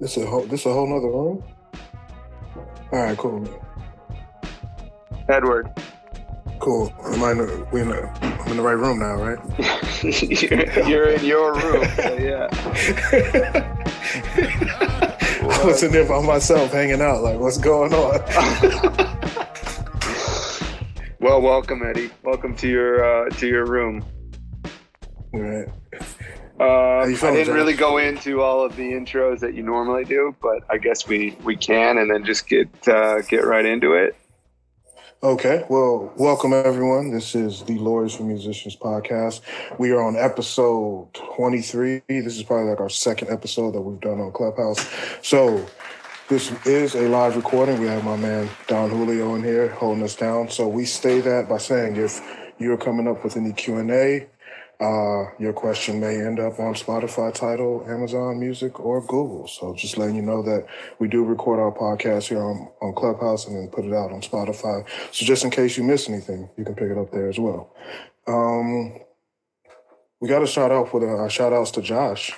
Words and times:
This 0.00 0.16
a 0.16 0.26
whole 0.26 0.42
this 0.42 0.64
a 0.64 0.72
whole 0.72 0.86
nother 0.86 1.08
room. 1.08 1.42
All 2.92 3.02
right, 3.02 3.18
cool. 3.18 3.46
Edward. 5.28 5.68
Cool. 6.60 6.92
Am 7.04 7.22
I 7.22 7.32
in 7.32 7.38
the, 7.38 7.66
we 7.72 7.82
in 7.82 7.88
the, 7.88 8.08
I'm 8.22 8.52
in 8.52 8.56
the 8.56 8.62
right 8.62 8.76
room 8.76 8.98
now, 8.98 9.14
right? 9.14 9.38
you're, 10.88 11.10
in 11.10 11.24
your 11.24 11.54
room. 11.54 11.84
So 11.96 12.16
yeah. 12.16 12.48
I 15.50 15.64
was 15.64 15.82
in 15.82 15.92
there 15.92 16.08
by 16.08 16.22
myself, 16.22 16.72
hanging 16.72 17.00
out. 17.00 17.22
Like, 17.22 17.38
what's 17.38 17.58
going 17.58 17.92
on? 17.92 18.20
well, 21.20 21.40
welcome, 21.40 21.82
Eddie. 21.84 22.10
Welcome 22.22 22.54
to 22.56 22.68
your 22.68 23.04
uh, 23.04 23.28
to 23.30 23.46
your 23.46 23.66
room. 23.66 24.04
Right. 25.32 25.68
Uh, 26.60 27.02
I 27.02 27.12
didn't 27.12 27.54
really 27.54 27.74
go 27.74 27.98
into 27.98 28.42
all 28.42 28.64
of 28.64 28.74
the 28.74 28.92
intros 28.92 29.38
that 29.40 29.54
you 29.54 29.62
normally 29.62 30.04
do, 30.04 30.34
but 30.42 30.64
I 30.68 30.78
guess 30.78 31.06
we, 31.06 31.36
we 31.44 31.56
can, 31.56 31.98
and 31.98 32.10
then 32.10 32.24
just 32.24 32.48
get 32.48 32.68
uh, 32.88 33.22
get 33.22 33.44
right 33.44 33.64
into 33.64 33.92
it. 33.92 34.16
Okay. 35.22 35.64
Well, 35.68 36.12
welcome 36.16 36.52
everyone. 36.52 37.12
This 37.12 37.36
is 37.36 37.62
the 37.62 37.78
Lawyers 37.78 38.16
for 38.16 38.24
Musicians 38.24 38.76
podcast. 38.76 39.40
We 39.78 39.92
are 39.92 40.00
on 40.00 40.16
episode 40.16 41.12
23. 41.14 42.02
This 42.08 42.36
is 42.36 42.42
probably 42.42 42.70
like 42.70 42.80
our 42.80 42.88
second 42.88 43.30
episode 43.30 43.74
that 43.74 43.80
we've 43.80 44.00
done 44.00 44.20
on 44.20 44.32
Clubhouse. 44.32 44.88
So 45.22 45.64
this 46.28 46.50
is 46.66 46.96
a 46.96 47.08
live 47.08 47.36
recording. 47.36 47.80
We 47.80 47.86
have 47.86 48.04
my 48.04 48.16
man 48.16 48.48
Don 48.66 48.90
Julio 48.90 49.36
in 49.36 49.44
here 49.44 49.68
holding 49.70 50.02
us 50.02 50.16
down. 50.16 50.50
So 50.50 50.66
we 50.66 50.84
stay 50.84 51.20
that 51.20 51.48
by 51.48 51.58
saying 51.58 51.96
if 51.96 52.20
you're 52.58 52.76
coming 52.76 53.06
up 53.06 53.22
with 53.22 53.36
any 53.36 53.52
Q&A, 53.52 54.26
uh, 54.80 55.24
your 55.40 55.52
question 55.52 55.98
may 55.98 56.16
end 56.16 56.38
up 56.38 56.60
on 56.60 56.74
Spotify, 56.74 57.34
Tidal, 57.34 57.84
Amazon 57.88 58.38
Music, 58.38 58.78
or 58.78 59.00
Google. 59.00 59.48
So 59.48 59.74
just 59.74 59.98
letting 59.98 60.14
you 60.14 60.22
know 60.22 60.42
that 60.42 60.66
we 61.00 61.08
do 61.08 61.24
record 61.24 61.58
our 61.58 61.72
podcast 61.72 62.28
here 62.28 62.40
on, 62.42 62.68
on 62.80 62.94
Clubhouse 62.94 63.46
and 63.46 63.56
then 63.56 63.68
put 63.68 63.84
it 63.84 63.92
out 63.92 64.12
on 64.12 64.20
Spotify. 64.20 64.86
So 65.12 65.26
just 65.26 65.42
in 65.44 65.50
case 65.50 65.76
you 65.76 65.82
miss 65.82 66.08
anything, 66.08 66.48
you 66.56 66.64
can 66.64 66.76
pick 66.76 66.90
it 66.90 66.98
up 66.98 67.10
there 67.10 67.28
as 67.28 67.38
well. 67.40 67.74
Um, 68.28 68.98
we 70.20 70.28
got 70.28 70.46
to 70.46 70.60
out 70.60 70.90
for 70.90 71.00
the 71.00 71.06
our 71.06 71.30
shout 71.30 71.52
outs 71.52 71.70
to 71.72 71.82
Josh 71.82 72.32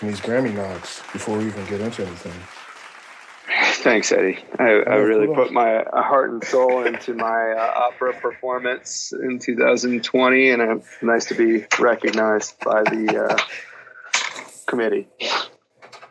and 0.00 0.10
these 0.10 0.20
Grammy 0.20 0.54
nods 0.54 1.02
before 1.12 1.38
we 1.38 1.46
even 1.46 1.64
get 1.66 1.80
into 1.80 2.06
anything. 2.06 2.59
Thanks, 3.82 4.12
Eddie. 4.12 4.38
I, 4.58 4.64
I 4.64 4.96
really 4.96 5.26
put 5.34 5.52
my 5.52 5.84
heart 5.90 6.30
and 6.30 6.44
soul 6.44 6.84
into 6.84 7.14
my 7.14 7.52
uh, 7.52 7.72
opera 7.76 8.12
performance 8.20 9.10
in 9.12 9.38
2020, 9.38 10.50
and 10.50 10.62
it's 10.62 10.88
nice 11.00 11.24
to 11.26 11.34
be 11.34 11.64
recognized 11.78 12.60
by 12.60 12.82
the 12.82 13.30
uh, 13.30 13.38
committee. 14.66 15.08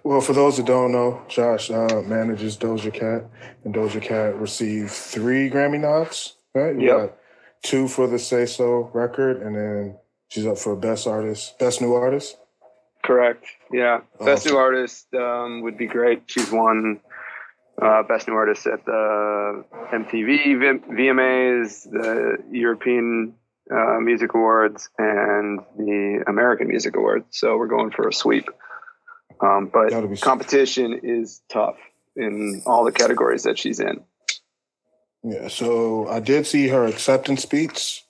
Well, 0.03 0.19
for 0.19 0.33
those 0.33 0.57
that 0.57 0.65
don't 0.65 0.91
know, 0.91 1.21
Josh 1.27 1.69
uh, 1.69 2.01
manages 2.07 2.57
Doja 2.57 2.91
Cat, 2.91 3.29
and 3.63 3.75
Doja 3.75 4.01
Cat 4.01 4.35
received 4.39 4.89
three 4.89 5.47
Grammy 5.47 5.79
nods, 5.79 6.37
right? 6.55 6.75
Got 6.75 7.17
two 7.61 7.87
for 7.87 8.07
the 8.07 8.17
Say 8.17 8.47
So 8.47 8.89
record, 8.95 9.43
and 9.43 9.55
then 9.55 9.97
she's 10.29 10.47
up 10.47 10.57
for 10.57 10.75
Best 10.75 11.05
Artist, 11.05 11.59
Best 11.59 11.81
New 11.81 11.93
Artist. 11.93 12.35
Correct. 13.03 13.45
Yeah. 13.71 14.01
Best 14.19 14.45
new 14.45 14.57
artist 14.57 15.07
um, 15.13 15.61
would 15.61 15.77
be 15.77 15.87
great. 15.87 16.23
She's 16.27 16.51
won 16.51 16.99
uh, 17.81 18.03
best 18.03 18.27
new 18.27 18.33
artist 18.33 18.67
at 18.67 18.85
the 18.85 19.63
MTV 19.93 20.59
V- 20.59 20.93
VMAs, 20.93 21.89
the 21.89 22.37
European 22.51 23.35
uh, 23.71 23.99
Music 23.99 24.33
Awards, 24.33 24.89
and 24.97 25.59
the 25.77 26.23
American 26.27 26.67
Music 26.67 26.95
Awards. 26.95 27.25
So 27.31 27.57
we're 27.57 27.67
going 27.67 27.91
for 27.91 28.07
a 28.07 28.13
sweep. 28.13 28.49
Um, 29.41 29.71
but 29.71 29.91
competition 30.21 30.99
is 31.03 31.41
tough 31.49 31.77
in 32.15 32.61
all 32.65 32.83
the 32.83 32.91
categories 32.91 33.43
that 33.43 33.57
she's 33.57 33.79
in. 33.79 34.03
Yeah, 35.23 35.47
so 35.47 36.07
I 36.07 36.19
did 36.19 36.47
see 36.47 36.67
her 36.67 36.85
acceptance 36.85 37.41
speech. 37.41 38.03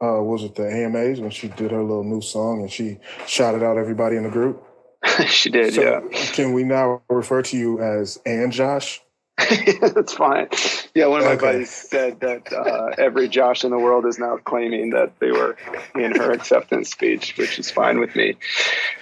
Uh, 0.00 0.22
was 0.22 0.44
it 0.44 0.54
the 0.54 0.70
AMAs 0.70 1.20
when 1.20 1.30
she 1.30 1.48
did 1.48 1.72
her 1.72 1.82
little 1.82 2.04
new 2.04 2.20
song 2.20 2.60
and 2.60 2.70
she 2.70 2.98
shouted 3.26 3.64
out 3.64 3.76
everybody 3.76 4.16
in 4.16 4.22
the 4.22 4.30
group? 4.30 4.62
she 5.26 5.50
did, 5.50 5.74
So 5.74 5.82
yeah. 5.82 6.00
Can 6.32 6.52
we 6.52 6.62
now 6.64 7.02
refer 7.08 7.42
to 7.42 7.56
you 7.56 7.80
as 7.80 8.20
and 8.24 8.52
Josh? 8.52 9.00
That's 9.80 10.14
fine. 10.14 10.48
Yeah, 10.94 11.06
one 11.06 11.20
of 11.20 11.26
my 11.26 11.32
Okay. 11.32 11.52
buddies 11.52 11.70
said 11.70 12.20
that 12.20 12.52
uh, 12.52 12.94
every 12.98 13.28
Josh 13.28 13.64
in 13.64 13.70
the 13.70 13.78
world 13.78 14.04
is 14.06 14.18
now 14.18 14.36
claiming 14.38 14.90
that 14.90 15.18
they 15.20 15.30
were 15.30 15.56
in 15.94 16.12
her 16.16 16.32
acceptance 16.32 16.90
speech, 16.90 17.36
which 17.36 17.58
is 17.58 17.70
fine 17.70 18.00
with 18.00 18.16
me. 18.16 18.36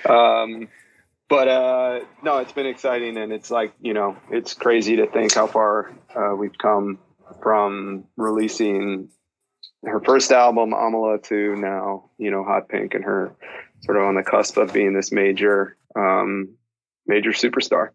Um, 0.09 0.69
but 1.29 1.49
uh, 1.49 2.01
no, 2.23 2.39
it's 2.39 2.53
been 2.53 2.67
exciting, 2.67 3.17
and 3.17 3.33
it's 3.33 3.51
like 3.51 3.73
you 3.81 3.95
know, 3.95 4.17
it's 4.31 4.53
crazy 4.55 4.97
to 4.97 5.07
think 5.07 5.35
how 5.35 5.47
far 5.47 5.93
uh, 6.15 6.35
we've 6.37 6.57
come 6.59 6.99
from 7.43 8.05
releasing 8.17 9.09
her 9.85 10.01
first 10.01 10.31
album, 10.33 10.73
Amala, 10.73 11.23
to 11.25 11.57
now 11.57 12.11
you 12.19 12.31
know, 12.31 12.45
Hot 12.45 12.69
Pink, 12.69 12.95
and 12.95 13.05
her 13.05 13.35
sort 13.85 13.97
of 13.97 14.05
on 14.05 14.15
the 14.15 14.23
cusp 14.23 14.57
of 14.59 14.73
being 14.73 14.93
this 14.93 15.13
major, 15.13 15.77
um, 15.97 16.57
major 17.07 17.31
superstar. 17.31 17.91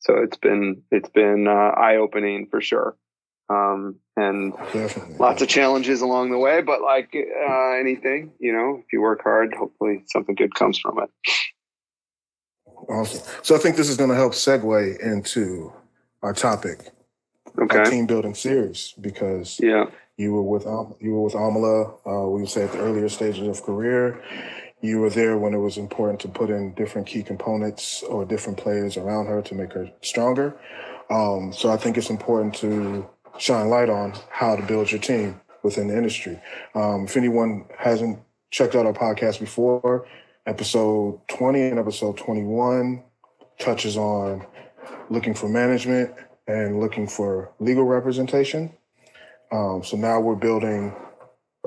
So 0.00 0.14
it's 0.18 0.36
been 0.36 0.82
it's 0.90 1.08
been 1.10 1.48
uh, 1.48 1.50
eye 1.76 1.96
opening 1.96 2.46
for 2.50 2.60
sure, 2.60 2.96
um, 3.50 3.96
and 4.16 4.52
Definitely. 4.72 5.16
lots 5.18 5.42
of 5.42 5.48
challenges 5.48 6.00
along 6.02 6.30
the 6.30 6.38
way. 6.38 6.62
But 6.62 6.82
like 6.82 7.14
uh, 7.16 7.72
anything, 7.72 8.32
you 8.38 8.52
know, 8.52 8.80
if 8.84 8.92
you 8.92 9.00
work 9.00 9.22
hard, 9.22 9.54
hopefully 9.54 10.04
something 10.06 10.34
good 10.34 10.54
comes 10.54 10.78
from 10.78 11.00
it. 11.00 11.10
Awesome. 12.88 13.26
So 13.42 13.54
I 13.56 13.58
think 13.58 13.76
this 13.76 13.88
is 13.88 13.96
going 13.96 14.10
to 14.10 14.16
help 14.16 14.32
segue 14.32 15.00
into 15.00 15.72
our 16.22 16.32
topic, 16.32 16.90
our 17.58 17.84
team 17.84 18.06
building 18.06 18.34
series, 18.34 18.94
because 19.00 19.60
Yeah. 19.60 19.86
you 20.16 20.32
were 20.32 20.42
with 20.42 20.64
you 21.00 21.14
were 21.14 21.22
with 21.22 21.34
Amala. 21.34 21.98
Uh, 22.06 22.28
we 22.28 22.40
would 22.40 22.50
say 22.50 22.64
at 22.64 22.72
the 22.72 22.78
earlier 22.78 23.08
stages 23.08 23.46
of 23.48 23.62
career. 23.64 24.22
You 24.80 25.00
were 25.00 25.10
there 25.10 25.36
when 25.36 25.54
it 25.54 25.58
was 25.58 25.76
important 25.76 26.20
to 26.20 26.28
put 26.28 26.50
in 26.50 26.74
different 26.74 27.06
key 27.06 27.22
components 27.22 28.02
or 28.04 28.24
different 28.24 28.58
players 28.58 28.96
around 28.96 29.26
her 29.26 29.42
to 29.42 29.54
make 29.54 29.72
her 29.72 29.90
stronger. 30.02 30.56
Um, 31.10 31.52
so 31.52 31.70
I 31.70 31.76
think 31.76 31.98
it's 31.98 32.10
important 32.10 32.54
to 32.56 33.08
shine 33.38 33.68
light 33.68 33.90
on 33.90 34.14
how 34.30 34.54
to 34.56 34.62
build 34.62 34.90
your 34.90 35.00
team 35.00 35.40
within 35.62 35.88
the 35.88 35.96
industry. 35.96 36.40
Um, 36.74 37.04
if 37.04 37.16
anyone 37.16 37.66
hasn't 37.76 38.20
checked 38.50 38.74
out 38.74 38.86
our 38.86 38.92
podcast 38.92 39.40
before, 39.40 40.06
episode 40.46 41.20
20 41.28 41.60
and 41.60 41.78
episode 41.78 42.16
21 42.16 43.02
touches 43.58 43.96
on 43.96 44.46
looking 45.10 45.34
for 45.34 45.48
management 45.48 46.14
and 46.46 46.80
looking 46.80 47.06
for 47.06 47.52
legal 47.58 47.84
representation. 47.84 48.72
Um, 49.50 49.82
so 49.84 49.96
now 49.96 50.20
we're 50.20 50.34
building 50.34 50.94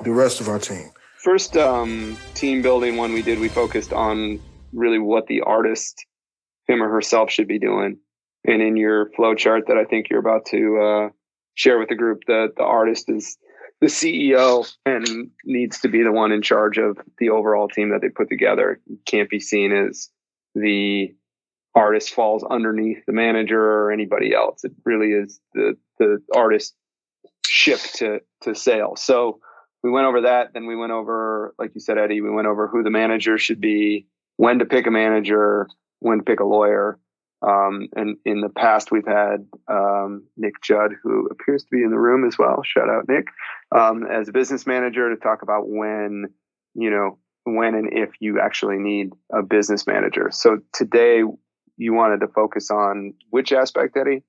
the 0.03 0.11
rest 0.11 0.41
of 0.41 0.47
our 0.47 0.59
team. 0.59 0.91
First 1.23 1.55
um, 1.55 2.19
team 2.35 2.63
building 2.63 2.97
one 2.97 3.13
we 3.13 3.21
did, 3.21 3.39
we 3.39 3.49
focused 3.49 3.93
on 3.93 4.41
really 4.73 4.97
what 4.99 5.27
the 5.27 5.41
artist, 5.41 6.05
him 6.67 6.81
or 6.81 6.89
herself, 6.89 7.29
should 7.29 7.47
be 7.47 7.59
doing. 7.59 7.99
And 8.45 8.61
in 8.61 8.75
your 8.75 9.11
flow 9.11 9.35
chart 9.35 9.65
that 9.67 9.77
I 9.77 9.85
think 9.85 10.09
you're 10.09 10.19
about 10.19 10.45
to 10.47 10.79
uh, 10.81 11.09
share 11.53 11.77
with 11.77 11.89
the 11.89 11.95
group, 11.95 12.21
that 12.25 12.53
the 12.57 12.63
artist 12.63 13.05
is 13.07 13.37
the 13.81 13.87
CEO 13.87 14.71
and 14.85 15.29
needs 15.45 15.79
to 15.81 15.89
be 15.89 16.01
the 16.03 16.11
one 16.11 16.31
in 16.31 16.41
charge 16.41 16.79
of 16.79 16.97
the 17.19 17.29
overall 17.29 17.67
team 17.67 17.89
that 17.89 18.01
they 18.01 18.09
put 18.09 18.29
together. 18.29 18.79
It 18.87 18.99
can't 19.05 19.29
be 19.29 19.39
seen 19.39 19.71
as 19.71 20.09
the 20.55 21.13
artist 21.75 22.13
falls 22.13 22.43
underneath 22.43 23.05
the 23.05 23.13
manager 23.13 23.61
or 23.61 23.91
anybody 23.91 24.33
else. 24.33 24.63
It 24.63 24.73
really 24.85 25.11
is 25.11 25.39
the 25.53 25.75
the 25.99 26.17
artist 26.35 26.75
ship 27.45 27.79
to 27.95 28.19
to 28.41 28.55
sail. 28.55 28.95
So 28.95 29.39
we 29.83 29.91
went 29.91 30.07
over 30.07 30.21
that. 30.21 30.53
Then 30.53 30.67
we 30.67 30.75
went 30.75 30.91
over, 30.91 31.53
like 31.57 31.71
you 31.73 31.81
said, 31.81 31.97
Eddie, 31.97 32.21
we 32.21 32.29
went 32.29 32.47
over 32.47 32.67
who 32.67 32.83
the 32.83 32.89
manager 32.89 33.37
should 33.37 33.61
be, 33.61 34.07
when 34.37 34.59
to 34.59 34.65
pick 34.65 34.87
a 34.87 34.91
manager, 34.91 35.67
when 35.99 36.19
to 36.19 36.23
pick 36.23 36.39
a 36.39 36.45
lawyer. 36.45 36.99
Um, 37.41 37.87
and 37.95 38.17
in 38.23 38.41
the 38.41 38.49
past, 38.49 38.91
we've 38.91 39.07
had 39.07 39.47
um, 39.67 40.25
Nick 40.37 40.61
Judd, 40.61 40.91
who 41.01 41.27
appears 41.31 41.63
to 41.63 41.69
be 41.71 41.81
in 41.83 41.89
the 41.89 41.97
room 41.97 42.27
as 42.27 42.37
well. 42.37 42.61
Shout 42.63 42.89
out, 42.89 43.07
Nick, 43.09 43.27
um, 43.71 44.05
as 44.05 44.29
a 44.29 44.31
business 44.31 44.67
manager 44.67 45.09
to 45.09 45.19
talk 45.19 45.41
about 45.41 45.67
when, 45.67 46.25
you 46.75 46.91
know, 46.91 47.17
when 47.43 47.73
and 47.73 47.89
if 47.91 48.11
you 48.19 48.39
actually 48.39 48.77
need 48.77 49.13
a 49.33 49.41
business 49.41 49.87
manager. 49.87 50.29
So 50.31 50.59
today, 50.71 51.23
you 51.77 51.93
wanted 51.93 52.19
to 52.19 52.27
focus 52.27 52.69
on 52.69 53.15
which 53.31 53.51
aspect, 53.51 53.97
Eddie? 53.97 54.21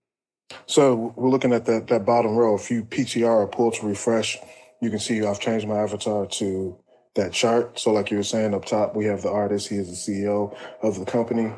So 0.65 1.13
we're 1.17 1.29
looking 1.29 1.53
at 1.53 1.67
that, 1.67 1.89
that 1.89 2.07
bottom 2.07 2.35
row. 2.35 2.55
If 2.55 2.71
you 2.71 2.85
PTR 2.85 3.29
or 3.29 3.47
pull 3.47 3.73
to 3.73 3.87
refresh, 3.87 4.39
you 4.83 4.91
can 4.91 4.99
see 4.99 5.25
I've 5.25 5.41
changed 5.41 5.67
my 5.67 5.79
avatar 5.79 6.27
to 6.27 6.77
that 7.15 7.33
chart. 7.33 7.79
So 7.79 7.93
like 7.93 8.11
you 8.11 8.17
were 8.17 8.23
saying 8.25 8.53
up 8.53 8.65
top, 8.65 8.97
we 8.97 9.05
have 9.05 9.23
the 9.23 9.31
artist. 9.31 9.69
He 9.69 9.77
is 9.77 9.89
the 9.89 10.13
CEO 10.13 10.57
of 10.83 10.99
the 10.99 11.05
company. 11.05 11.53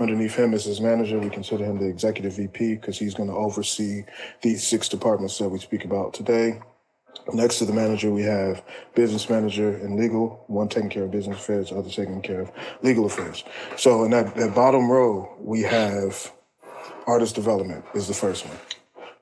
Underneath 0.00 0.34
him 0.34 0.54
is 0.54 0.64
his 0.64 0.80
manager. 0.80 1.18
We 1.18 1.28
consider 1.28 1.64
him 1.64 1.78
the 1.78 1.88
executive 1.88 2.34
VP 2.36 2.76
because 2.76 2.98
he's 2.98 3.14
going 3.14 3.28
to 3.28 3.34
oversee 3.34 4.04
these 4.40 4.66
six 4.66 4.88
departments 4.88 5.38
that 5.38 5.50
we 5.50 5.58
speak 5.58 5.84
about 5.84 6.14
today. 6.14 6.60
Next 7.34 7.58
to 7.58 7.66
the 7.66 7.74
manager, 7.74 8.10
we 8.10 8.22
have 8.22 8.64
business 8.94 9.28
manager 9.28 9.76
and 9.76 9.98
legal, 9.98 10.44
one 10.46 10.68
taking 10.68 10.88
care 10.88 11.04
of 11.04 11.10
business 11.10 11.36
affairs, 11.36 11.68
the 11.68 11.76
other 11.76 11.90
taking 11.90 12.22
care 12.22 12.40
of 12.40 12.52
legal 12.82 13.04
affairs. 13.04 13.44
So 13.76 14.04
in 14.04 14.12
that, 14.12 14.34
that 14.36 14.54
bottom 14.54 14.90
row, 14.90 15.36
we 15.38 15.62
have 15.62 16.32
artist 17.06 17.34
development 17.34 17.84
is 17.94 18.08
the 18.08 18.14
first 18.14 18.46
one. 18.46 18.56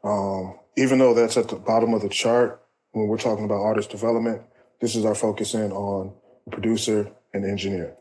Um, 0.05 0.59
even 0.77 0.99
though 0.99 1.15
that's 1.15 1.37
at 1.37 1.49
the 1.49 1.57
bottom 1.57 1.95
of 1.95 2.03
the 2.03 2.09
chart, 2.09 2.60
when 2.93 3.09
we're 3.09 3.19
talking 3.19 3.45
about 3.45 3.63
artist 3.63 3.91
development, 3.91 4.43
this 4.81 4.97
is 4.97 5.05
our 5.05 5.15
focus 5.15 5.55
in 5.55 5.73
on 5.73 6.15
the 6.45 6.51
producer 6.51 7.11
and 7.33 7.45
engineer, 7.45 7.95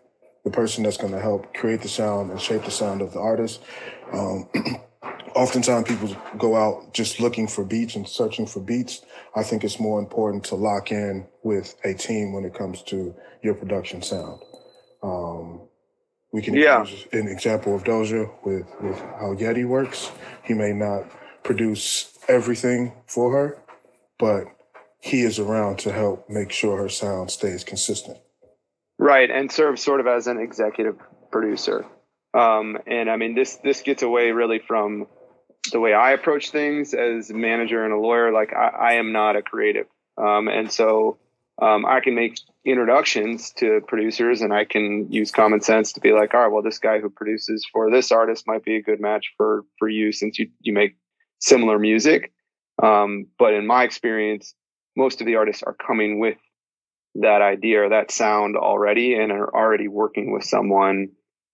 the 0.43 0.51
person 0.51 0.83
that's 0.83 0.97
going 0.97 1.13
to 1.13 1.19
help 1.21 1.53
create 1.53 1.81
the 1.81 1.89
sound 1.89 2.31
and 2.31 2.41
shape 2.41 2.63
the 2.65 2.71
sound 2.71 3.01
of 3.01 3.13
the 3.13 3.19
artist. 3.19 3.61
Um, 4.11 4.49
oftentimes 5.35 5.87
people 5.87 6.15
go 6.37 6.55
out 6.55 6.93
just 6.93 7.19
looking 7.19 7.47
for 7.47 7.63
beats 7.63 7.95
and 7.95 8.07
searching 8.07 8.45
for 8.47 8.59
beats. 8.61 9.01
I 9.35 9.43
think 9.43 9.63
it's 9.63 9.79
more 9.79 9.99
important 9.99 10.43
to 10.45 10.55
lock 10.55 10.91
in 10.91 11.27
with 11.43 11.75
a 11.83 11.93
team 11.93 12.33
when 12.33 12.45
it 12.45 12.53
comes 12.53 12.81
to 12.83 13.13
your 13.43 13.53
production 13.53 14.01
sound. 14.01 14.41
Um, 15.03 15.67
we 16.33 16.41
can 16.41 16.55
Yeah. 16.55 16.81
use 16.81 17.05
an 17.11 17.27
example 17.27 17.75
of 17.75 17.83
Doja 17.83 18.29
with, 18.43 18.65
with 18.81 18.99
how 18.99 19.35
Yeti 19.35 19.67
works. 19.67 20.11
He 20.43 20.53
may 20.53 20.73
not 20.73 21.05
produce 21.43 22.17
everything 22.27 22.93
for 23.07 23.31
her, 23.31 23.57
but 24.19 24.45
he 24.99 25.21
is 25.21 25.39
around 25.39 25.79
to 25.79 25.91
help 25.91 26.29
make 26.29 26.51
sure 26.51 26.77
her 26.77 26.89
sound 26.89 27.31
stays 27.31 27.63
consistent. 27.63 28.17
Right, 28.97 29.31
and 29.31 29.51
serve 29.51 29.79
sort 29.79 30.01
of 30.01 30.07
as 30.07 30.27
an 30.27 30.39
executive 30.39 30.97
producer. 31.31 31.85
Um, 32.33 32.77
and 32.85 33.09
I 33.09 33.15
mean, 33.15 33.33
this 33.33 33.55
this 33.63 33.81
gets 33.81 34.03
away 34.03 34.31
really 34.31 34.59
from 34.59 35.07
the 35.71 35.79
way 35.79 35.93
I 35.93 36.11
approach 36.11 36.51
things 36.51 36.93
as 36.93 37.29
a 37.29 37.33
manager 37.33 37.83
and 37.83 37.93
a 37.93 37.97
lawyer. 37.97 38.31
Like 38.31 38.53
I, 38.53 38.67
I 38.67 38.93
am 38.93 39.11
not 39.13 39.35
a 39.35 39.41
creative, 39.41 39.87
um, 40.17 40.47
and 40.47 40.71
so 40.71 41.17
um, 41.61 41.85
I 41.85 42.01
can 42.01 42.13
make 42.13 42.39
introductions 42.65 43.51
to 43.53 43.81
producers, 43.87 44.41
and 44.41 44.53
I 44.53 44.65
can 44.65 45.11
use 45.11 45.31
common 45.31 45.61
sense 45.61 45.93
to 45.93 46.01
be 46.01 46.11
like, 46.11 46.33
all 46.33 46.41
right, 46.41 46.51
well, 46.51 46.61
this 46.61 46.77
guy 46.77 46.99
who 46.99 47.09
produces 47.09 47.65
for 47.71 47.89
this 47.89 48.11
artist 48.11 48.45
might 48.47 48.63
be 48.63 48.75
a 48.75 48.81
good 48.81 48.99
match 48.99 49.33
for 49.37 49.63
for 49.77 49.87
you 49.87 50.11
since 50.11 50.37
you 50.37 50.49
you 50.59 50.73
make 50.73 50.97
similar 51.39 51.79
music. 51.79 52.33
Um, 52.83 53.27
but 53.37 53.53
in 53.53 53.65
my 53.65 53.83
experience, 53.83 54.53
most 54.95 55.21
of 55.21 55.27
the 55.27 55.35
artists 55.35 55.63
are 55.63 55.75
coming 55.75 56.19
with 56.19 56.37
that 57.15 57.41
idea 57.41 57.83
or 57.83 57.89
that 57.89 58.11
sound 58.11 58.55
already 58.55 59.15
and 59.15 59.31
are 59.31 59.53
already 59.53 59.87
working 59.87 60.31
with 60.31 60.43
someone 60.43 61.09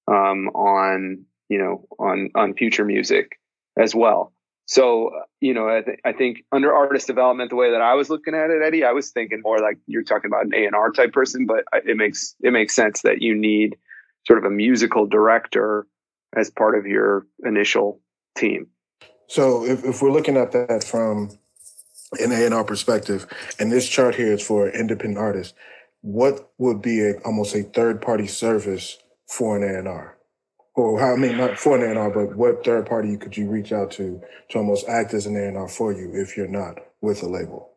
um, 0.08 0.48
on 0.50 1.26
you 1.50 1.58
know 1.58 1.86
on 2.00 2.30
on 2.36 2.54
future 2.54 2.86
music 2.86 3.40
as 3.78 3.96
well. 3.96 4.34
So 4.66 5.12
you 5.40 5.54
know 5.54 5.70
I, 5.70 5.82
th- 5.82 6.00
I 6.04 6.14
think 6.14 6.44
under 6.52 6.74
artist 6.74 7.08
development 7.08 7.52
the 7.52 7.56
way 7.56 7.72
that 7.72 7.82
i 7.82 7.94
was 7.94 8.10
looking 8.10 8.34
at 8.34 8.50
it 8.50 8.64
eddie 8.64 8.84
i 8.84 8.94
was 8.94 9.12
thinking 9.12 9.42
more 9.44 9.60
like 9.60 9.78
you're 9.86 10.02
talking 10.02 10.28
about 10.28 10.46
an 10.46 10.56
a&r 10.56 10.92
type 10.92 11.14
person 11.14 11.46
but 11.46 11.66
it 11.86 11.98
makes 11.98 12.36
it 12.42 12.52
makes 12.52 12.76
sense 12.76 13.04
that 13.04 13.22
you 13.22 13.36
need 13.36 13.78
sort 14.26 14.40
of 14.40 14.46
a 14.46 14.50
musical 14.50 15.06
director 15.06 15.86
as 16.36 16.50
part 16.50 16.78
of 16.78 16.86
your 16.86 17.26
initial 17.46 18.02
team. 18.38 18.68
So 19.28 19.66
if, 19.66 19.84
if 19.84 20.02
we're 20.02 20.12
looking 20.12 20.38
at 20.38 20.52
that 20.52 20.84
from 20.84 21.38
an 22.19 22.31
A&R 22.31 22.63
perspective, 22.63 23.25
and 23.60 23.72
this 23.72 23.88
chart 23.88 24.16
here 24.16 24.34
is 24.34 24.42
for 24.46 24.69
independent 24.69 25.18
artists, 25.18 25.54
what 26.02 26.52
would 26.57 26.81
be 26.81 27.02
a, 27.02 27.13
almost 27.25 27.56
a 27.56 27.63
third 27.63 28.02
party 28.02 28.28
service 28.28 28.98
for 29.28 29.57
an 29.57 29.63
A&R? 29.63 30.18
Or 30.75 31.00
how, 31.00 31.13
I 31.13 31.16
mean, 31.18 31.38
not 31.38 31.57
for 31.57 31.78
an 31.78 31.96
A&R, 31.96 32.10
but 32.12 32.36
what 32.36 32.63
third 32.66 32.86
party 32.86 33.16
could 33.18 33.36
you 33.38 33.50
reach 33.50 33.72
out 33.72 33.92
to 33.92 34.22
to 34.50 34.57
almost 34.57 34.88
act 34.88 35.13
as 35.13 35.25
an 35.25 35.36
A&R 35.38 35.68
for 35.68 35.94
you 35.94 36.12
if 36.13 36.36
you're 36.38 36.48
not 36.48 36.80
with 37.02 37.24
a 37.24 37.28
label? 37.28 37.72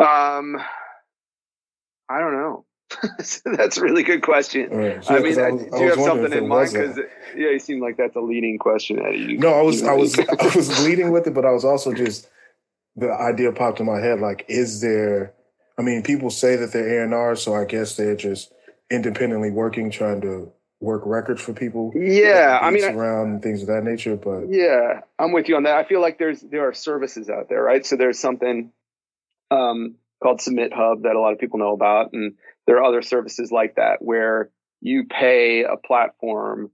um 0.00 0.56
i 2.08 2.18
don't 2.18 2.32
know 2.32 2.64
that's 3.44 3.76
a 3.76 3.82
really 3.82 4.02
good 4.02 4.22
question 4.22 4.68
right. 4.70 5.04
So, 5.04 5.14
I 5.14 5.20
mean, 5.20 5.38
uh, 5.38 5.50
was- 5.50 5.62
do 5.62 5.76
I 5.76 5.80
you 5.80 5.88
have 5.90 6.00
something 6.00 6.32
in 6.32 6.48
mind? 6.48 6.72
Because 6.72 6.98
yeah, 7.36 7.50
you 7.50 7.58
seem 7.58 7.80
like 7.80 7.96
that's 7.96 8.16
a 8.16 8.20
leading 8.20 8.58
question, 8.58 8.98
Eddie. 8.98 9.18
You- 9.18 9.38
No, 9.38 9.52
I 9.52 9.62
was 9.62 9.82
I 9.84 9.92
was 9.92 10.18
I 10.40 10.56
was 10.56 10.84
leading 10.84 11.12
with 11.12 11.26
it, 11.26 11.34
but 11.34 11.44
I 11.44 11.50
was 11.52 11.64
also 11.64 11.92
just 11.92 12.28
the 13.00 13.12
idea 13.12 13.52
popped 13.52 13.80
in 13.80 13.86
my 13.86 13.98
head 14.00 14.20
like, 14.20 14.44
is 14.48 14.80
there? 14.80 15.34
I 15.78 15.82
mean, 15.82 16.02
people 16.02 16.30
say 16.30 16.56
that 16.56 16.72
they're 16.72 17.00
A 17.00 17.04
and 17.04 17.14
R, 17.14 17.34
so 17.36 17.54
I 17.54 17.64
guess 17.64 17.96
they're 17.96 18.16
just 18.16 18.52
independently 18.90 19.50
working, 19.50 19.90
trying 19.90 20.20
to 20.20 20.52
work 20.80 21.02
records 21.04 21.40
for 21.42 21.52
people. 21.52 21.92
yeah, 21.94 22.58
I 22.60 22.66
mean, 22.70 22.74
beats 22.82 22.86
I- 22.86 22.92
around 22.92 23.42
things 23.42 23.62
of 23.62 23.68
that 23.68 23.84
nature. 23.84 24.16
But 24.16 24.46
yeah, 24.50 25.00
I'm 25.18 25.32
with 25.32 25.48
you 25.48 25.56
on 25.56 25.62
that. 25.64 25.74
I 25.76 25.84
feel 25.84 26.00
like 26.00 26.18
there's 26.18 26.40
there 26.40 26.68
are 26.68 26.74
services 26.74 27.30
out 27.30 27.48
there, 27.48 27.62
right? 27.62 27.84
So 27.84 27.96
there's 27.96 28.18
something 28.18 28.72
um, 29.50 29.96
called 30.22 30.40
SubmitHub 30.40 31.02
that 31.02 31.16
a 31.16 31.20
lot 31.20 31.32
of 31.32 31.38
people 31.38 31.58
know 31.58 31.72
about, 31.72 32.12
and 32.12 32.34
there 32.66 32.76
are 32.78 32.84
other 32.84 33.02
services 33.02 33.50
like 33.50 33.76
that 33.76 33.96
where 34.00 34.50
you 34.82 35.04
pay 35.04 35.64
a 35.64 35.76
platform, 35.76 36.70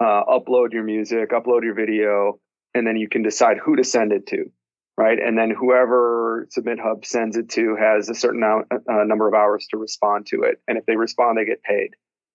uh, 0.00 0.22
upload 0.24 0.72
your 0.72 0.84
music, 0.84 1.30
upload 1.30 1.62
your 1.62 1.74
video, 1.74 2.40
and 2.74 2.86
then 2.86 2.96
you 2.96 3.08
can 3.08 3.22
decide 3.22 3.58
who 3.58 3.76
to 3.76 3.84
send 3.84 4.12
it 4.12 4.26
to, 4.28 4.50
right? 4.96 5.18
And 5.18 5.36
then 5.36 5.50
whoever 5.50 6.48
SubmitHub 6.56 7.04
sends 7.04 7.36
it 7.36 7.50
to 7.50 7.76
has 7.76 8.08
a 8.08 8.14
certain 8.14 8.42
amount, 8.42 8.66
uh, 8.72 9.04
number 9.04 9.26
of 9.26 9.34
hours 9.34 9.66
to 9.70 9.76
respond 9.76 10.26
to 10.26 10.42
it, 10.42 10.60
and 10.68 10.78
if 10.78 10.86
they 10.86 10.96
respond, 10.96 11.38
they 11.38 11.44
get 11.44 11.62
paid. 11.62 11.90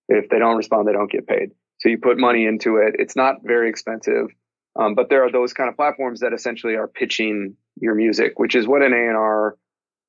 If 0.08 0.28
they 0.28 0.38
don't 0.38 0.56
respond, 0.56 0.88
they 0.88 0.92
don't 0.92 1.10
get 1.10 1.26
paid. 1.26 1.50
So 1.78 1.88
you 1.88 1.98
put 1.98 2.18
money 2.18 2.44
into 2.46 2.76
it. 2.76 2.96
It's 2.98 3.16
not 3.16 3.36
very 3.42 3.70
expensive, 3.70 4.26
um, 4.78 4.94
but 4.94 5.08
there 5.08 5.24
are 5.24 5.32
those 5.32 5.52
kind 5.52 5.70
of 5.70 5.76
platforms 5.76 6.20
that 6.20 6.32
essentially 6.32 6.74
are 6.74 6.88
pitching 6.88 7.56
your 7.80 7.94
music, 7.94 8.38
which 8.38 8.54
is 8.54 8.66
what 8.66 8.82
an 8.82 8.92
A 8.92 9.08
and 9.08 9.16
R 9.16 9.56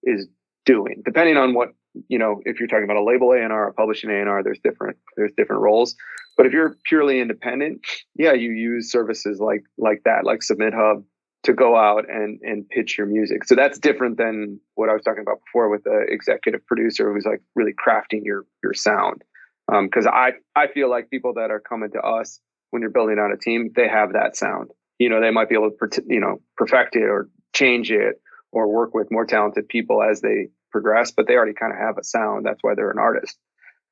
is 0.04 0.28
doing. 0.66 1.02
Depending 1.06 1.38
on 1.38 1.54
what 1.54 1.70
you 2.08 2.18
know, 2.18 2.42
if 2.46 2.60
you're 2.60 2.68
talking 2.68 2.86
about 2.86 2.98
a 2.98 3.04
label 3.04 3.32
A 3.32 3.42
and 3.42 3.52
R, 3.52 3.68
a 3.68 3.74
publishing 3.74 4.10
A 4.10 4.20
and 4.20 4.30
R, 4.30 4.44
there's 4.44 4.60
different 4.60 4.98
there's 5.18 5.32
different 5.38 5.62
roles. 5.62 5.96
But 6.38 6.46
if 6.46 6.54
you're 6.54 6.78
purely 6.86 7.20
independent, 7.20 7.82
yeah, 8.16 8.34
you 8.34 8.52
use 8.52 8.92
services 8.92 9.40
like 9.40 9.64
like 9.78 10.02
that, 10.06 10.24
like 10.24 10.40
SubmitHub, 10.40 11.04
to 11.44 11.54
go 11.54 11.76
out 11.76 12.10
and 12.10 12.40
and 12.42 12.68
pitch 12.70 12.98
your 12.98 13.08
music. 13.08 13.44
So 13.46 13.56
that's 13.56 13.80
different 13.80 14.18
than 14.18 14.60
what 14.76 14.90
I 14.90 14.94
was 14.94 15.04
talking 15.04 15.24
about 15.24 15.40
before 15.46 15.70
with 15.70 15.84
the 15.84 16.06
executive 16.08 16.66
producer 16.68 17.12
who's 17.12 17.26
like 17.26 17.42
really 17.56 17.74
crafting 17.74 18.24
your 18.24 18.46
your 18.64 18.74
sound. 18.74 19.24
Because 19.68 20.06
I 20.06 20.34
I 20.56 20.68
feel 20.68 20.90
like 20.90 21.10
people 21.10 21.34
that 21.36 21.52
are 21.52 21.60
coming 21.60 21.92
to 21.92 22.00
us 22.00 22.40
when 22.70 22.82
you're 22.82 22.92
building 22.92 23.18
out 23.20 23.32
a 23.34 23.38
team, 23.38 23.72
they 23.76 23.88
have 23.88 24.14
that 24.14 24.36
sound. 24.36 24.72
You 25.00 25.10
know, 25.10 25.22
they 25.22 25.32
might 25.32 25.50
be 25.50 25.56
able 25.56 25.72
to 25.72 26.04
you 26.08 26.20
know 26.20 26.42
perfect 26.58 26.96
it 26.96 27.04
or 27.04 27.30
change 27.54 27.92
it 27.92 28.22
or 28.52 28.68
work 28.68 28.94
with 28.94 29.12
more 29.12 29.26
talented 29.26 29.68
people 29.68 30.04
as 30.04 30.22
they 30.22 30.50
progress, 30.72 31.12
but 31.12 31.28
they 31.28 31.36
already 31.36 31.54
kind 31.54 31.74
of 31.74 31.80
have 31.80 31.98
a 31.98 32.04
sound. 32.04 32.46
That's 32.46 32.62
why 32.62 32.76
they're 32.76 32.92
an 32.92 33.00
artist. 33.00 33.38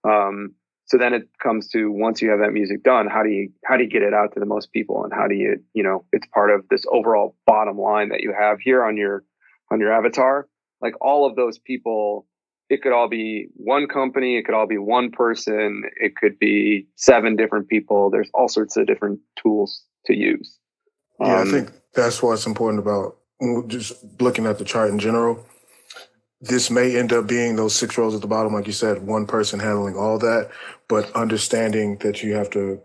Um, 0.04 0.56
so 0.90 0.98
then 0.98 1.14
it 1.14 1.30
comes 1.42 1.68
to 1.70 1.92
once 1.92 2.20
you 2.20 2.32
have 2.32 2.40
that 2.40 2.52
music 2.52 2.84
done, 2.84 3.08
how 3.08 3.22
do 3.22 3.30
you 3.30 3.52
how 3.64 3.78
do 3.78 3.84
you 3.84 3.90
get 3.90 4.02
it 4.02 4.14
out 4.14 4.34
to 4.34 4.40
the 4.40 4.46
most 4.46 4.72
people, 4.72 5.04
and 5.04 5.14
how 5.14 5.28
do 5.28 5.36
you 5.36 5.64
you 5.74 5.84
know 5.84 6.04
it's 6.12 6.28
part 6.34 6.50
of 6.50 6.68
this 6.70 6.84
overall 6.92 7.36
bottom 7.46 7.78
line 7.78 8.10
that 8.10 8.22
you 8.22 8.34
have 8.38 8.60
here 8.60 8.84
on 8.84 8.98
your 8.98 9.24
on 9.72 9.80
your 9.80 9.94
avatar. 9.94 10.48
Like 10.82 10.96
all 11.00 11.28
of 11.28 11.36
those 11.36 11.60
people, 11.60 12.26
it 12.70 12.82
could 12.82 12.92
all 12.92 13.08
be 13.08 13.50
one 13.54 13.88
company, 13.88 14.38
it 14.38 14.46
could 14.46 14.56
all 14.56 14.66
be 14.66 14.80
one 14.80 15.12
person, 15.12 15.84
it 15.96 16.16
could 16.16 16.40
be 16.40 16.88
seven 16.96 17.36
different 17.36 17.68
people. 17.68 18.10
There's 18.10 18.30
all 18.34 18.48
sorts 18.48 18.76
of 18.76 18.88
different 18.88 19.20
tools 19.42 19.84
to 20.08 20.16
use. 20.16 20.58
yeah, 21.20 21.42
Um, 21.42 21.48
I 21.48 21.52
think 21.52 21.72
that's 21.94 22.24
what's 22.24 22.48
important 22.48 22.80
about 22.80 23.18
just 23.68 23.94
looking 24.20 24.48
at 24.48 24.58
the 24.58 24.66
chart 24.66 24.90
in 24.90 24.98
general. 24.98 25.46
This 26.42 26.72
may 26.72 26.98
end 26.98 27.12
up 27.12 27.28
being 27.28 27.56
those 27.56 27.76
six 27.76 27.98
rows 27.98 28.16
at 28.16 28.22
the 28.22 28.28
bottom, 28.28 28.54
like 28.54 28.68
you 28.68 28.74
said, 28.74 29.06
one 29.06 29.26
person 29.28 29.60
handling 29.60 29.98
all 29.98 30.18
that, 30.20 30.50
but 30.88 31.12
understanding 31.14 31.98
that 31.98 32.24
you 32.24 32.34
have 32.34 32.50
to 32.52 32.82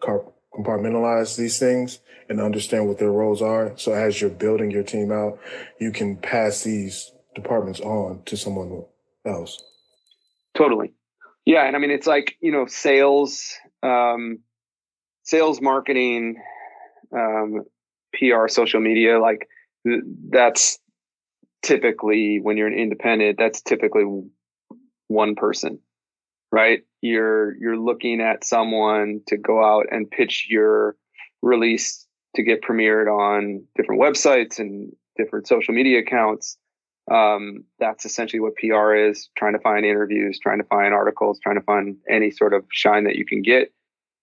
compartmentalize 0.52 1.36
these 1.36 1.58
things 1.58 2.00
and 2.28 2.40
understand 2.40 2.88
what 2.88 2.98
their 2.98 3.12
roles 3.12 3.42
are. 3.42 3.72
So 3.76 3.92
as 3.92 4.20
you're 4.20 4.30
building 4.30 4.70
your 4.70 4.82
team 4.82 5.12
out, 5.12 5.38
you 5.78 5.92
can 5.92 6.16
pass 6.16 6.62
these 6.64 7.12
departments 7.34 7.80
on 7.80 8.22
to 8.26 8.36
someone 8.36 8.84
else. 9.24 9.62
Totally. 10.54 10.92
Yeah. 11.44 11.66
And 11.66 11.76
I 11.76 11.78
mean, 11.78 11.90
it's 11.90 12.06
like, 12.06 12.36
you 12.40 12.52
know, 12.52 12.66
sales, 12.66 13.52
um, 13.82 14.38
sales, 15.24 15.60
marketing, 15.60 16.36
um, 17.14 17.64
PR, 18.14 18.48
social 18.48 18.80
media, 18.80 19.20
like 19.20 19.48
th- 19.86 20.02
that's 20.30 20.78
typically 21.64 22.38
when 22.40 22.56
you're 22.56 22.68
an 22.68 22.78
independent, 22.78 23.38
that's 23.38 23.60
typically 23.60 24.04
one 25.08 25.34
person, 25.34 25.80
right? 26.52 26.82
You're, 27.00 27.56
you're 27.56 27.78
looking 27.78 28.20
at 28.20 28.44
someone 28.44 29.20
to 29.28 29.36
go 29.36 29.64
out 29.64 29.86
and 29.90 30.10
pitch 30.10 30.46
your 30.48 30.96
release 31.42 32.06
to 32.36 32.42
get 32.42 32.62
premiered 32.62 33.08
on 33.08 33.64
different 33.76 34.00
websites 34.00 34.58
and 34.58 34.92
different 35.16 35.46
social 35.46 35.74
media 35.74 36.00
accounts 36.00 36.56
um, 37.10 37.64
that's 37.78 38.06
essentially 38.06 38.40
what 38.40 38.56
PR 38.56 38.94
is 38.94 39.28
trying 39.36 39.52
to 39.52 39.58
find 39.58 39.84
interviews, 39.84 40.38
trying 40.38 40.58
to 40.58 40.64
find 40.64 40.94
articles, 40.94 41.38
trying 41.42 41.56
to 41.56 41.64
find 41.64 41.96
any 42.08 42.30
sort 42.30 42.54
of 42.54 42.64
shine 42.70 43.04
that 43.04 43.16
you 43.16 43.26
can 43.26 43.42
get. 43.42 43.72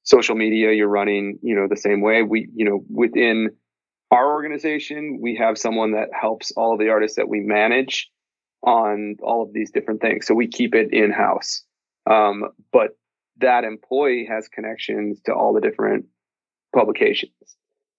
Social 0.03 0.35
media, 0.35 0.71
you're 0.71 0.87
running, 0.87 1.37
you 1.43 1.55
know, 1.55 1.67
the 1.67 1.77
same 1.77 2.01
way. 2.01 2.23
We, 2.23 2.49
you 2.55 2.65
know, 2.65 2.83
within 2.89 3.51
our 4.11 4.33
organization, 4.33 5.19
we 5.21 5.35
have 5.37 5.57
someone 5.57 5.93
that 5.93 6.09
helps 6.13 6.51
all 6.51 6.73
of 6.73 6.79
the 6.79 6.89
artists 6.89 7.15
that 7.15 7.29
we 7.29 7.39
manage 7.39 8.09
on 8.63 9.15
all 9.23 9.41
of 9.41 9.53
these 9.53 9.71
different 9.71 10.01
things. 10.01 10.27
So 10.27 10.35
we 10.35 10.47
keep 10.47 10.75
it 10.75 10.93
in 10.93 11.11
house. 11.11 11.63
Um, 12.09 12.49
but 12.71 12.97
that 13.37 13.63
employee 13.63 14.27
has 14.29 14.47
connections 14.47 15.19
to 15.25 15.33
all 15.33 15.53
the 15.53 15.61
different 15.61 16.05
publications. 16.75 17.31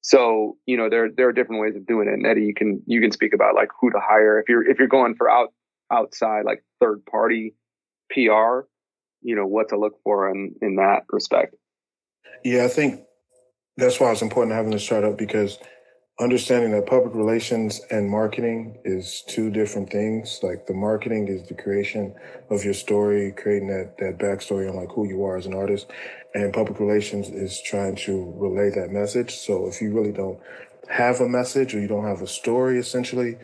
So, 0.03 0.57
you 0.67 0.77
know, 0.77 0.91
there 0.91 1.09
there 1.17 1.29
are 1.29 1.33
different 1.33 1.63
ways 1.63 1.77
of 1.77 1.87
doing 1.87 2.09
it. 2.09 2.15
And 2.15 2.27
Eddie, 2.27 2.45
you 2.45 2.55
can 2.55 2.83
you 2.87 3.01
can 3.01 3.13
speak 3.13 3.33
about 3.33 3.55
like 3.55 3.69
who 3.81 3.91
to 3.91 4.01
hire 4.01 4.39
if 4.39 4.49
you're 4.49 4.69
if 4.69 4.79
you're 4.79 4.89
going 4.89 5.15
for 5.15 5.31
out 5.31 5.53
outside 5.93 6.45
like 6.45 6.65
third 6.81 7.05
party 7.07 7.55
PR, 8.11 8.67
you 9.23 9.37
know, 9.37 9.47
what 9.47 9.69
to 9.71 9.79
look 9.79 9.95
for 10.03 10.29
in 10.31 10.55
in 10.61 10.77
that 10.77 11.05
respect. 11.11 11.55
Yeah, 12.45 12.65
I 12.65 12.69
think 12.69 13.01
that's 13.77 14.01
why 14.01 14.11
it's 14.11 14.23
important 14.23 14.57
having 14.57 14.73
this 14.73 14.85
startup 14.85 15.17
because 15.17 15.59
understanding 16.21 16.73
that 16.73 16.87
public 16.87 17.15
relations 17.15 17.81
and 17.91 18.09
marketing 18.09 18.79
is 18.85 19.23
two 19.27 19.51
different 19.51 19.91
things. 19.91 20.41
Like 20.43 20.67
the 20.67 20.75
marketing 20.75 21.29
is 21.29 21.49
the 21.49 21.55
creation 21.55 22.15
of 22.51 22.65
your 22.65 22.75
story, 22.75 23.33
creating 23.33 23.69
that 23.69 23.97
that 23.99 24.19
backstory 24.19 24.69
on 24.69 24.77
like 24.77 24.91
who 24.93 25.07
you 25.09 25.25
are 25.25 25.37
as 25.37 25.47
an 25.47 25.55
artist, 25.55 25.91
and 26.35 26.53
public 26.53 26.79
relations 26.81 27.29
is 27.29 27.61
trying 27.63 27.97
to 27.97 28.33
relay 28.37 28.71
that 28.71 28.91
message. 28.91 29.37
So 29.37 29.67
if 29.67 29.81
you 29.81 29.93
really 29.93 30.13
don't 30.13 30.39
have 30.89 31.21
a 31.21 31.29
message 31.29 31.75
or 31.75 31.81
you 31.81 31.89
don't 31.89 32.05
have 32.05 32.23
a 32.23 32.27
story, 32.27 32.79
essentially, 32.79 33.39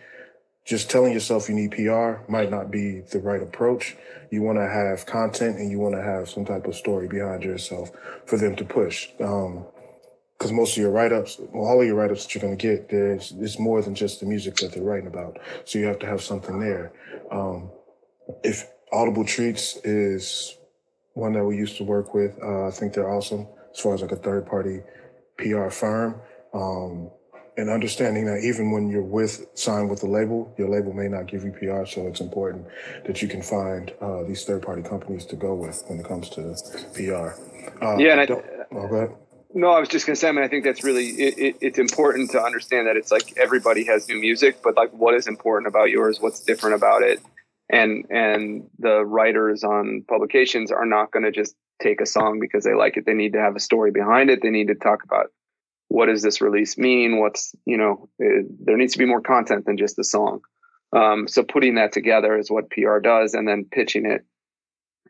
just 0.65 0.91
telling 0.91 1.15
yourself 1.15 1.49
you 1.49 1.55
need 1.55 1.71
PR 1.71 2.31
might 2.31 2.51
not 2.51 2.71
be 2.71 3.01
the 3.01 3.21
right 3.21 3.43
approach. 3.43 3.97
You 4.31 4.43
want 4.43 4.59
to 4.59 4.69
have 4.69 5.07
content 5.07 5.57
and 5.57 5.71
you 5.71 5.79
want 5.79 5.95
to 5.95 6.03
have 6.03 6.29
some 6.29 6.45
type 6.45 6.67
of 6.67 6.75
story 6.75 7.09
behind 7.09 7.43
yourself 7.43 7.91
for 8.27 8.37
them 8.37 8.55
to 8.57 8.65
push. 8.65 9.09
Um, 9.19 9.65
because 10.38 10.52
most 10.52 10.76
of 10.76 10.83
your 10.83 10.90
write-ups, 10.90 11.38
well, 11.52 11.66
all 11.66 11.80
of 11.80 11.87
your 11.87 11.97
write-ups 11.97 12.25
that 12.25 12.35
you're 12.35 12.42
going 12.42 12.57
to 12.57 12.62
get, 12.62 12.88
there's 12.88 13.33
it's 13.40 13.59
more 13.59 13.83
than 13.83 13.95
just 13.95 14.21
the 14.21 14.26
music 14.26 14.54
that 14.57 14.73
they're 14.73 14.85
writing 14.85 15.09
about. 15.09 15.38
So 15.64 15.78
you 15.78 15.87
have 15.87 15.99
to 15.99 16.07
have 16.07 16.23
something 16.23 16.61
there. 16.61 16.92
Um, 17.33 17.71
if 18.45 18.68
Audible 18.92 19.25
Treats 19.25 19.76
is 19.78 20.57
one 21.14 21.33
that 21.33 21.45
we 21.45 21.57
used 21.57 21.76
to 21.78 21.85
work 21.85 22.14
with, 22.14 22.38
uh, 22.40 22.68
I 22.68 22.71
think 22.71 22.92
they're 22.92 23.11
awesome 23.11 23.49
as 23.73 23.80
far 23.80 23.95
as 23.95 24.02
like 24.02 24.12
a 24.12 24.16
third-party 24.16 24.80
PR 25.38 25.71
firm. 25.71 26.21
Um, 26.54 27.11
and 27.57 27.68
understanding 27.68 28.25
that 28.26 28.45
even 28.45 28.71
when 28.71 28.88
you're 28.88 29.02
with 29.02 29.45
signed 29.54 29.90
with 29.90 30.00
the 30.00 30.07
label, 30.07 30.54
your 30.57 30.68
label 30.68 30.92
may 30.92 31.09
not 31.09 31.26
give 31.26 31.42
you 31.42 31.50
PR, 31.50 31.85
so 31.85 32.07
it's 32.07 32.21
important 32.21 32.64
that 33.04 33.21
you 33.21 33.26
can 33.26 33.42
find 33.42 33.92
uh, 34.00 34.23
these 34.23 34.45
third-party 34.45 34.83
companies 34.83 35.26
to 35.26 35.35
go 35.35 35.54
with 35.54 35.83
when 35.88 35.99
it 35.99 36.07
comes 36.07 36.30
to 36.30 36.54
PR. 36.95 37.35
Uh, 37.85 37.97
yeah, 37.99 38.12
and 38.12 38.21
I, 38.21 38.26
oh, 38.30 38.87
go 38.87 38.95
ahead. 38.95 39.16
No, 39.55 39.71
I 39.71 39.81
was 39.81 39.88
just 39.88 40.07
gonna 40.07 40.17
say. 40.17 40.28
I 40.28 40.33
mean, 40.33 40.45
I 40.45 40.49
think 40.49 40.64
that's 40.64 40.85
really 40.85 41.09
it, 41.09 41.38
it, 41.38 41.57
it's 41.61 41.78
important 41.78 42.31
to 42.33 42.43
understand 42.43 42.87
that 42.87 42.97
it's 42.97 43.11
like 43.11 43.37
everybody 43.38 43.85
has 43.85 44.09
new 44.09 44.21
music, 44.21 44.62
but 44.62 44.76
like 44.76 44.93
what 44.93 45.14
is 45.14 45.26
important 45.26 45.69
about 45.69 45.90
yours? 45.90 46.21
What's 46.21 46.40
different 46.40 46.76
about 46.76 47.02
it? 47.02 47.21
And 47.71 48.05
and 48.11 48.69
the 48.78 49.05
writers 49.05 49.64
on 49.64 50.05
publications 50.07 50.71
are 50.71 50.85
not 50.85 51.12
going 51.12 51.25
to 51.25 51.31
just 51.31 51.55
take 51.81 52.00
a 52.00 52.07
song 52.07 52.40
because 52.40 52.64
they 52.64 52.75
like 52.75 52.97
it. 52.97 53.07
They 53.07 53.14
need 53.14 53.33
to 53.33 53.40
have 53.40 53.57
a 53.57 53.61
story 53.61 53.90
behind 53.90 54.31
it. 54.31 54.43
They 54.43 54.50
need 54.50 54.69
to 54.69 54.75
talk 54.75 55.02
about 55.05 55.26
what 55.88 56.07
does 56.07 56.23
this 56.23 56.40
release 56.40 56.76
mean? 56.76 57.19
What's 57.19 57.55
you 57.64 57.78
know 57.78 58.09
it, 58.19 58.47
there 58.64 58.76
needs 58.76 58.93
to 58.93 58.99
be 58.99 59.07
more 59.07 59.23
content 59.23 59.64
than 59.64 59.78
just 59.78 59.99
a 59.99 60.05
song. 60.05 60.40
Um, 60.95 61.26
so 61.26 61.43
putting 61.43 61.76
that 61.76 61.93
together 61.93 62.38
is 62.38 62.50
what 62.50 62.71
PR 62.71 62.99
does, 62.99 63.35
and 63.35 63.49
then 63.49 63.67
pitching 63.71 64.05
it 64.05 64.25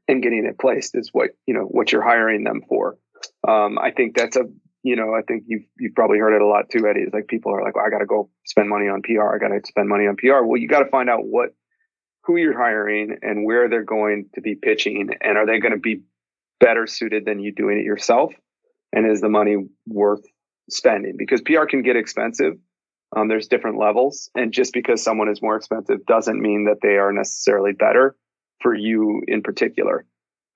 and 0.06 0.22
getting 0.22 0.46
it 0.46 0.58
placed 0.58 0.94
is 0.96 1.10
what 1.12 1.30
you 1.46 1.54
know 1.54 1.64
what 1.64 1.90
you're 1.92 2.02
hiring 2.02 2.44
them 2.44 2.62
for. 2.68 2.96
Um, 3.46 3.78
I 3.78 3.90
think 3.90 4.16
that's 4.16 4.36
a 4.36 4.44
you 4.82 4.96
know 4.96 5.14
I 5.14 5.22
think 5.22 5.44
you've 5.46 5.64
you've 5.78 5.94
probably 5.94 6.18
heard 6.18 6.34
it 6.34 6.42
a 6.42 6.46
lot 6.46 6.70
too, 6.70 6.86
Eddie. 6.86 7.00
Is 7.00 7.12
like 7.12 7.28
people 7.28 7.52
are 7.54 7.62
like, 7.62 7.76
well, 7.76 7.84
I 7.86 7.90
got 7.90 7.98
to 7.98 8.06
go 8.06 8.30
spend 8.44 8.68
money 8.68 8.88
on 8.88 9.02
PR. 9.02 9.34
I 9.34 9.38
got 9.38 9.48
to 9.48 9.60
spend 9.66 9.88
money 9.88 10.06
on 10.06 10.16
PR. 10.16 10.44
Well, 10.44 10.58
you 10.58 10.68
got 10.68 10.80
to 10.80 10.90
find 10.90 11.08
out 11.08 11.20
what 11.24 11.50
who 12.24 12.36
you're 12.36 12.56
hiring 12.56 13.16
and 13.22 13.44
where 13.44 13.68
they're 13.68 13.84
going 13.84 14.28
to 14.34 14.40
be 14.40 14.54
pitching, 14.54 15.10
and 15.20 15.38
are 15.38 15.46
they 15.46 15.60
going 15.60 15.72
to 15.72 15.80
be 15.80 16.02
better 16.60 16.86
suited 16.86 17.24
than 17.24 17.40
you 17.40 17.52
doing 17.52 17.78
it 17.78 17.84
yourself? 17.84 18.32
And 18.92 19.10
is 19.10 19.20
the 19.20 19.28
money 19.28 19.56
worth 19.86 20.24
spending? 20.70 21.16
Because 21.16 21.42
PR 21.42 21.64
can 21.64 21.82
get 21.82 21.96
expensive. 21.96 22.54
Um, 23.16 23.28
there's 23.28 23.48
different 23.48 23.78
levels, 23.78 24.30
and 24.34 24.52
just 24.52 24.74
because 24.74 25.02
someone 25.02 25.30
is 25.30 25.40
more 25.40 25.56
expensive 25.56 26.04
doesn't 26.04 26.40
mean 26.40 26.66
that 26.66 26.80
they 26.82 26.98
are 26.98 27.12
necessarily 27.12 27.72
better 27.72 28.14
for 28.60 28.74
you 28.74 29.22
in 29.26 29.42
particular. 29.42 30.04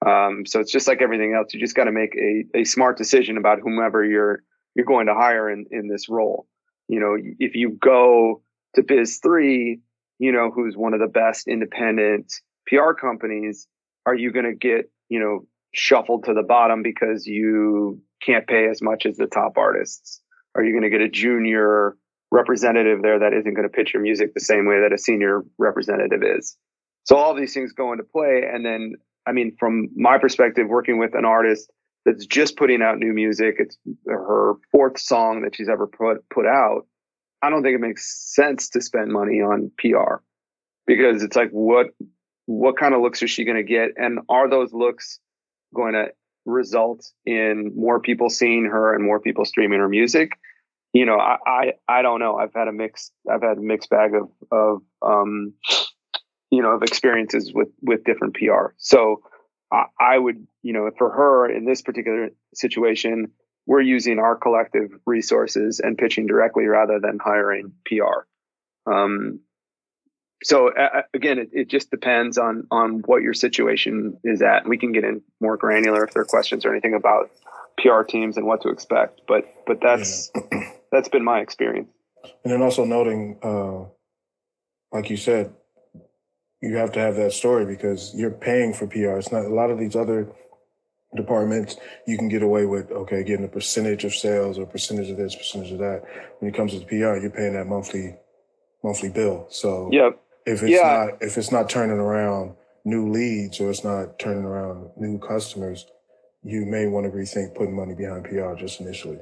Um, 0.04 0.44
so 0.46 0.60
it's 0.60 0.72
just 0.72 0.88
like 0.88 1.00
everything 1.00 1.34
else. 1.34 1.54
You 1.54 1.60
just 1.60 1.76
got 1.76 1.84
to 1.84 1.92
make 1.92 2.14
a, 2.16 2.60
a 2.60 2.64
smart 2.64 2.98
decision 2.98 3.36
about 3.36 3.60
whomever 3.60 4.04
you're 4.04 4.42
you're 4.74 4.86
going 4.86 5.06
to 5.06 5.14
hire 5.14 5.50
in, 5.50 5.66
in 5.70 5.88
this 5.88 6.08
role. 6.08 6.46
You 6.88 6.98
know, 7.00 7.16
if 7.38 7.54
you 7.54 7.70
go 7.80 8.42
to 8.74 8.82
Biz 8.82 9.20
Three, 9.22 9.80
you 10.18 10.32
know, 10.32 10.50
who's 10.50 10.76
one 10.76 10.94
of 10.94 11.00
the 11.00 11.06
best 11.06 11.46
independent 11.46 12.32
PR 12.66 12.92
companies, 12.92 13.68
are 14.06 14.14
you 14.14 14.32
going 14.32 14.46
to 14.46 14.54
get 14.54 14.90
you 15.08 15.20
know 15.20 15.46
shuffled 15.74 16.24
to 16.24 16.34
the 16.34 16.42
bottom 16.42 16.82
because 16.82 17.26
you 17.26 18.02
can't 18.24 18.46
pay 18.46 18.68
as 18.68 18.82
much 18.82 19.06
as 19.06 19.16
the 19.16 19.26
top 19.26 19.56
artists? 19.56 20.20
Are 20.54 20.64
you 20.64 20.72
going 20.72 20.82
to 20.82 20.90
get 20.90 21.00
a 21.00 21.08
junior 21.08 21.96
representative 22.30 23.02
there 23.02 23.18
that 23.18 23.32
isn't 23.32 23.54
going 23.54 23.68
to 23.68 23.74
pitch 23.74 23.94
your 23.94 24.02
music 24.02 24.34
the 24.34 24.40
same 24.40 24.66
way 24.66 24.80
that 24.80 24.92
a 24.92 24.98
senior 24.98 25.42
representative 25.58 26.22
is? 26.22 26.56
So 27.04 27.16
all 27.16 27.34
these 27.34 27.54
things 27.54 27.72
go 27.72 27.92
into 27.92 28.04
play, 28.04 28.42
and 28.50 28.64
then 28.64 28.94
I 29.26 29.32
mean, 29.32 29.56
from 29.58 29.88
my 29.94 30.18
perspective, 30.18 30.68
working 30.68 30.98
with 30.98 31.14
an 31.14 31.24
artist 31.24 31.70
that's 32.04 32.26
just 32.26 32.56
putting 32.56 32.82
out 32.82 32.98
new 32.98 33.12
music, 33.12 33.56
it's 33.58 33.78
her 34.06 34.54
fourth 34.70 34.98
song 34.98 35.42
that 35.42 35.54
she's 35.54 35.68
ever 35.68 35.86
put 35.86 36.28
put 36.30 36.46
out. 36.46 36.86
I 37.42 37.50
don't 37.50 37.62
think 37.62 37.74
it 37.74 37.80
makes 37.80 38.34
sense 38.34 38.68
to 38.70 38.80
spend 38.80 39.12
money 39.12 39.40
on 39.40 39.70
PR 39.78 40.16
because 40.86 41.22
it's 41.22 41.36
like 41.36 41.50
what 41.50 41.88
what 42.46 42.76
kind 42.76 42.94
of 42.94 43.00
looks 43.00 43.22
is 43.22 43.30
she 43.30 43.44
going 43.44 43.56
to 43.56 43.62
get, 43.62 43.90
and 43.96 44.20
are 44.28 44.48
those 44.48 44.72
looks 44.72 45.20
going 45.74 45.94
to 45.94 46.08
result 46.44 47.06
in 47.24 47.72
more 47.76 48.00
people 48.00 48.28
seeing 48.28 48.64
her 48.64 48.94
and 48.94 49.04
more 49.04 49.20
people 49.20 49.44
streaming 49.44 49.78
her 49.78 49.88
music? 49.88 50.32
You 50.92 51.06
know, 51.06 51.18
I 51.18 51.36
I, 51.46 51.72
I 51.88 52.02
don't 52.02 52.20
know. 52.20 52.36
I've 52.36 52.52
had 52.54 52.68
a 52.68 52.72
mix. 52.72 53.12
I've 53.30 53.42
had 53.42 53.58
a 53.58 53.62
mixed 53.62 53.90
bag 53.90 54.12
of 54.14 54.28
of 54.50 54.82
um, 55.02 55.54
you 56.52 56.62
know, 56.62 56.72
of 56.72 56.82
experiences 56.82 57.50
with 57.52 57.70
with 57.80 58.04
different 58.04 58.34
PR. 58.34 58.74
So 58.76 59.22
I, 59.72 59.86
I 59.98 60.18
would, 60.18 60.46
you 60.62 60.74
know, 60.74 60.88
for 60.96 61.10
her 61.10 61.50
in 61.50 61.64
this 61.64 61.80
particular 61.80 62.28
situation, 62.54 63.32
we're 63.66 63.80
using 63.80 64.18
our 64.18 64.36
collective 64.36 64.90
resources 65.06 65.80
and 65.80 65.96
pitching 65.96 66.26
directly 66.26 66.66
rather 66.66 67.00
than 67.00 67.18
hiring 67.18 67.72
PR. 67.86 68.26
Um, 68.86 69.40
so 70.44 70.70
uh, 70.70 71.02
again, 71.14 71.38
it, 71.38 71.50
it, 71.52 71.68
just 71.68 71.90
depends 71.90 72.36
on 72.36 72.66
on 72.70 73.02
what 73.06 73.22
your 73.22 73.32
situation 73.32 74.18
is 74.22 74.42
at. 74.42 74.68
We 74.68 74.76
can 74.76 74.92
get 74.92 75.04
in 75.04 75.22
more 75.40 75.56
granular 75.56 76.04
if 76.04 76.12
there 76.12 76.22
are 76.22 76.26
questions 76.26 76.66
or 76.66 76.72
anything 76.72 76.94
about 76.94 77.30
PR 77.78 78.02
teams 78.02 78.36
and 78.36 78.44
what 78.44 78.60
to 78.62 78.68
expect. 78.68 79.22
But 79.26 79.46
but 79.66 79.80
that's 79.80 80.30
yeah. 80.34 80.70
that's 80.92 81.08
been 81.08 81.24
my 81.24 81.40
experience. 81.40 81.88
And 82.44 82.52
then 82.52 82.60
also 82.60 82.84
noting, 82.84 83.38
uh, 83.42 83.84
like 84.94 85.08
you 85.08 85.16
said, 85.16 85.54
you 86.62 86.76
have 86.76 86.92
to 86.92 87.00
have 87.00 87.16
that 87.16 87.32
story 87.32 87.66
because 87.66 88.14
you're 88.14 88.30
paying 88.30 88.72
for 88.72 88.86
PR. 88.86 89.18
It's 89.18 89.32
not 89.32 89.44
a 89.44 89.54
lot 89.54 89.70
of 89.70 89.78
these 89.78 89.96
other 89.96 90.32
departments 91.14 91.76
you 92.06 92.16
can 92.16 92.28
get 92.28 92.42
away 92.42 92.64
with 92.64 92.90
okay 92.90 93.22
getting 93.22 93.44
a 93.44 93.48
percentage 93.48 94.04
of 94.04 94.14
sales 94.14 94.58
or 94.58 94.64
percentage 94.64 95.10
of 95.10 95.16
this 95.16 95.34
percentage 95.34 95.70
of 95.72 95.78
that 95.78 96.02
when 96.38 96.50
it 96.50 96.56
comes 96.56 96.72
to 96.72 96.78
the 96.78 96.86
pr 96.86 96.94
you're 96.94 97.30
paying 97.30 97.52
that 97.52 97.66
monthly 97.66 98.16
monthly 98.82 99.10
bill 99.10 99.46
so 99.50 99.90
yep. 99.92 100.18
if 100.46 100.62
it's 100.62 100.72
yeah. 100.72 101.08
not 101.10 101.22
if 101.22 101.36
it's 101.36 101.52
not 101.52 101.68
turning 101.68 101.98
around 101.98 102.54
new 102.84 103.10
leads 103.10 103.60
or 103.60 103.70
it's 103.70 103.84
not 103.84 104.18
turning 104.18 104.44
around 104.44 104.88
new 104.96 105.18
customers 105.18 105.86
you 106.42 106.64
may 106.64 106.86
want 106.86 107.04
to 107.04 107.12
rethink 107.12 107.54
putting 107.54 107.76
money 107.76 107.94
behind 107.94 108.24
pr 108.24 108.54
just 108.54 108.80
initially 108.80 109.18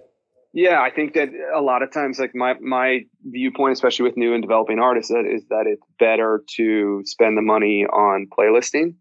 yeah, 0.52 0.80
I 0.80 0.90
think 0.90 1.14
that 1.14 1.28
a 1.54 1.60
lot 1.60 1.82
of 1.82 1.92
times, 1.92 2.18
like 2.18 2.34
my 2.34 2.54
my 2.60 3.00
viewpoint, 3.24 3.72
especially 3.72 4.04
with 4.04 4.16
new 4.16 4.34
and 4.34 4.42
developing 4.42 4.80
artists, 4.80 5.10
is 5.10 5.46
that 5.48 5.66
it's 5.66 5.82
better 5.98 6.42
to 6.56 7.02
spend 7.04 7.36
the 7.36 7.42
money 7.42 7.86
on 7.86 8.26
playlisting. 8.26 8.94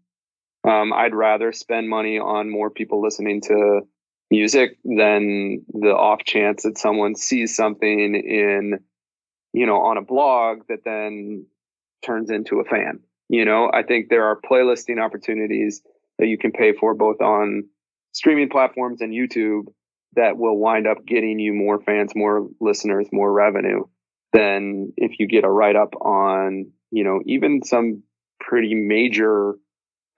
Um, 0.62 0.92
I'd 0.92 1.14
rather 1.14 1.52
spend 1.52 1.88
money 1.88 2.18
on 2.18 2.50
more 2.50 2.70
people 2.70 3.02
listening 3.02 3.40
to 3.42 3.80
music 4.30 4.78
than 4.84 5.64
the 5.72 5.90
off 5.90 6.22
chance 6.24 6.62
that 6.62 6.78
someone 6.78 7.16
sees 7.16 7.56
something 7.56 8.14
in, 8.14 8.78
you 9.52 9.66
know, 9.66 9.80
on 9.80 9.96
a 9.96 10.02
blog 10.02 10.60
that 10.68 10.84
then 10.84 11.46
turns 12.04 12.30
into 12.30 12.60
a 12.60 12.64
fan. 12.64 13.00
You 13.28 13.44
know, 13.44 13.70
I 13.72 13.82
think 13.82 14.08
there 14.08 14.26
are 14.26 14.40
playlisting 14.40 15.02
opportunities 15.02 15.82
that 16.18 16.28
you 16.28 16.38
can 16.38 16.52
pay 16.52 16.74
for 16.74 16.94
both 16.94 17.20
on 17.20 17.64
streaming 18.12 18.50
platforms 18.50 19.00
and 19.00 19.12
YouTube 19.12 19.64
that 20.16 20.36
will 20.36 20.58
wind 20.58 20.86
up 20.86 21.04
getting 21.06 21.38
you 21.38 21.52
more 21.52 21.80
fans, 21.80 22.12
more 22.14 22.48
listeners, 22.60 23.08
more 23.12 23.32
revenue 23.32 23.84
than 24.32 24.92
if 24.96 25.18
you 25.18 25.26
get 25.26 25.44
a 25.44 25.50
write 25.50 25.76
up 25.76 25.94
on, 26.00 26.70
you 26.90 27.04
know, 27.04 27.20
even 27.26 27.62
some 27.62 28.02
pretty 28.40 28.74
major 28.74 29.54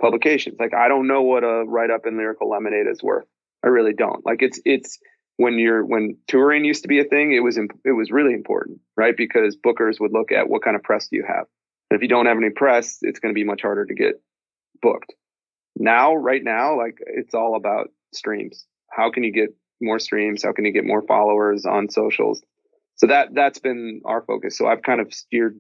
publications. 0.00 0.56
Like 0.58 0.75
I 0.75 0.88
don't 0.88 1.06
know 1.06 1.22
what 1.22 1.44
a 1.44 1.64
write 1.66 1.90
up 1.90 2.06
in 2.06 2.16
Lyrical 2.16 2.50
Lemonade 2.50 2.87
is 2.87 3.02
worth. 3.02 3.26
I 3.64 3.68
really 3.68 3.92
don't. 3.92 4.25
Like 4.25 4.42
it's 4.42 4.61
it's 4.64 4.99
when 5.37 5.58
you're 5.58 5.84
when 5.84 6.16
touring 6.28 6.64
used 6.64 6.82
to 6.82 6.88
be 6.88 7.00
a 7.00 7.04
thing, 7.04 7.32
it 7.32 7.40
was 7.40 7.56
it 7.56 7.92
was 7.92 8.11
really 8.11 8.34
important, 8.34 8.80
right? 8.96 9.16
Because 9.16 9.56
bookers 9.56 10.00
would 10.00 10.12
look 10.12 10.32
at 10.32 10.49
what 10.49 10.62
kind 10.62 10.76
of 10.76 10.82
press 10.82 11.08
do 11.08 11.16
you 11.16 11.25
have. 11.26 11.46
And 11.90 11.96
if 11.96 12.02
you 12.02 12.08
don't 12.08 12.26
have 12.26 12.37
any 12.37 12.50
press, 12.50 12.99
it's 13.02 13.20
going 13.20 13.34
to 13.34 13.38
be 13.38 13.44
much 13.44 13.62
harder 13.62 13.84
to 13.84 13.94
get 13.94 14.20
booked. 14.80 15.14
Now, 15.76 16.14
right 16.14 16.42
now, 16.42 16.76
like 16.76 16.99
it's 17.06 17.34
all 17.34 17.56
about 17.56 17.88
streams. 18.12 18.66
How 18.90 19.11
can 19.11 19.25
you 19.25 19.32
get 19.32 19.54
more 19.82 19.98
streams? 19.98 20.42
How 20.42 20.52
can 20.52 20.64
you 20.64 20.72
get 20.72 20.84
more 20.84 21.02
followers 21.02 21.66
on 21.66 21.88
socials? 21.88 22.42
So 22.96 23.06
that 23.08 23.34
that's 23.34 23.58
been 23.58 24.02
our 24.04 24.22
focus. 24.22 24.56
So 24.56 24.66
I've 24.66 24.82
kind 24.82 25.00
of 25.00 25.12
steered 25.12 25.58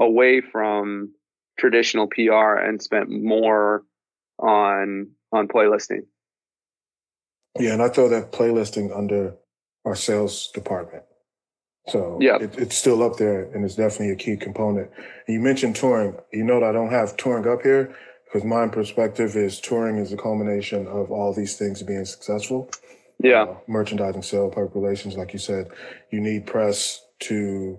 away 0.00 0.40
from 0.40 1.12
traditional 1.58 2.06
PR 2.06 2.54
and 2.54 2.80
spent 2.80 3.10
more 3.10 3.84
on 4.38 5.10
on 5.32 5.48
playlisting. 5.48 6.02
Yeah, 7.58 7.72
and 7.72 7.82
I 7.82 7.88
throw 7.88 8.08
that 8.08 8.32
playlisting 8.32 8.96
under 8.96 9.34
our 9.84 9.96
sales 9.96 10.50
department. 10.54 11.04
So 11.88 12.18
yeah, 12.20 12.36
it, 12.36 12.56
it's 12.58 12.76
still 12.76 13.02
up 13.02 13.16
there, 13.16 13.44
and 13.52 13.64
it's 13.64 13.74
definitely 13.74 14.10
a 14.10 14.16
key 14.16 14.36
component. 14.36 14.90
And 15.26 15.34
you 15.34 15.40
mentioned 15.40 15.76
touring. 15.76 16.16
You 16.32 16.44
know 16.44 16.60
that 16.60 16.68
I 16.68 16.72
don't 16.72 16.90
have 16.90 17.16
touring 17.16 17.48
up 17.48 17.62
here 17.62 17.96
because 18.24 18.44
my 18.44 18.68
perspective 18.68 19.36
is 19.36 19.58
touring 19.58 19.96
is 19.96 20.12
a 20.12 20.16
culmination 20.16 20.86
of 20.86 21.10
all 21.10 21.32
these 21.32 21.56
things 21.56 21.82
being 21.82 22.04
successful. 22.04 22.70
Yeah, 23.22 23.42
uh, 23.42 23.56
merchandising, 23.66 24.22
sale, 24.22 24.48
public 24.48 24.74
relations, 24.74 25.16
like 25.16 25.32
you 25.32 25.38
said, 25.38 25.68
you 26.10 26.20
need 26.20 26.46
press 26.46 27.04
to. 27.20 27.78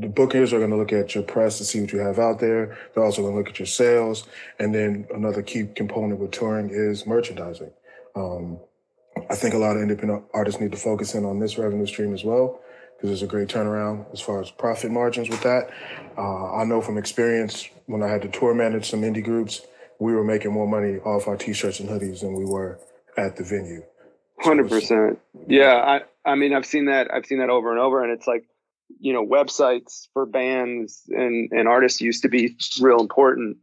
The 0.00 0.06
bookers 0.06 0.52
are 0.52 0.58
going 0.58 0.70
to 0.70 0.76
look 0.76 0.92
at 0.92 1.16
your 1.16 1.24
press 1.24 1.58
to 1.58 1.64
see 1.64 1.80
what 1.80 1.92
you 1.92 1.98
have 1.98 2.20
out 2.20 2.38
there. 2.38 2.78
They're 2.94 3.02
also 3.02 3.22
going 3.22 3.34
to 3.34 3.38
look 3.38 3.48
at 3.48 3.58
your 3.58 3.66
sales, 3.66 4.28
and 4.58 4.72
then 4.72 5.08
another 5.12 5.42
key 5.42 5.66
component 5.74 6.20
with 6.20 6.30
touring 6.30 6.70
is 6.70 7.04
merchandising. 7.04 7.72
Um, 8.14 8.60
I 9.28 9.34
think 9.34 9.54
a 9.54 9.58
lot 9.58 9.76
of 9.76 9.82
independent 9.82 10.24
artists 10.32 10.60
need 10.60 10.72
to 10.72 10.78
focus 10.78 11.14
in 11.14 11.24
on 11.24 11.40
this 11.40 11.58
revenue 11.58 11.86
stream 11.86 12.14
as 12.14 12.24
well 12.24 12.60
because 12.96 13.10
there's 13.10 13.22
a 13.22 13.26
great 13.26 13.48
turnaround 13.48 14.06
as 14.12 14.20
far 14.20 14.40
as 14.40 14.50
profit 14.50 14.90
margins 14.90 15.28
with 15.28 15.42
that. 15.42 15.70
Uh, 16.16 16.54
I 16.54 16.64
know 16.64 16.80
from 16.80 16.98
experience 16.98 17.68
when 17.86 18.02
I 18.02 18.08
had 18.08 18.22
to 18.22 18.28
tour 18.28 18.54
manage 18.54 18.90
some 18.90 19.02
indie 19.02 19.22
groups, 19.22 19.62
we 20.00 20.12
were 20.12 20.24
making 20.24 20.52
more 20.52 20.66
money 20.66 20.98
off 20.98 21.28
our 21.28 21.36
t-shirts 21.36 21.78
and 21.80 21.88
hoodies 21.88 22.20
than 22.20 22.34
we 22.34 22.44
were 22.44 22.78
at 23.16 23.36
the 23.36 23.44
venue. 23.44 23.82
Hundred 24.40 24.68
percent. 24.68 25.18
Yeah, 25.46 25.74
I 25.74 26.30
I 26.30 26.34
mean 26.34 26.54
I've 26.54 26.66
seen 26.66 26.86
that 26.86 27.12
I've 27.12 27.26
seen 27.26 27.38
that 27.38 27.50
over 27.50 27.70
and 27.70 27.80
over, 27.80 28.02
and 28.02 28.12
it's 28.12 28.26
like 28.26 28.44
you 29.00 29.12
know 29.12 29.24
websites 29.26 30.08
for 30.12 30.26
bands 30.26 31.02
and 31.08 31.50
and 31.52 31.68
artists 31.68 32.00
used 32.00 32.22
to 32.22 32.28
be 32.28 32.56
real 32.80 33.00
important, 33.00 33.58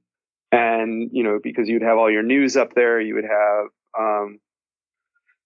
and 0.51 1.10
you 1.12 1.24
know 1.24 1.39
because 1.41 1.70
you'd 1.70 1.82
have 1.82 1.98
all 1.98 2.12
your 2.12 2.24
news 2.24 2.58
up 2.58 2.74
there, 2.74 3.00
you 3.00 3.15
would 3.15 3.25
have 3.25 3.67
um, 3.98 4.39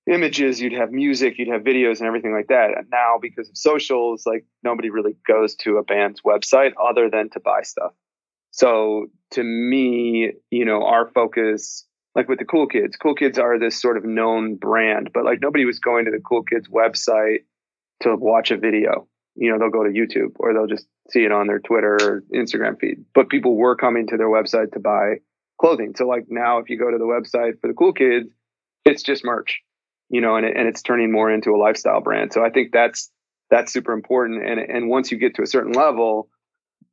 images, 0.10 0.60
you'd 0.60 0.74
have 0.74 0.92
music, 0.92 1.38
you'd 1.38 1.50
have 1.50 1.62
videos 1.62 2.00
and 2.00 2.08
everything 2.08 2.34
like 2.34 2.48
that. 2.48 2.72
And 2.76 2.88
now 2.92 3.18
because 3.22 3.50
of 3.50 3.58
socials, 3.58 4.24
like 4.26 4.46
nobody 4.64 4.90
really 4.90 5.16
goes 5.28 5.56
to 5.58 5.78
a 5.78 5.84
band's 5.84 6.22
website 6.22 6.74
other 6.82 7.10
than 7.10 7.30
to 7.32 7.40
buy 7.40 7.62
stuff. 7.62 7.94
So 8.52 9.08
to 9.32 9.44
me, 9.44 10.34
you 10.50 10.66
know, 10.66 10.84
our 10.84 11.08
focus, 11.08 11.86
like 12.16 12.28
with 12.28 12.40
the 12.40 12.46
Cool 12.46 12.68
Kids, 12.68 12.98
Cool 12.98 13.16
Kids 13.16 13.38
are 13.38 13.60
this 13.60 13.80
sort 13.80 13.98
of 13.98 14.04
known 14.04 14.56
brand, 14.56 15.12
but 15.14 15.26
like 15.26 15.40
nobody 15.42 15.66
was 15.66 15.80
going 15.80 16.06
to 16.06 16.12
the 16.12 16.20
Cool 16.20 16.44
Kids 16.44 16.68
website 16.68 17.46
to 18.02 18.16
watch 18.16 18.52
a 18.52 18.58
video. 18.58 19.08
You 19.36 19.52
know, 19.52 19.60
they'll 19.60 19.70
go 19.70 19.84
to 19.84 19.90
YouTube 19.90 20.34
or 20.36 20.54
they'll 20.54 20.68
just 20.68 20.88
see 21.12 21.24
it 21.24 21.32
on 21.32 21.48
their 21.48 21.60
Twitter 21.60 21.98
or 22.02 22.24
Instagram 22.34 22.80
feed. 22.80 23.06
But 23.14 23.30
people 23.30 23.56
were 23.56 23.76
coming 23.76 24.08
to 24.08 24.18
their 24.18 24.28
website 24.28 24.74
to 24.74 24.80
buy 24.80 25.18
clothing. 25.60 25.94
So 25.96 26.06
like 26.08 26.26
now 26.30 26.60
if 26.60 26.70
you 26.70 26.78
go 26.78 26.92
to 26.92 26.98
the 26.98 27.06
website 27.06 27.60
for 27.62 27.68
the 27.68 27.74
Cool 27.74 27.94
Kids, 27.94 28.30
it's 28.86 29.04
just 29.04 29.24
merch 29.24 29.62
you 30.10 30.22
know, 30.22 30.36
and, 30.36 30.46
it, 30.46 30.58
and 30.58 30.68
it's 30.68 30.82
turning 30.82 31.12
more 31.12 31.32
into 31.32 31.52
a 31.52 31.58
lifestyle 31.58 32.02
brand. 32.02 32.34
So 32.34 32.44
I 32.44 32.50
think 32.50 32.72
that's 32.74 33.10
that's 33.50 33.72
super 33.72 33.94
important. 33.94 34.44
And 34.44 34.60
and 34.60 34.90
once 34.90 35.12
you 35.12 35.18
get 35.18 35.36
to 35.36 35.44
a 35.44 35.48
certain 35.48 35.72
level, 35.72 36.30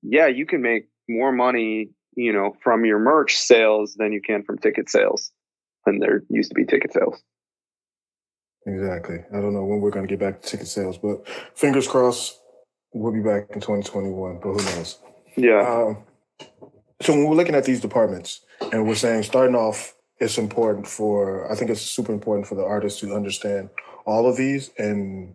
yeah, 0.03 0.27
you 0.27 0.47
can 0.47 0.63
make 0.63 0.89
more 1.09 1.33
money, 1.33 1.91
you 2.17 2.33
know, 2.33 2.57
from 2.63 2.85
your 2.85 2.99
merch 2.99 3.37
sales 3.37 3.95
than 3.95 4.13
you 4.13 4.21
can 4.21 4.43
from 4.43 4.59
ticket 4.59 4.89
sales. 4.91 5.31
And 5.85 6.03
there 6.03 6.23
used 6.29 6.51
to 6.51 6.55
be 6.55 6.65
ticket 6.65 6.93
sales. 6.93 7.23
Exactly. 8.67 9.19
I 9.33 9.41
don't 9.41 9.55
know 9.55 9.65
when 9.65 9.81
we're 9.81 9.91
going 9.91 10.07
to 10.07 10.13
get 10.13 10.19
back 10.19 10.43
to 10.43 10.49
ticket 10.49 10.67
sales, 10.67 10.99
but 10.99 11.29
fingers 11.55 11.87
crossed, 11.87 12.41
we'll 12.93 13.13
be 13.13 13.21
back 13.21 13.51
in 13.51 13.61
2021. 13.61 14.41
But 14.43 14.49
who 14.49 14.57
knows? 14.57 14.99
Yeah. 15.37 15.61
Um, 15.61 15.99
so 17.01 17.13
when 17.13 17.27
we're 17.27 17.37
looking 17.37 17.55
at 17.55 17.65
these 17.65 17.81
departments, 17.81 18.41
and 18.73 18.89
we're 18.89 18.97
saying 18.97 19.23
starting 19.23 19.55
off 19.55 19.95
it's 20.19 20.39
important 20.39 20.87
for 20.87 21.51
I 21.51 21.55
think 21.55 21.71
it's 21.71 21.83
super 21.83 22.13
important 22.13 22.47
for 22.47 22.55
the 22.55 22.65
artists 22.65 23.01
to 23.01 23.15
understand 23.15 23.71
all 24.07 24.29
of 24.29 24.37
these 24.37 24.71
and 24.79 25.35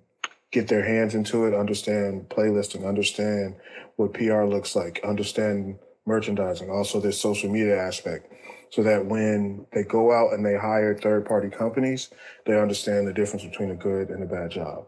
get 0.51 0.67
their 0.67 0.83
hands 0.83 1.15
into 1.15 1.45
it, 1.45 1.53
understand 1.53 2.29
playlisting, 2.29 2.87
understand 2.87 3.55
what 3.95 4.13
PR 4.13 4.43
looks 4.43 4.75
like, 4.75 4.99
understand 5.03 5.77
merchandising, 6.05 6.69
also 6.69 6.99
this 6.99 7.19
social 7.19 7.49
media 7.49 7.77
aspect, 7.77 8.31
so 8.69 8.83
that 8.83 9.05
when 9.05 9.65
they 9.73 9.83
go 9.83 10.11
out 10.11 10.33
and 10.33 10.45
they 10.45 10.55
hire 10.55 10.95
third 10.95 11.25
party 11.25 11.49
companies, 11.49 12.09
they 12.45 12.59
understand 12.59 13.07
the 13.07 13.13
difference 13.13 13.43
between 13.43 13.71
a 13.71 13.75
good 13.75 14.09
and 14.09 14.23
a 14.23 14.27
bad 14.27 14.51
job. 14.51 14.85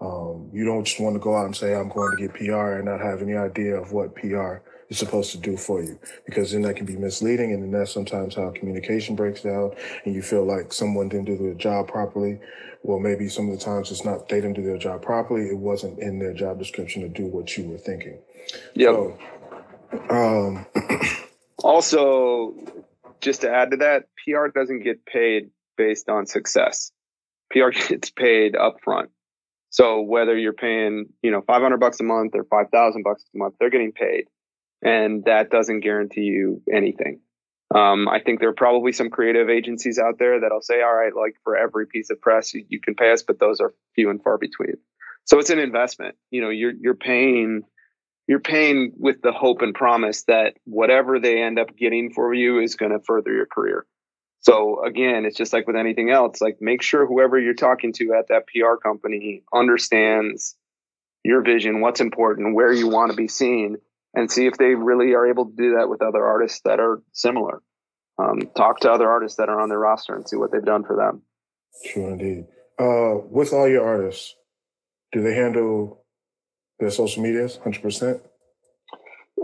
Um, 0.00 0.50
you 0.52 0.64
don't 0.64 0.84
just 0.84 1.00
want 1.00 1.14
to 1.14 1.20
go 1.20 1.34
out 1.36 1.46
and 1.46 1.56
say, 1.56 1.74
I'm 1.74 1.88
going 1.88 2.16
to 2.16 2.28
get 2.28 2.34
PR 2.34 2.74
and 2.74 2.84
not 2.84 3.00
have 3.00 3.22
any 3.22 3.34
idea 3.34 3.80
of 3.80 3.92
what 3.92 4.14
PR 4.14 4.56
is 4.88 4.98
supposed 4.98 5.32
to 5.32 5.38
do 5.38 5.56
for 5.56 5.82
you 5.82 5.98
because 6.26 6.52
then 6.52 6.62
that 6.62 6.76
can 6.76 6.86
be 6.86 6.96
misleading 6.96 7.52
and 7.52 7.62
then 7.62 7.70
that's 7.72 7.92
sometimes 7.92 8.34
how 8.34 8.50
communication 8.50 9.16
breaks 9.16 9.42
down 9.42 9.72
and 10.04 10.14
you 10.14 10.22
feel 10.22 10.44
like 10.44 10.72
someone 10.72 11.08
didn't 11.08 11.26
do 11.26 11.36
their 11.36 11.54
job 11.54 11.88
properly. 11.88 12.38
Well 12.82 13.00
maybe 13.00 13.28
some 13.28 13.50
of 13.50 13.58
the 13.58 13.64
times 13.64 13.90
it's 13.90 14.04
not 14.04 14.28
they 14.28 14.40
didn't 14.40 14.54
do 14.54 14.62
their 14.62 14.78
job 14.78 15.02
properly 15.02 15.48
it 15.48 15.58
wasn't 15.58 15.98
in 15.98 16.18
their 16.18 16.34
job 16.34 16.58
description 16.58 17.02
to 17.02 17.08
do 17.08 17.26
what 17.26 17.56
you 17.56 17.68
were 17.68 17.78
thinking. 17.78 18.18
Yeah 18.74 18.92
so, 18.92 19.18
um, 20.10 20.66
also 21.62 22.54
just 23.20 23.42
to 23.42 23.50
add 23.50 23.70
to 23.70 23.76
that 23.78 24.04
pr 24.24 24.48
doesn't 24.54 24.82
get 24.82 25.04
paid 25.06 25.50
based 25.76 26.08
on 26.08 26.26
success 26.26 26.92
pr 27.50 27.70
gets 27.88 28.10
paid 28.10 28.54
upfront 28.54 29.08
so 29.76 30.00
whether 30.00 30.38
you're 30.38 30.54
paying, 30.54 31.06
you 31.20 31.30
know, 31.30 31.42
500 31.42 31.78
bucks 31.78 32.00
a 32.00 32.02
month 32.02 32.34
or 32.34 32.44
5,000 32.44 33.02
bucks 33.02 33.24
a 33.34 33.38
month, 33.38 33.56
they're 33.60 33.68
getting 33.68 33.92
paid 33.92 34.24
and 34.82 35.24
that 35.24 35.50
doesn't 35.50 35.80
guarantee 35.80 36.22
you 36.22 36.62
anything. 36.72 37.20
Um, 37.74 38.08
I 38.08 38.20
think 38.20 38.40
there 38.40 38.48
are 38.48 38.54
probably 38.54 38.92
some 38.92 39.10
creative 39.10 39.50
agencies 39.50 39.98
out 39.98 40.18
there 40.18 40.40
that'll 40.40 40.62
say, 40.62 40.80
all 40.80 40.94
right, 40.94 41.14
like 41.14 41.34
for 41.42 41.58
every 41.58 41.86
piece 41.86 42.08
of 42.08 42.20
press 42.20 42.54
you, 42.54 42.64
you, 42.68 42.80
can 42.80 42.94
pay 42.94 43.12
us, 43.12 43.22
but 43.22 43.38
those 43.38 43.60
are 43.60 43.74
few 43.94 44.08
and 44.08 44.22
far 44.22 44.38
between. 44.38 44.76
So 45.24 45.38
it's 45.40 45.50
an 45.50 45.58
investment. 45.58 46.14
You 46.30 46.40
know, 46.40 46.50
you're 46.50 46.72
you're 46.80 46.94
paying 46.94 47.62
you're 48.26 48.40
paying 48.40 48.92
with 48.96 49.22
the 49.22 49.32
hope 49.32 49.62
and 49.62 49.74
promise 49.74 50.24
that 50.24 50.54
whatever 50.64 51.20
they 51.20 51.42
end 51.42 51.58
up 51.58 51.76
getting 51.76 52.12
for 52.12 52.34
you 52.34 52.60
is 52.60 52.74
going 52.74 52.92
to 52.92 53.00
further 53.00 53.32
your 53.32 53.46
career. 53.46 53.86
So 54.40 54.84
again, 54.84 55.24
it's 55.24 55.36
just 55.36 55.52
like 55.52 55.66
with 55.66 55.76
anything 55.76 56.10
else, 56.10 56.40
like 56.40 56.58
make 56.60 56.82
sure 56.82 57.06
whoever 57.06 57.38
you're 57.38 57.54
talking 57.54 57.92
to 57.94 58.14
at 58.14 58.28
that 58.28 58.44
PR 58.46 58.76
company 58.76 59.42
understands 59.52 60.56
your 61.24 61.42
vision, 61.42 61.80
what's 61.80 62.00
important, 62.00 62.54
where 62.54 62.72
you 62.72 62.88
want 62.88 63.10
to 63.10 63.16
be 63.16 63.28
seen, 63.28 63.76
and 64.14 64.30
see 64.30 64.46
if 64.46 64.56
they 64.56 64.74
really 64.74 65.14
are 65.14 65.26
able 65.26 65.46
to 65.46 65.56
do 65.56 65.76
that 65.76 65.88
with 65.88 66.00
other 66.00 66.24
artists 66.24 66.60
that 66.64 66.80
are 66.80 67.02
similar. 67.12 67.60
Um, 68.18 68.50
talk 68.56 68.80
to 68.80 68.90
other 68.90 69.10
artists 69.10 69.36
that 69.38 69.48
are 69.48 69.60
on 69.60 69.68
their 69.68 69.78
roster 69.78 70.14
and 70.14 70.26
see 70.28 70.36
what 70.36 70.52
they've 70.52 70.64
done 70.64 70.84
for 70.84 70.96
them. 70.96 71.22
True 71.84 72.08
indeed. 72.08 72.46
Uh, 72.78 73.18
with 73.28 73.52
all 73.52 73.68
your 73.68 73.84
artists, 73.84 74.34
do 75.12 75.22
they 75.22 75.34
handle 75.34 76.05
their 76.78 76.90
social 76.90 77.22
medias 77.22 77.58
100%? 77.64 78.20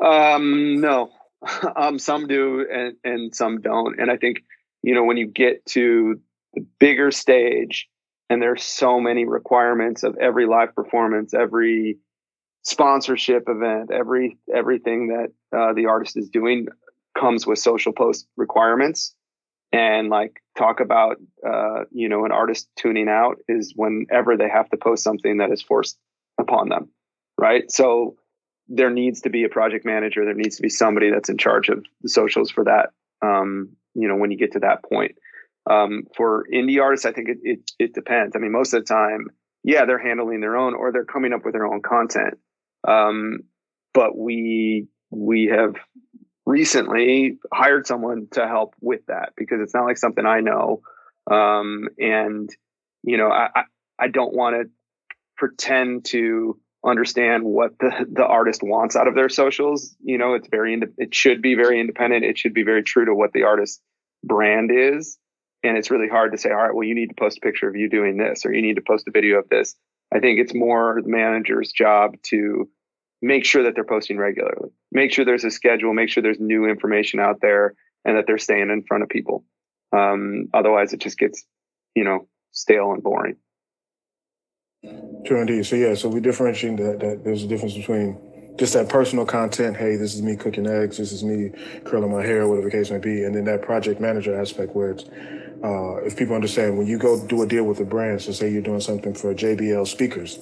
Um, 0.02 0.80
no. 0.80 1.10
um, 1.76 1.98
some 1.98 2.26
do 2.26 2.66
and, 2.70 2.96
and 3.04 3.34
some 3.34 3.60
don't. 3.60 4.00
And 4.00 4.10
I 4.10 4.16
think, 4.16 4.42
you 4.82 4.94
know, 4.94 5.04
when 5.04 5.16
you 5.16 5.26
get 5.26 5.64
to 5.66 6.20
the 6.54 6.66
bigger 6.78 7.10
stage 7.10 7.88
and 8.28 8.40
there's 8.40 8.62
so 8.62 9.00
many 9.00 9.24
requirements 9.24 10.02
of 10.02 10.16
every 10.18 10.46
live 10.46 10.74
performance, 10.74 11.34
every 11.34 11.98
sponsorship 12.62 13.44
event, 13.48 13.90
every 13.92 14.38
everything 14.52 15.08
that 15.08 15.32
uh, 15.56 15.72
the 15.74 15.86
artist 15.86 16.16
is 16.16 16.28
doing 16.28 16.66
comes 17.18 17.46
with 17.46 17.58
social 17.58 17.92
post 17.92 18.26
requirements. 18.36 19.14
And 19.72 20.10
like 20.10 20.42
talk 20.56 20.80
about 20.80 21.16
uh, 21.46 21.84
you 21.90 22.08
know 22.08 22.24
an 22.24 22.32
artist 22.32 22.68
tuning 22.76 23.08
out 23.08 23.38
is 23.48 23.72
whenever 23.74 24.36
they 24.36 24.48
have 24.48 24.68
to 24.70 24.76
post 24.76 25.02
something 25.02 25.38
that 25.38 25.50
is 25.50 25.62
forced 25.62 25.98
upon 26.38 26.68
them, 26.68 26.90
right? 27.42 27.64
So 27.70 28.14
there 28.68 28.90
needs 28.90 29.22
to 29.22 29.30
be 29.30 29.42
a 29.42 29.48
project 29.48 29.84
manager. 29.84 30.24
There 30.24 30.32
needs 30.32 30.56
to 30.56 30.62
be 30.62 30.68
somebody 30.68 31.10
that's 31.10 31.28
in 31.28 31.38
charge 31.38 31.68
of 31.68 31.84
the 32.00 32.08
socials 32.08 32.52
for 32.52 32.64
that. 32.64 32.90
Um, 33.20 33.70
you 33.94 34.08
know 34.08 34.16
when 34.16 34.30
you 34.30 34.38
get 34.38 34.52
to 34.52 34.60
that 34.60 34.84
point. 34.84 35.16
Um, 35.70 36.04
for 36.16 36.46
indie 36.52 36.80
artists, 36.80 37.04
I 37.04 37.12
think 37.12 37.28
it, 37.28 37.38
it 37.42 37.70
it 37.78 37.94
depends. 37.94 38.34
I 38.34 38.38
mean, 38.38 38.52
most 38.52 38.72
of 38.72 38.84
the 38.84 38.94
time, 38.94 39.28
yeah, 39.64 39.84
they're 39.84 39.98
handling 39.98 40.40
their 40.40 40.56
own 40.56 40.74
or 40.74 40.92
they're 40.92 41.04
coming 41.04 41.32
up 41.32 41.44
with 41.44 41.54
their 41.54 41.66
own 41.66 41.82
content. 41.82 42.38
Um, 42.86 43.40
but 43.92 44.16
we 44.16 44.86
we 45.10 45.52
have 45.54 45.74
recently 46.46 47.38
hired 47.52 47.86
someone 47.86 48.28
to 48.32 48.46
help 48.46 48.74
with 48.80 49.04
that 49.06 49.32
because 49.36 49.60
it's 49.60 49.74
not 49.74 49.84
like 49.84 49.98
something 49.98 50.26
I 50.26 50.40
know. 50.40 50.82
Um, 51.30 51.88
and 51.98 52.48
you 53.02 53.16
know, 53.16 53.28
I, 53.28 53.48
I, 53.54 53.62
I 53.98 54.08
don't 54.08 54.34
want 54.34 54.56
to 54.56 54.70
pretend 55.36 56.06
to 56.06 56.58
understand 56.84 57.44
what 57.44 57.78
the, 57.78 58.06
the 58.10 58.26
artist 58.26 58.62
wants 58.62 58.96
out 58.96 59.08
of 59.08 59.14
their 59.14 59.28
socials. 59.28 59.94
You 60.02 60.18
know, 60.18 60.34
it's 60.34 60.48
very, 60.48 60.80
it 60.98 61.14
should 61.14 61.40
be 61.40 61.54
very 61.54 61.80
independent. 61.80 62.24
It 62.24 62.38
should 62.38 62.54
be 62.54 62.64
very 62.64 62.82
true 62.82 63.04
to 63.04 63.14
what 63.14 63.32
the 63.32 63.44
artist 63.44 63.80
brand 64.24 64.70
is. 64.72 65.18
and 65.62 65.76
it's 65.76 65.90
really 65.90 66.08
hard 66.08 66.32
to 66.32 66.38
say, 66.38 66.50
all 66.50 66.56
right, 66.56 66.74
well, 66.74 66.86
you 66.86 66.94
need 66.94 67.08
to 67.08 67.14
post 67.14 67.38
a 67.38 67.40
picture 67.40 67.68
of 67.68 67.76
you 67.76 67.88
doing 67.88 68.16
this, 68.16 68.44
or 68.44 68.52
you 68.52 68.62
need 68.62 68.76
to 68.76 68.82
post 68.82 69.06
a 69.06 69.10
video 69.10 69.38
of 69.38 69.48
this. 69.48 69.76
I 70.12 70.18
think 70.18 70.40
it's 70.40 70.54
more 70.54 71.00
the 71.02 71.08
manager's 71.08 71.72
job 71.72 72.16
to 72.24 72.68
make 73.20 73.44
sure 73.44 73.62
that 73.64 73.74
they're 73.74 73.84
posting 73.84 74.18
regularly, 74.18 74.70
make 74.90 75.12
sure 75.12 75.24
there's 75.24 75.44
a 75.44 75.50
schedule, 75.50 75.94
make 75.94 76.08
sure 76.08 76.22
there's 76.22 76.40
new 76.40 76.66
information 76.66 77.20
out 77.20 77.40
there, 77.40 77.74
and 78.04 78.16
that 78.16 78.26
they're 78.26 78.38
staying 78.38 78.70
in 78.70 78.82
front 78.82 79.04
of 79.04 79.08
people. 79.08 79.44
Um, 79.92 80.48
otherwise, 80.52 80.92
it 80.92 81.00
just 81.00 81.18
gets, 81.18 81.44
you 81.94 82.04
know, 82.04 82.26
stale 82.50 82.92
and 82.92 83.02
boring. 83.02 83.36
True 85.24 85.40
indeed. 85.40 85.64
So 85.64 85.76
yeah, 85.76 85.94
so 85.94 86.08
we 86.08 86.20
differentiate 86.20 86.76
that, 86.78 86.98
that 87.00 87.24
there's 87.24 87.44
a 87.44 87.46
difference 87.46 87.74
between 87.74 88.18
just 88.58 88.74
that 88.74 88.88
personal 88.88 89.24
content. 89.24 89.76
Hey, 89.76 89.96
this 89.96 90.14
is 90.14 90.22
me 90.22 90.36
cooking 90.36 90.66
eggs. 90.66 90.98
This 90.98 91.12
is 91.12 91.22
me 91.22 91.52
curling 91.84 92.10
my 92.10 92.22
hair, 92.22 92.48
whatever 92.48 92.68
the 92.68 92.72
case 92.72 92.90
may 92.90 92.98
be. 92.98 93.22
And 93.22 93.34
then 93.34 93.44
that 93.44 93.62
project 93.62 94.00
manager 94.00 94.38
aspect 94.38 94.74
where 94.74 94.90
it's, 94.90 95.04
uh, 95.62 96.02
if 96.04 96.16
people 96.16 96.34
understand 96.34 96.76
when 96.76 96.88
you 96.88 96.98
go 96.98 97.24
do 97.26 97.42
a 97.42 97.46
deal 97.46 97.64
with 97.64 97.78
a 97.78 97.84
brand, 97.84 98.22
so 98.22 98.32
say 98.32 98.50
you're 98.50 98.62
doing 98.62 98.80
something 98.80 99.14
for 99.14 99.32
JBL 99.32 99.86
speakers, 99.86 100.38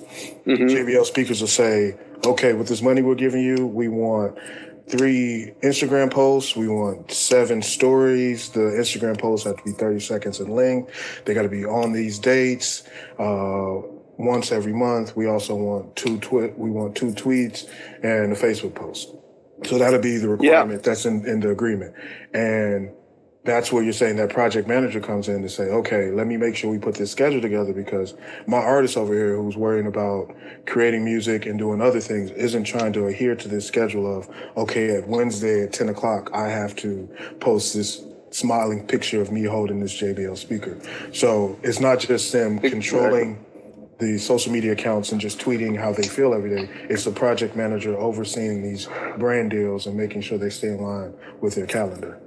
mm-hmm. 0.46 0.52
JBL 0.52 1.04
speakers 1.04 1.42
will 1.42 1.48
say, 1.48 1.98
okay, 2.24 2.54
with 2.54 2.68
this 2.68 2.80
money 2.80 3.02
we're 3.02 3.14
giving 3.14 3.42
you, 3.42 3.66
we 3.66 3.88
want 3.88 4.38
three 4.88 5.52
Instagram 5.62 6.10
posts. 6.10 6.56
We 6.56 6.66
want 6.66 7.12
seven 7.12 7.60
stories. 7.60 8.48
The 8.48 8.60
Instagram 8.60 9.20
posts 9.20 9.46
have 9.46 9.58
to 9.58 9.62
be 9.62 9.72
30 9.72 10.00
seconds 10.00 10.40
in 10.40 10.48
length. 10.48 11.22
They 11.26 11.34
got 11.34 11.42
to 11.42 11.48
be 11.48 11.64
on 11.64 11.92
these 11.92 12.18
dates. 12.18 12.82
Uh, 13.18 13.82
once 14.20 14.52
every 14.52 14.72
month. 14.72 15.16
We 15.16 15.26
also 15.26 15.54
want 15.54 15.96
two 15.96 16.18
tweet. 16.18 16.56
We 16.58 16.70
want 16.70 16.96
two 16.96 17.12
tweets 17.12 17.68
and 18.02 18.32
a 18.32 18.36
Facebook 18.36 18.74
post. 18.74 19.14
So 19.64 19.78
that'll 19.78 20.00
be 20.00 20.16
the 20.16 20.28
requirement 20.28 20.80
yeah. 20.80 20.84
that's 20.84 21.04
in, 21.06 21.26
in 21.26 21.40
the 21.40 21.50
agreement. 21.50 21.94
And 22.32 22.90
that's 23.44 23.72
where 23.72 23.82
you're 23.82 23.92
saying 23.92 24.16
that 24.16 24.30
project 24.30 24.68
manager 24.68 25.00
comes 25.00 25.28
in 25.28 25.42
to 25.42 25.48
say, 25.48 25.64
okay, 25.64 26.10
let 26.10 26.26
me 26.26 26.36
make 26.36 26.54
sure 26.54 26.70
we 26.70 26.78
put 26.78 26.94
this 26.94 27.10
schedule 27.10 27.40
together 27.40 27.72
because 27.72 28.14
my 28.46 28.58
artist 28.58 28.96
over 28.96 29.14
here 29.14 29.36
who's 29.36 29.56
worrying 29.56 29.86
about 29.86 30.34
creating 30.66 31.04
music 31.04 31.46
and 31.46 31.58
doing 31.58 31.80
other 31.80 32.00
things 32.00 32.30
isn't 32.32 32.64
trying 32.64 32.92
to 32.92 33.06
adhere 33.06 33.34
to 33.34 33.48
this 33.48 33.66
schedule 33.66 34.18
of, 34.18 34.28
okay, 34.56 34.90
at 34.90 35.08
Wednesday 35.08 35.62
at 35.64 35.72
10 35.72 35.88
o'clock, 35.88 36.30
I 36.34 36.48
have 36.48 36.76
to 36.76 37.08
post 37.40 37.74
this 37.74 38.02
smiling 38.30 38.86
picture 38.86 39.20
of 39.20 39.32
me 39.32 39.44
holding 39.44 39.80
this 39.80 39.94
JBL 39.94 40.36
speaker. 40.36 40.78
So 41.12 41.58
it's 41.62 41.80
not 41.80 41.98
just 41.98 42.32
them 42.32 42.58
controlling 42.58 43.44
the 44.00 44.18
social 44.18 44.52
media 44.52 44.72
accounts 44.72 45.12
and 45.12 45.20
just 45.20 45.38
tweeting 45.38 45.78
how 45.78 45.92
they 45.92 46.06
feel 46.06 46.34
every 46.34 46.50
day. 46.50 46.68
It's 46.88 47.04
the 47.04 47.12
project 47.12 47.54
manager 47.54 47.96
overseeing 47.96 48.62
these 48.62 48.88
brand 49.18 49.50
deals 49.50 49.86
and 49.86 49.96
making 49.96 50.22
sure 50.22 50.38
they 50.38 50.50
stay 50.50 50.68
in 50.68 50.80
line 50.80 51.14
with 51.40 51.54
their 51.54 51.66
calendar. 51.66 52.20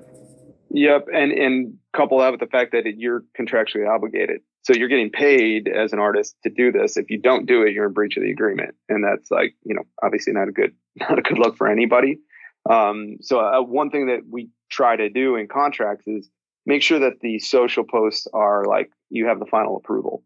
Yep, 0.70 1.08
and 1.14 1.32
and 1.32 1.78
couple 1.96 2.18
that 2.20 2.32
with 2.32 2.40
the 2.40 2.48
fact 2.48 2.72
that 2.72 2.86
you're 2.98 3.24
contractually 3.40 3.88
obligated, 3.88 4.42
so 4.64 4.74
you're 4.74 4.88
getting 4.88 5.12
paid 5.12 5.68
as 5.68 5.94
an 5.94 6.00
artist 6.00 6.36
to 6.44 6.50
do 6.50 6.72
this. 6.72 6.98
If 6.98 7.12
you 7.12 7.20
don't 7.20 7.46
do 7.46 7.62
it, 7.62 7.74
you're 7.74 7.86
in 7.86 7.94
breach 7.94 8.18
of 8.18 8.24
the 8.24 8.32
agreement, 8.32 8.74
and 8.90 9.04
that's 9.04 9.30
like 9.30 9.56
you 9.64 9.76
know 9.76 9.84
obviously 10.02 10.34
not 10.34 10.48
a 10.48 10.52
good 10.52 10.74
not 10.96 11.20
a 11.20 11.22
good 11.22 11.38
look 11.38 11.58
for 11.58 11.68
anybody. 11.68 12.20
Um, 12.68 13.18
so 13.22 13.40
uh, 13.40 13.62
one 13.62 13.92
thing 13.92 14.08
that 14.08 14.22
we 14.28 14.50
try 14.72 14.96
to 14.96 15.10
do 15.10 15.36
in 15.36 15.48
contracts 15.48 16.08
is 16.08 16.28
make 16.66 16.82
sure 16.82 17.00
that 17.00 17.20
the 17.22 17.38
social 17.38 17.84
posts 17.84 18.26
are 18.34 18.66
like 18.66 18.90
you 19.10 19.28
have 19.28 19.40
the 19.40 19.46
final 19.46 19.78
approval. 19.78 20.24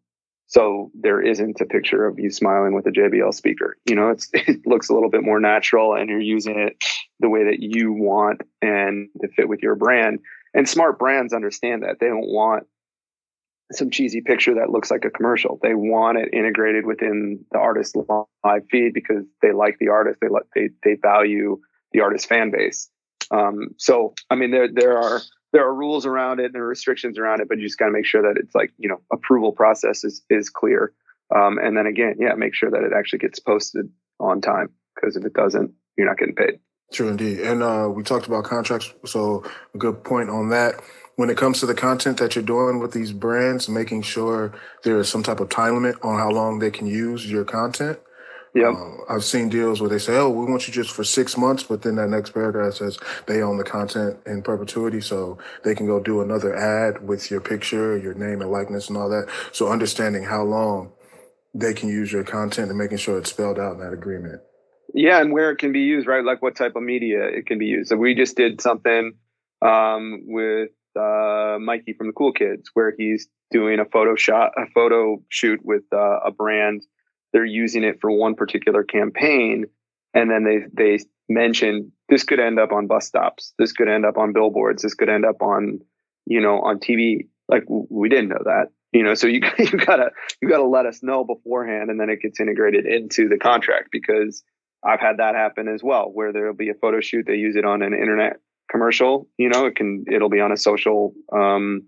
So 0.48 0.92
there 0.94 1.22
isn't 1.22 1.60
a 1.60 1.66
picture 1.66 2.06
of 2.06 2.18
you 2.18 2.32
smiling 2.32 2.74
with 2.74 2.88
a 2.88 2.92
JBL 2.92 3.34
speaker. 3.34 3.78
You 3.86 3.96
know, 3.96 4.10
it's 4.10 4.30
it 4.34 4.66
looks 4.66 4.90
a 4.90 4.94
little 4.94 5.10
bit 5.10 5.24
more 5.24 5.40
natural 5.40 5.94
and 5.94 6.10
you're 6.10 6.20
using 6.20 6.58
it 6.58 6.82
the 7.20 7.30
way 7.30 7.46
that 7.46 7.60
you 7.60 7.92
want 7.92 8.42
and 8.62 9.10
to 9.22 9.28
fit 9.30 9.50
with 9.50 9.62
your 9.62 9.76
brand. 9.76 10.20
And 10.54 10.68
smart 10.68 10.98
brands 10.98 11.34
understand 11.34 11.84
that. 11.84 11.98
They 12.00 12.08
don't 12.08 12.28
want 12.28 12.66
some 13.74 13.90
cheesy 13.90 14.22
picture 14.22 14.56
that 14.56 14.70
looks 14.70 14.90
like 14.90 15.04
a 15.04 15.10
commercial. 15.10 15.60
They 15.62 15.76
want 15.76 16.18
it 16.18 16.34
integrated 16.34 16.86
within 16.86 17.44
the 17.52 17.60
artist's 17.60 17.96
live 18.44 18.64
feed 18.72 18.94
because 18.94 19.26
they 19.42 19.52
like 19.52 19.78
the 19.80 19.90
artist. 19.90 20.20
They 20.22 20.30
like 20.30 20.46
they 20.56 20.70
they 20.84 20.96
value 21.02 21.60
the 21.92 22.00
artist 22.00 22.28
fan 22.28 22.52
base. 22.52 22.90
Um, 23.32 23.76
so 23.78 24.14
I 24.30 24.36
mean, 24.36 24.52
there 24.52 24.70
there 24.74 24.98
are 24.98 25.22
there 25.54 25.66
are 25.66 25.74
rules 25.74 26.06
around 26.06 26.40
it 26.40 26.46
and 26.46 26.56
there 26.56 26.64
are 26.64 26.68
restrictions 26.68 27.18
around 27.18 27.42
it, 27.42 27.48
but 27.48 27.58
you 27.58 27.64
just 27.64 27.78
got 27.78 27.86
to 27.86 27.92
make 27.92 28.06
sure 28.06 28.22
that 28.22 28.40
it's 28.40 28.54
like 28.54 28.72
you 28.78 28.90
know 28.90 29.02
approval 29.12 29.52
process 29.52 30.04
is 30.04 30.22
is 30.30 30.50
clear. 30.50 30.94
Um, 31.36 31.58
and 31.58 31.76
then 31.76 31.88
again, 31.88 32.16
yeah, 32.20 32.34
make 32.36 32.56
sure 32.56 32.72
that 32.72 32.84
it 32.84 32.94
actually 32.98 33.20
gets 33.20 33.40
posted 33.40 33.90
on 34.20 34.42
time 34.42 34.70
because 34.96 35.16
if 35.16 35.26
it 35.26 35.34
doesn't, 35.34 35.72
you're 35.98 36.08
not 36.08 36.18
getting 36.18 36.36
paid. 36.36 36.60
True 36.94 37.10
indeed. 37.10 37.40
And 37.42 37.62
uh, 37.62 37.90
we 37.94 38.04
talked 38.04 38.28
about 38.28 38.46
contracts, 38.46 38.94
so 39.06 39.44
a 39.74 39.78
good 39.78 40.04
point 40.04 40.30
on 40.30 40.50
that. 40.50 40.76
When 41.18 41.30
it 41.30 41.38
comes 41.38 41.60
to 41.60 41.66
the 41.66 41.74
content 41.74 42.18
that 42.20 42.36
you're 42.36 42.46
doing 42.46 42.80
with 42.80 42.92
these 42.92 43.12
brands, 43.12 43.68
making 43.68 44.04
sure 44.04 44.54
there 44.84 45.00
is 45.00 45.10
some 45.10 45.24
type 45.24 45.40
of 45.40 45.50
time 45.50 45.74
limit 45.74 45.96
on 46.04 46.18
how 46.18 46.30
long 46.30 46.60
they 46.60 46.70
can 46.70 46.86
use 46.86 47.30
your 47.30 47.44
content. 47.44 48.00
Yeah. 48.58 48.70
Uh, 48.70 49.14
I've 49.14 49.24
seen 49.24 49.50
deals 49.50 49.82
where 49.82 49.90
they 49.90 50.00
say, 50.00 50.18
"Oh, 50.18 50.30
we 50.30 50.46
want 50.46 50.68
you 50.68 50.74
just 50.74 50.92
for 50.92 51.04
six 51.04 51.38
months," 51.38 51.62
but 51.62 51.84
then 51.84 51.96
that 51.96 52.10
next 52.10 52.32
paragraph 52.32 52.74
says 52.74 52.98
they 53.28 53.44
own 53.44 53.58
the 53.58 53.64
content 53.64 54.18
in 54.26 54.42
perpetuity, 54.42 55.00
so 55.00 55.38
they 55.64 55.76
can 55.76 55.86
go 55.86 56.00
do 56.00 56.22
another 56.22 56.56
ad 56.56 57.08
with 57.08 57.30
your 57.30 57.40
picture, 57.40 57.96
your 57.98 58.16
name 58.16 58.42
and 58.42 58.52
likeness, 58.52 58.88
and 58.90 58.98
all 58.98 59.10
that. 59.10 59.30
So 59.52 59.68
understanding 59.70 60.24
how 60.24 60.42
long 60.42 60.92
they 61.54 61.74
can 61.76 61.90
use 61.90 62.12
your 62.12 62.24
content 62.24 62.70
and 62.70 62.78
making 62.78 62.98
sure 62.98 63.20
it's 63.20 63.30
spelled 63.30 63.60
out 63.60 63.74
in 63.74 63.80
that 63.80 63.94
agreement. 63.94 64.42
Yeah, 64.94 65.22
and 65.22 65.32
where 65.32 65.52
it 65.52 65.58
can 65.58 65.72
be 65.72 65.82
used, 65.82 66.08
right? 66.08 66.24
Like 66.24 66.42
what 66.42 66.56
type 66.56 66.76
of 66.76 66.82
media 66.82 67.26
it 67.26 67.46
can 67.46 67.60
be 67.60 67.66
used. 67.66 67.90
So 67.90 67.96
we 67.96 68.16
just 68.16 68.36
did 68.36 68.60
something 68.60 69.14
um, 69.62 70.22
with 70.26 70.70
uh, 71.00 71.58
Mikey 71.60 71.94
from 71.94 72.08
the 72.08 72.14
Cool 72.14 72.32
Kids, 72.32 72.72
where 72.74 72.94
he's 72.98 73.28
doing 73.52 73.80
a 73.80 73.86
photo 73.86 74.16
shot, 74.16 74.54
a 74.58 74.66
photo 74.74 75.22
shoot 75.30 75.60
with 75.64 75.84
uh, 75.94 76.20
a 76.26 76.32
brand. 76.32 76.84
They're 77.34 77.46
using 77.46 77.84
it 77.84 78.00
for 78.02 78.12
one 78.12 78.36
particular 78.36 78.84
campaign, 78.84 79.66
and 80.14 80.30
then 80.30 80.44
they 80.44 80.66
they 80.74 81.04
mention 81.30 81.92
this 82.10 82.24
could 82.24 82.40
end 82.40 82.60
up 82.60 82.72
on 82.72 82.88
bus 82.88 83.08
stops, 83.08 83.54
this 83.60 83.74
could 83.74 83.90
end 83.90 84.06
up 84.06 84.18
on 84.18 84.34
billboards, 84.34 84.84
this 84.84 84.94
could 84.94 85.10
end 85.10 85.26
up 85.26 85.42
on 85.42 85.80
you 86.26 86.42
know 86.42 86.60
on 86.62 86.80
TV. 86.80 87.28
Like 87.50 87.64
we 87.68 88.10
didn't 88.10 88.30
know 88.30 88.44
that, 88.44 88.68
you 88.92 89.04
know. 89.04 89.14
So 89.14 89.28
you 89.28 89.42
you 89.60 89.78
gotta 89.78 90.12
you 90.42 90.50
gotta 90.50 90.68
let 90.68 90.86
us 90.86 91.02
know 91.04 91.24
beforehand, 91.24 91.90
and 91.90 92.00
then 92.00 92.10
it 92.10 92.22
gets 92.22 92.40
integrated 92.40 92.86
into 92.86 93.30
the 93.30 93.38
contract 93.38 93.90
because 93.92 94.44
I've 94.84 95.00
had 95.00 95.18
that 95.18 95.36
happen 95.36 95.68
as 95.68 95.82
well, 95.84 96.12
where 96.14 96.32
there'll 96.32 96.54
be 96.54 96.70
a 96.70 96.74
photo 96.74 97.00
shoot. 97.02 97.26
They 97.26 97.36
use 97.36 97.56
it 97.56 97.66
on 97.66 97.82
an 97.82 97.94
internet 97.94 98.38
commercial. 98.70 99.28
You 99.38 99.50
know, 99.50 99.66
it 99.66 99.76
can 99.76 100.06
it'll 100.12 100.30
be 100.30 100.40
on 100.40 100.52
a 100.52 100.58
social 100.58 101.14
um, 101.32 101.88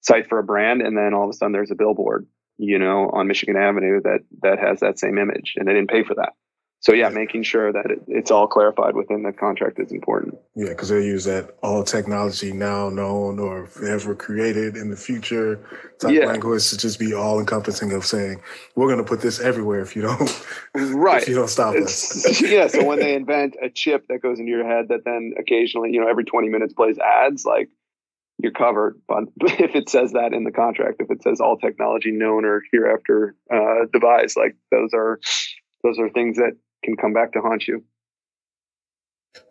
site 0.00 0.28
for 0.28 0.38
a 0.38 0.44
brand, 0.44 0.82
and 0.82 0.96
then 0.96 1.14
all 1.14 1.24
of 1.24 1.30
a 1.30 1.32
sudden 1.32 1.52
there's 1.52 1.70
a 1.70 1.76
billboard. 1.76 2.26
You 2.58 2.78
know, 2.78 3.08
on 3.12 3.28
Michigan 3.28 3.56
Avenue 3.56 4.00
that 4.02 4.20
that 4.42 4.58
has 4.58 4.80
that 4.80 4.98
same 4.98 5.16
image, 5.18 5.54
and 5.56 5.66
they 5.66 5.72
didn't 5.72 5.90
pay 5.90 6.02
for 6.02 6.14
that. 6.16 6.32
So 6.80 6.92
yeah, 6.92 7.08
making 7.08 7.42
sure 7.42 7.72
that 7.72 7.90
it, 7.90 8.02
it's 8.06 8.30
all 8.30 8.46
clarified 8.46 8.94
within 8.94 9.24
the 9.24 9.32
contract 9.32 9.80
is 9.80 9.90
important. 9.90 10.36
Yeah, 10.54 10.68
because 10.68 10.90
they 10.90 11.04
use 11.04 11.24
that 11.24 11.56
all 11.60 11.82
technology 11.82 12.52
now 12.52 12.88
known 12.88 13.40
or 13.40 13.68
ever 13.84 14.14
created 14.14 14.76
in 14.76 14.88
the 14.88 14.96
future 14.96 15.56
type 16.00 16.12
yeah. 16.12 16.26
language 16.26 16.70
to 16.70 16.76
just 16.76 17.00
be 17.00 17.12
all 17.12 17.40
encompassing 17.40 17.92
of 17.92 18.06
saying 18.06 18.40
we're 18.76 18.86
going 18.86 18.98
to 18.98 19.04
put 19.04 19.20
this 19.20 19.40
everywhere 19.40 19.80
if 19.80 19.96
you 19.96 20.02
don't 20.02 20.46
right 20.94 21.22
if 21.22 21.28
you 21.28 21.34
don't 21.34 21.50
stop 21.50 21.74
it's, 21.74 22.24
us. 22.24 22.40
yeah, 22.40 22.68
so 22.68 22.84
when 22.84 23.00
they 23.00 23.14
invent 23.14 23.56
a 23.60 23.68
chip 23.68 24.06
that 24.06 24.22
goes 24.22 24.38
into 24.38 24.50
your 24.50 24.64
head 24.64 24.86
that 24.88 25.04
then 25.04 25.34
occasionally 25.36 25.90
you 25.90 26.00
know 26.00 26.08
every 26.08 26.24
twenty 26.24 26.48
minutes 26.48 26.72
plays 26.72 26.96
ads 26.98 27.44
like 27.44 27.68
you're 28.38 28.52
covered. 28.52 29.00
But 29.06 29.24
if 29.40 29.74
it 29.74 29.88
says 29.88 30.12
that 30.12 30.32
in 30.32 30.44
the 30.44 30.52
contract, 30.52 31.00
if 31.00 31.10
it 31.10 31.22
says 31.22 31.40
all 31.40 31.56
technology 31.58 32.10
known 32.10 32.44
or 32.44 32.62
hereafter 32.72 33.34
uh, 33.52 33.86
devised, 33.92 34.36
like 34.36 34.56
those 34.70 34.90
are 34.94 35.20
those 35.84 35.98
are 35.98 36.08
things 36.10 36.36
that 36.36 36.56
can 36.84 36.96
come 36.96 37.12
back 37.12 37.32
to 37.32 37.40
haunt 37.40 37.66
you. 37.66 37.84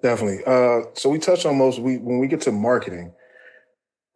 Definitely. 0.01 0.43
Uh, 0.45 0.87
so 0.93 1.09
we 1.09 1.19
touched 1.19 1.45
on 1.45 1.57
most. 1.57 1.79
We 1.79 1.97
when 1.97 2.19
we 2.19 2.27
get 2.27 2.41
to 2.41 2.51
marketing, 2.51 3.13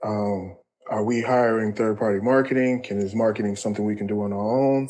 um, 0.03 0.57
are 0.89 1.03
we 1.03 1.21
hiring 1.21 1.73
third 1.73 1.97
party 1.97 2.19
marketing? 2.19 2.83
Can 2.83 2.99
is 2.99 3.15
marketing 3.15 3.55
something 3.55 3.85
we 3.85 3.95
can 3.95 4.07
do 4.07 4.21
on 4.21 4.33
our 4.33 4.39
own? 4.39 4.89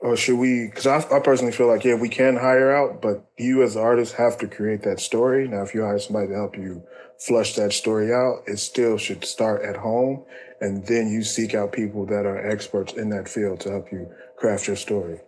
Or 0.00 0.16
should 0.16 0.38
we? 0.38 0.66
Because 0.66 0.86
I, 0.86 0.98
I 1.16 1.20
personally 1.20 1.52
feel 1.52 1.66
like 1.66 1.84
yeah, 1.84 1.94
we 1.94 2.08
can 2.08 2.36
hire 2.36 2.74
out, 2.74 3.02
but 3.02 3.30
you 3.38 3.62
as 3.62 3.74
the 3.74 3.80
artist 3.80 4.14
have 4.14 4.38
to 4.38 4.48
create 4.48 4.82
that 4.82 4.98
story. 4.98 5.46
Now, 5.46 5.62
if 5.62 5.74
you 5.74 5.82
hire 5.82 5.98
somebody 5.98 6.28
to 6.28 6.34
help 6.34 6.56
you 6.56 6.82
flush 7.18 7.54
that 7.56 7.72
story 7.72 8.12
out, 8.12 8.42
it 8.46 8.58
still 8.58 8.96
should 8.96 9.24
start 9.24 9.62
at 9.62 9.76
home, 9.76 10.24
and 10.60 10.86
then 10.86 11.08
you 11.08 11.22
seek 11.22 11.54
out 11.54 11.72
people 11.72 12.06
that 12.06 12.24
are 12.24 12.50
experts 12.50 12.94
in 12.94 13.10
that 13.10 13.28
field 13.28 13.60
to 13.60 13.70
help 13.70 13.92
you 13.92 14.10
craft 14.38 14.66
your 14.66 14.76
story. 14.76 15.20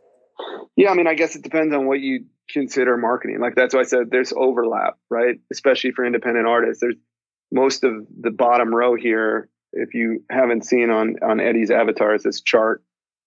Yeah, 0.75 0.91
I 0.91 0.95
mean, 0.95 1.07
I 1.07 1.15
guess 1.15 1.37
it 1.37 1.43
depends 1.43 1.75
on 1.75 1.87
what 1.87 2.01
you 2.01 2.25
consider 2.49 2.97
marketing. 2.97 3.41
Like 3.41 3.55
that's 3.55 3.75
why 3.75 3.81
I 3.81 3.85
said 3.85 4.11
there's 4.11 4.33
overlap, 4.35 4.97
right? 5.11 5.37
Especially 5.51 5.93
for 5.93 6.05
independent 6.05 6.47
artists. 6.47 6.81
There's 6.81 6.97
most 7.53 7.85
of 7.85 7.93
the 8.21 8.31
bottom 8.31 8.75
row 8.75 8.95
here. 8.95 9.49
If 9.73 9.95
you 9.95 10.25
haven't 10.31 10.65
seen 10.65 10.91
on 10.91 11.17
on 11.23 11.41
Eddie's 11.41 11.71
avatars, 11.71 12.23
this 12.23 12.41
chart 12.41 12.83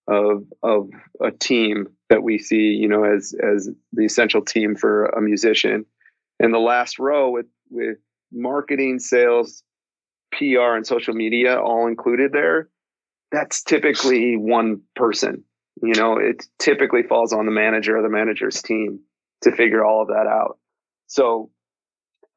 of 0.08 0.44
of 0.62 0.90
a 1.22 1.30
team 1.30 1.88
that 2.10 2.22
we 2.22 2.38
see, 2.38 2.76
you 2.78 2.88
know, 2.88 3.04
as 3.04 3.34
as 3.34 3.68
the 3.92 4.04
essential 4.04 4.42
team 4.42 4.76
for 4.76 5.06
a 5.06 5.20
musician. 5.20 5.84
And 6.38 6.52
the 6.52 6.58
last 6.58 6.98
row 6.98 7.30
with 7.30 7.46
with 7.70 7.98
marketing, 8.32 8.98
sales, 8.98 9.62
PR 10.32 10.76
and 10.76 10.86
social 10.86 11.14
media 11.14 11.58
all 11.60 11.86
included 11.86 12.32
there, 12.32 12.68
that's 13.32 13.62
typically 13.62 14.36
one 14.36 14.82
person. 14.94 15.44
You 15.82 15.94
know, 15.94 16.18
it 16.18 16.46
typically 16.58 17.02
falls 17.02 17.32
on 17.32 17.46
the 17.46 17.52
manager 17.52 17.98
or 17.98 18.02
the 18.02 18.08
manager's 18.08 18.62
team 18.62 19.00
to 19.42 19.52
figure 19.52 19.84
all 19.84 20.02
of 20.02 20.08
that 20.08 20.26
out. 20.26 20.58
So 21.06 21.50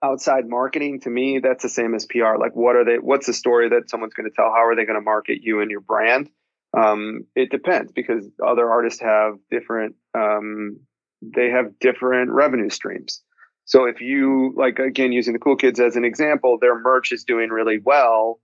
outside 0.03 0.47
marketing 0.47 1.01
to 1.01 1.09
me, 1.09 1.39
that's 1.39 1.63
the 1.63 1.69
same 1.69 1.93
as 1.93 2.05
PR. 2.05 2.37
Like 2.39 2.55
what 2.55 2.75
are 2.75 2.85
they 2.85 2.97
what's 2.97 3.27
the 3.27 3.33
story 3.33 3.69
that 3.69 3.89
someone's 3.89 4.13
going 4.13 4.29
to 4.29 4.35
tell? 4.35 4.49
How 4.49 4.65
are 4.65 4.75
they 4.75 4.85
going 4.85 4.99
to 4.99 5.03
market 5.03 5.39
you 5.41 5.61
and 5.61 5.71
your 5.71 5.81
brand? 5.81 6.29
Um, 6.77 7.25
it 7.35 7.49
depends 7.49 7.91
because 7.91 8.27
other 8.45 8.69
artists 8.69 9.01
have 9.01 9.35
different 9.49 9.95
um, 10.13 10.79
they 11.21 11.49
have 11.49 11.79
different 11.79 12.31
revenue 12.31 12.69
streams. 12.69 13.21
So 13.65 13.85
if 13.85 14.01
you 14.01 14.53
like 14.55 14.79
again 14.79 15.11
using 15.11 15.33
the 15.33 15.39
cool 15.39 15.55
kids 15.55 15.79
as 15.79 15.95
an 15.95 16.05
example, 16.05 16.57
their 16.59 16.79
merch 16.79 17.11
is 17.11 17.23
doing 17.23 17.49
really 17.49 17.79
well. 17.79 18.39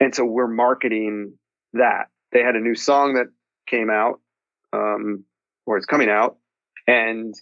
And 0.00 0.14
so 0.14 0.24
we're 0.24 0.48
marketing 0.48 1.34
that. 1.72 2.06
They 2.32 2.42
had 2.42 2.54
a 2.54 2.60
new 2.60 2.74
song 2.74 3.14
that 3.14 3.26
came 3.66 3.90
out, 3.90 4.20
um, 4.72 5.24
or 5.64 5.76
it's 5.76 5.86
coming 5.86 6.10
out, 6.10 6.36
and 6.86 7.34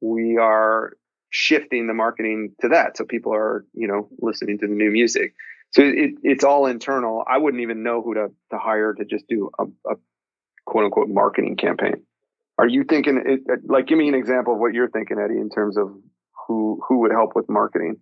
we 0.00 0.36
are 0.36 0.92
shifting 1.30 1.86
the 1.86 1.94
marketing 1.94 2.54
to 2.60 2.68
that. 2.68 2.96
So 2.96 3.04
people 3.04 3.34
are, 3.34 3.64
you 3.72 3.88
know, 3.88 4.08
listening 4.20 4.58
to 4.58 4.66
the 4.66 4.74
new 4.74 4.90
music. 4.90 5.34
So 5.72 5.82
it, 5.82 6.10
it's 6.22 6.44
all 6.44 6.66
internal. 6.66 7.24
I 7.26 7.38
wouldn't 7.38 7.62
even 7.62 7.82
know 7.82 8.02
who 8.02 8.14
to, 8.14 8.28
to 8.50 8.58
hire 8.58 8.92
to 8.92 9.04
just 9.04 9.26
do 9.28 9.50
a, 9.58 9.64
a 9.90 9.96
quote 10.66 10.84
unquote 10.84 11.08
marketing 11.08 11.56
campaign. 11.56 12.02
Are 12.58 12.68
you 12.68 12.84
thinking 12.84 13.22
it, 13.24 13.60
like, 13.64 13.86
give 13.86 13.96
me 13.96 14.08
an 14.08 14.14
example 14.14 14.54
of 14.54 14.60
what 14.60 14.74
you're 14.74 14.90
thinking, 14.90 15.18
Eddie, 15.18 15.38
in 15.38 15.48
terms 15.48 15.78
of 15.78 15.88
who, 16.46 16.80
who 16.86 17.00
would 17.00 17.10
help 17.10 17.34
with 17.34 17.48
marketing 17.48 17.96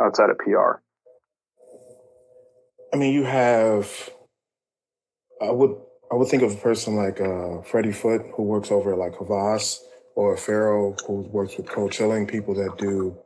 outside 0.00 0.28
of 0.28 0.38
PR? 0.38 0.82
I 2.92 2.96
mean, 2.96 3.14
you 3.14 3.24
have, 3.24 4.10
I 5.40 5.50
would, 5.50 5.74
I 6.12 6.16
would 6.16 6.28
think 6.28 6.42
of 6.42 6.52
a 6.52 6.56
person 6.56 6.94
like 6.96 7.20
uh, 7.20 7.62
Freddie 7.62 7.92
Foot, 7.92 8.22
who 8.36 8.42
works 8.42 8.70
over 8.70 8.92
at 8.92 8.98
like 8.98 9.16
Havas, 9.16 9.82
or 10.14 10.36
Pharaoh, 10.36 10.94
who 11.06 11.22
works 11.32 11.56
with 11.56 11.68
Cold 11.68 11.90
Chilling, 11.90 12.26
people 12.26 12.54
that 12.54 12.76
do 12.76 13.16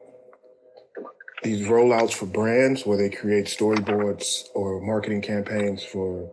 these 1.42 1.66
rollouts 1.66 2.12
for 2.12 2.26
brands 2.26 2.84
where 2.84 2.98
they 2.98 3.10
create 3.10 3.46
storyboards 3.46 4.48
or 4.54 4.80
marketing 4.80 5.22
campaigns 5.22 5.84
for 5.84 6.30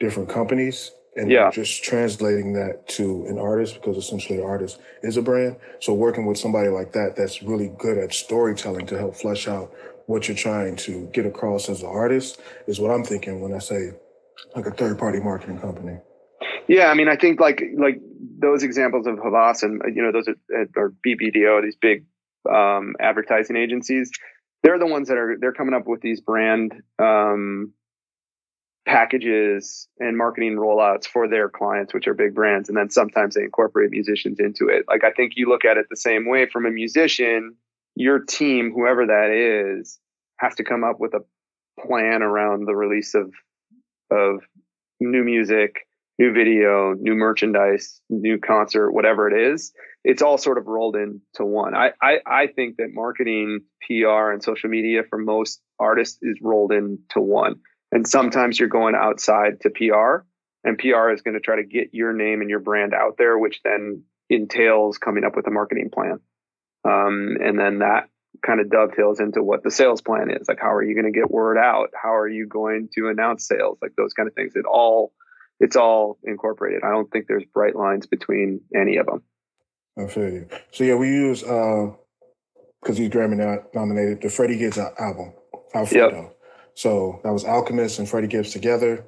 different 0.00 0.28
companies 0.28 0.90
and 1.16 1.30
yeah. 1.30 1.50
just 1.50 1.84
translating 1.84 2.54
that 2.54 2.88
to 2.88 3.26
an 3.26 3.38
artist 3.38 3.74
because 3.74 3.96
essentially 3.96 4.38
an 4.38 4.44
artist 4.44 4.80
is 5.02 5.16
a 5.16 5.22
brand. 5.22 5.56
So 5.80 5.92
working 5.92 6.26
with 6.26 6.38
somebody 6.38 6.68
like 6.68 6.92
that 6.92 7.16
that's 7.16 7.42
really 7.42 7.72
good 7.78 7.98
at 7.98 8.12
storytelling 8.14 8.86
to 8.86 8.98
help 8.98 9.16
flesh 9.16 9.46
out 9.46 9.72
what 10.06 10.28
you're 10.28 10.36
trying 10.36 10.76
to 10.76 11.08
get 11.12 11.26
across 11.26 11.68
as 11.68 11.82
an 11.82 11.88
artist 11.88 12.40
is 12.66 12.80
what 12.80 12.90
I'm 12.90 13.04
thinking 13.04 13.40
when 13.40 13.52
I 13.52 13.58
say 13.58 13.92
like 14.56 14.66
a 14.66 14.70
third 14.70 14.98
party 14.98 15.20
marketing 15.20 15.60
company. 15.60 15.98
Yeah, 16.68 16.88
I 16.88 16.94
mean, 16.94 17.08
I 17.08 17.16
think 17.16 17.40
like 17.40 17.62
like 17.76 18.00
those 18.38 18.62
examples 18.62 19.06
of 19.06 19.18
Havas 19.18 19.62
and 19.62 19.82
you 19.94 20.02
know 20.02 20.12
those 20.12 20.28
are 20.28 20.36
or 20.76 20.94
BBDO, 21.06 21.62
these 21.62 21.76
big 21.76 22.04
um, 22.50 22.94
advertising 23.00 23.56
agencies. 23.56 24.10
They're 24.62 24.78
the 24.78 24.86
ones 24.86 25.08
that 25.08 25.16
are 25.16 25.36
they're 25.40 25.52
coming 25.52 25.74
up 25.74 25.86
with 25.86 26.00
these 26.00 26.20
brand 26.20 26.82
um, 26.98 27.72
packages 28.86 29.88
and 29.98 30.16
marketing 30.16 30.56
rollouts 30.56 31.06
for 31.06 31.28
their 31.28 31.48
clients, 31.48 31.92
which 31.94 32.06
are 32.06 32.14
big 32.14 32.34
brands, 32.34 32.68
and 32.68 32.76
then 32.76 32.90
sometimes 32.90 33.34
they 33.34 33.42
incorporate 33.42 33.90
musicians 33.90 34.38
into 34.38 34.68
it. 34.68 34.84
Like 34.88 35.04
I 35.04 35.10
think 35.12 35.32
you 35.36 35.48
look 35.48 35.64
at 35.64 35.76
it 35.76 35.86
the 35.90 35.96
same 35.96 36.28
way 36.28 36.46
from 36.46 36.66
a 36.66 36.70
musician. 36.70 37.56
Your 37.94 38.20
team, 38.20 38.72
whoever 38.72 39.06
that 39.06 39.30
is, 39.30 39.98
has 40.38 40.54
to 40.56 40.64
come 40.64 40.84
up 40.84 40.98
with 40.98 41.14
a 41.14 41.24
plan 41.80 42.22
around 42.22 42.66
the 42.66 42.74
release 42.74 43.14
of 43.14 43.32
of 44.10 44.42
new 45.00 45.24
music 45.24 45.86
new 46.22 46.32
video, 46.32 46.94
new 47.00 47.14
merchandise, 47.14 48.00
new 48.08 48.38
concert, 48.38 48.92
whatever 48.92 49.28
it 49.28 49.52
is, 49.52 49.72
it's 50.04 50.22
all 50.22 50.38
sort 50.38 50.56
of 50.56 50.66
rolled 50.66 50.94
into 50.94 51.44
one. 51.44 51.74
I, 51.74 51.90
I, 52.00 52.18
I 52.24 52.46
think 52.46 52.76
that 52.76 52.90
marketing, 52.92 53.62
PR, 53.86 54.30
and 54.30 54.42
social 54.42 54.70
media 54.70 55.02
for 55.08 55.18
most 55.18 55.60
artists 55.80 56.18
is 56.22 56.38
rolled 56.40 56.72
into 56.72 57.20
one. 57.20 57.56
And 57.90 58.06
sometimes 58.06 58.58
you're 58.58 58.68
going 58.68 58.94
outside 58.94 59.60
to 59.62 59.70
PR, 59.70 60.24
and 60.64 60.78
PR 60.78 61.10
is 61.10 61.22
going 61.22 61.34
to 61.34 61.40
try 61.40 61.56
to 61.56 61.64
get 61.64 61.88
your 61.92 62.12
name 62.12 62.40
and 62.40 62.48
your 62.48 62.60
brand 62.60 62.94
out 62.94 63.16
there, 63.18 63.36
which 63.36 63.60
then 63.64 64.04
entails 64.30 64.98
coming 64.98 65.24
up 65.24 65.34
with 65.34 65.48
a 65.48 65.50
marketing 65.50 65.90
plan. 65.92 66.20
Um, 66.84 67.36
and 67.40 67.58
then 67.58 67.80
that 67.80 68.08
kind 68.46 68.60
of 68.60 68.70
dovetails 68.70 69.18
into 69.18 69.42
what 69.42 69.64
the 69.64 69.70
sales 69.70 70.00
plan 70.00 70.30
is. 70.30 70.48
Like, 70.48 70.60
how 70.60 70.72
are 70.72 70.82
you 70.82 70.94
going 70.94 71.12
to 71.12 71.16
get 71.16 71.30
word 71.30 71.58
out? 71.58 71.90
How 72.00 72.14
are 72.14 72.28
you 72.28 72.46
going 72.46 72.88
to 72.94 73.08
announce 73.08 73.46
sales? 73.46 73.78
Like 73.82 73.92
those 73.96 74.14
kind 74.14 74.28
of 74.28 74.34
things. 74.34 74.54
It 74.54 74.64
all 74.64 75.12
it's 75.62 75.76
all 75.76 76.18
incorporated. 76.24 76.82
I 76.84 76.90
don't 76.90 77.10
think 77.10 77.28
there's 77.28 77.44
bright 77.54 77.76
lines 77.76 78.06
between 78.06 78.60
any 78.74 78.96
of 78.96 79.06
them. 79.06 79.22
I 79.96 80.06
feel 80.06 80.28
you. 80.28 80.48
So 80.72 80.84
yeah, 80.84 80.96
we 80.96 81.08
use 81.08 81.42
because 81.42 81.96
uh, 82.90 82.94
he's 82.94 83.08
Grammy 83.08 83.64
nominated 83.72 84.20
the 84.22 84.28
Freddie 84.28 84.58
Gibbs 84.58 84.76
album, 84.78 85.32
Alfredo. 85.74 86.22
Yep. 86.22 86.36
So 86.74 87.20
that 87.22 87.32
was 87.32 87.44
Alchemist 87.44 87.98
and 87.98 88.08
Freddie 88.08 88.26
Gibbs 88.26 88.50
together 88.50 89.06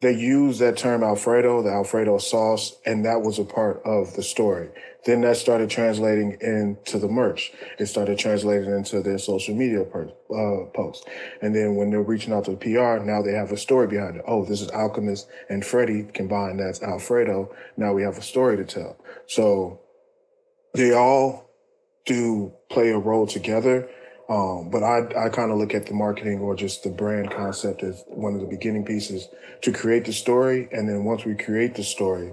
they 0.00 0.14
used 0.14 0.60
that 0.60 0.78
term 0.78 1.02
Alfredo, 1.02 1.62
the 1.62 1.70
Alfredo 1.70 2.16
sauce, 2.18 2.74
and 2.86 3.04
that 3.04 3.20
was 3.20 3.38
a 3.38 3.44
part 3.44 3.82
of 3.84 4.14
the 4.16 4.22
story. 4.22 4.70
Then 5.04 5.20
that 5.22 5.36
started 5.36 5.68
translating 5.68 6.38
into 6.40 6.98
the 6.98 7.08
merch. 7.08 7.52
It 7.78 7.86
started 7.86 8.18
translating 8.18 8.70
into 8.70 9.02
their 9.02 9.18
social 9.18 9.54
media 9.54 9.84
per, 9.84 10.08
uh, 10.30 10.70
posts. 10.72 11.04
And 11.42 11.54
then 11.54 11.74
when 11.74 11.90
they're 11.90 12.02
reaching 12.02 12.32
out 12.32 12.46
to 12.46 12.52
the 12.52 12.56
PR, 12.56 13.04
now 13.04 13.20
they 13.20 13.32
have 13.32 13.52
a 13.52 13.58
story 13.58 13.86
behind 13.88 14.16
it. 14.16 14.24
Oh, 14.26 14.44
this 14.44 14.62
is 14.62 14.70
Alchemist 14.70 15.28
and 15.50 15.64
Freddie 15.64 16.04
combined. 16.14 16.60
That's 16.60 16.82
Alfredo. 16.82 17.54
Now 17.76 17.92
we 17.92 18.02
have 18.02 18.16
a 18.16 18.22
story 18.22 18.56
to 18.56 18.64
tell. 18.64 18.96
So 19.26 19.80
they 20.74 20.92
all 20.92 21.50
do 22.06 22.52
play 22.70 22.90
a 22.90 22.98
role 22.98 23.26
together 23.26 23.88
um, 24.30 24.70
but 24.70 24.84
I, 24.84 25.26
I 25.26 25.28
kind 25.28 25.50
of 25.50 25.58
look 25.58 25.74
at 25.74 25.86
the 25.86 25.94
marketing 25.94 26.38
or 26.38 26.54
just 26.54 26.84
the 26.84 26.90
brand 26.90 27.32
concept 27.32 27.82
as 27.82 28.04
one 28.06 28.34
of 28.34 28.40
the 28.40 28.46
beginning 28.46 28.84
pieces 28.84 29.28
to 29.62 29.72
create 29.72 30.04
the 30.04 30.12
story. 30.12 30.68
And 30.70 30.88
then 30.88 31.02
once 31.02 31.24
we 31.24 31.34
create 31.34 31.74
the 31.74 31.82
story, 31.82 32.32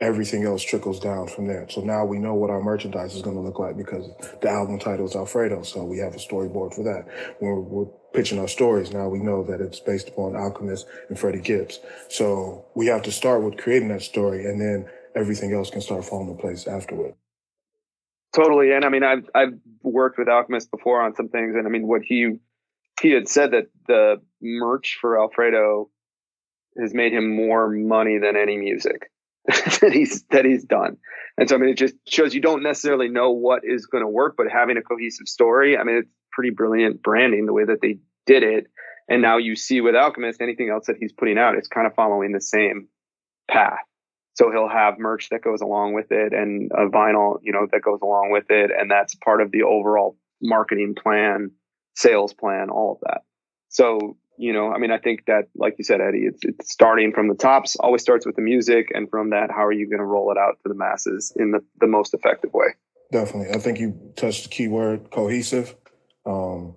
everything 0.00 0.44
else 0.44 0.64
trickles 0.64 0.98
down 0.98 1.28
from 1.28 1.46
there. 1.46 1.68
So 1.70 1.80
now 1.80 2.04
we 2.04 2.18
know 2.18 2.34
what 2.34 2.50
our 2.50 2.60
merchandise 2.60 3.14
is 3.14 3.22
going 3.22 3.36
to 3.36 3.42
look 3.42 3.60
like 3.60 3.76
because 3.76 4.10
the 4.42 4.48
album 4.48 4.80
title 4.80 5.06
is 5.06 5.14
Alfredo. 5.14 5.62
So 5.62 5.84
we 5.84 5.98
have 5.98 6.12
a 6.12 6.18
storyboard 6.18 6.74
for 6.74 6.82
that. 6.82 7.06
When 7.38 7.52
we're, 7.52 7.60
we're 7.60 7.92
pitching 8.12 8.40
our 8.40 8.48
stories, 8.48 8.92
now 8.92 9.08
we 9.08 9.20
know 9.20 9.44
that 9.44 9.60
it's 9.60 9.78
based 9.78 10.08
upon 10.08 10.34
Alchemist 10.34 10.88
and 11.08 11.16
Freddie 11.16 11.40
Gibbs. 11.40 11.78
So 12.08 12.64
we 12.74 12.86
have 12.86 13.02
to 13.02 13.12
start 13.12 13.44
with 13.44 13.58
creating 13.58 13.90
that 13.90 14.02
story 14.02 14.44
and 14.44 14.60
then 14.60 14.90
everything 15.14 15.52
else 15.52 15.70
can 15.70 15.82
start 15.82 16.04
falling 16.04 16.30
in 16.30 16.36
place 16.36 16.66
afterward. 16.66 17.14
Totally, 18.34 18.72
and 18.72 18.84
I 18.84 18.88
mean, 18.88 19.04
I've 19.04 19.28
I've 19.34 19.54
worked 19.82 20.18
with 20.18 20.28
Alchemist 20.28 20.70
before 20.70 21.00
on 21.00 21.14
some 21.14 21.28
things, 21.28 21.54
and 21.54 21.66
I 21.66 21.70
mean, 21.70 21.86
what 21.86 22.02
he 22.04 22.38
he 23.00 23.10
had 23.10 23.28
said 23.28 23.52
that 23.52 23.68
the 23.86 24.16
merch 24.42 24.98
for 25.00 25.20
Alfredo 25.20 25.88
has 26.78 26.92
made 26.94 27.12
him 27.12 27.34
more 27.34 27.68
money 27.68 28.18
than 28.18 28.36
any 28.36 28.56
music 28.56 29.10
that 29.46 29.92
he's 29.92 30.24
that 30.30 30.44
he's 30.44 30.64
done. 30.64 30.96
And 31.38 31.48
so 31.48 31.54
I 31.54 31.58
mean, 31.58 31.70
it 31.70 31.78
just 31.78 31.94
shows 32.06 32.34
you 32.34 32.40
don't 32.40 32.62
necessarily 32.62 33.08
know 33.08 33.30
what 33.30 33.62
is 33.64 33.86
going 33.86 34.04
to 34.04 34.08
work, 34.08 34.34
but 34.36 34.46
having 34.52 34.76
a 34.76 34.82
cohesive 34.82 35.28
story. 35.28 35.78
I 35.78 35.84
mean, 35.84 35.96
it's 35.96 36.10
pretty 36.32 36.50
brilliant 36.50 37.02
branding 37.02 37.46
the 37.46 37.52
way 37.52 37.64
that 37.64 37.80
they 37.80 37.98
did 38.26 38.42
it. 38.42 38.66
And 39.08 39.22
now 39.22 39.38
you 39.38 39.56
see 39.56 39.80
with 39.80 39.96
Alchemist, 39.96 40.42
anything 40.42 40.68
else 40.68 40.86
that 40.86 40.96
he's 41.00 41.12
putting 41.12 41.38
out, 41.38 41.54
it's 41.54 41.68
kind 41.68 41.86
of 41.86 41.94
following 41.94 42.32
the 42.32 42.40
same 42.40 42.88
path. 43.50 43.78
So 44.38 44.52
he'll 44.52 44.68
have 44.68 45.00
merch 45.00 45.30
that 45.30 45.42
goes 45.42 45.62
along 45.62 45.94
with 45.94 46.12
it 46.12 46.32
and 46.32 46.70
a 46.70 46.86
vinyl, 46.88 47.38
you 47.42 47.50
know, 47.50 47.66
that 47.72 47.82
goes 47.82 47.98
along 48.00 48.30
with 48.30 48.44
it. 48.50 48.70
And 48.70 48.88
that's 48.88 49.16
part 49.16 49.42
of 49.42 49.50
the 49.50 49.64
overall 49.64 50.16
marketing 50.40 50.94
plan, 50.94 51.50
sales 51.96 52.34
plan, 52.34 52.70
all 52.70 52.92
of 52.92 52.98
that. 53.00 53.22
So, 53.68 54.16
you 54.38 54.52
know, 54.52 54.70
I 54.72 54.78
mean, 54.78 54.92
I 54.92 54.98
think 54.98 55.24
that, 55.26 55.48
like 55.56 55.74
you 55.78 55.82
said, 55.82 56.00
Eddie, 56.00 56.26
it's, 56.26 56.38
it's 56.42 56.70
starting 56.70 57.12
from 57.12 57.26
the 57.26 57.34
tops, 57.34 57.74
always 57.80 58.00
starts 58.00 58.24
with 58.24 58.36
the 58.36 58.42
music. 58.42 58.92
And 58.94 59.10
from 59.10 59.30
that, 59.30 59.50
how 59.50 59.64
are 59.64 59.72
you 59.72 59.88
going 59.88 59.98
to 59.98 60.04
roll 60.04 60.30
it 60.30 60.38
out 60.38 60.58
to 60.62 60.68
the 60.68 60.76
masses 60.76 61.32
in 61.34 61.50
the, 61.50 61.58
the 61.80 61.88
most 61.88 62.14
effective 62.14 62.54
way? 62.54 62.68
Definitely. 63.10 63.52
I 63.52 63.58
think 63.58 63.80
you 63.80 64.12
touched 64.14 64.44
the 64.44 64.50
key 64.50 64.68
word 64.68 65.10
cohesive. 65.10 65.74
Um, 66.24 66.76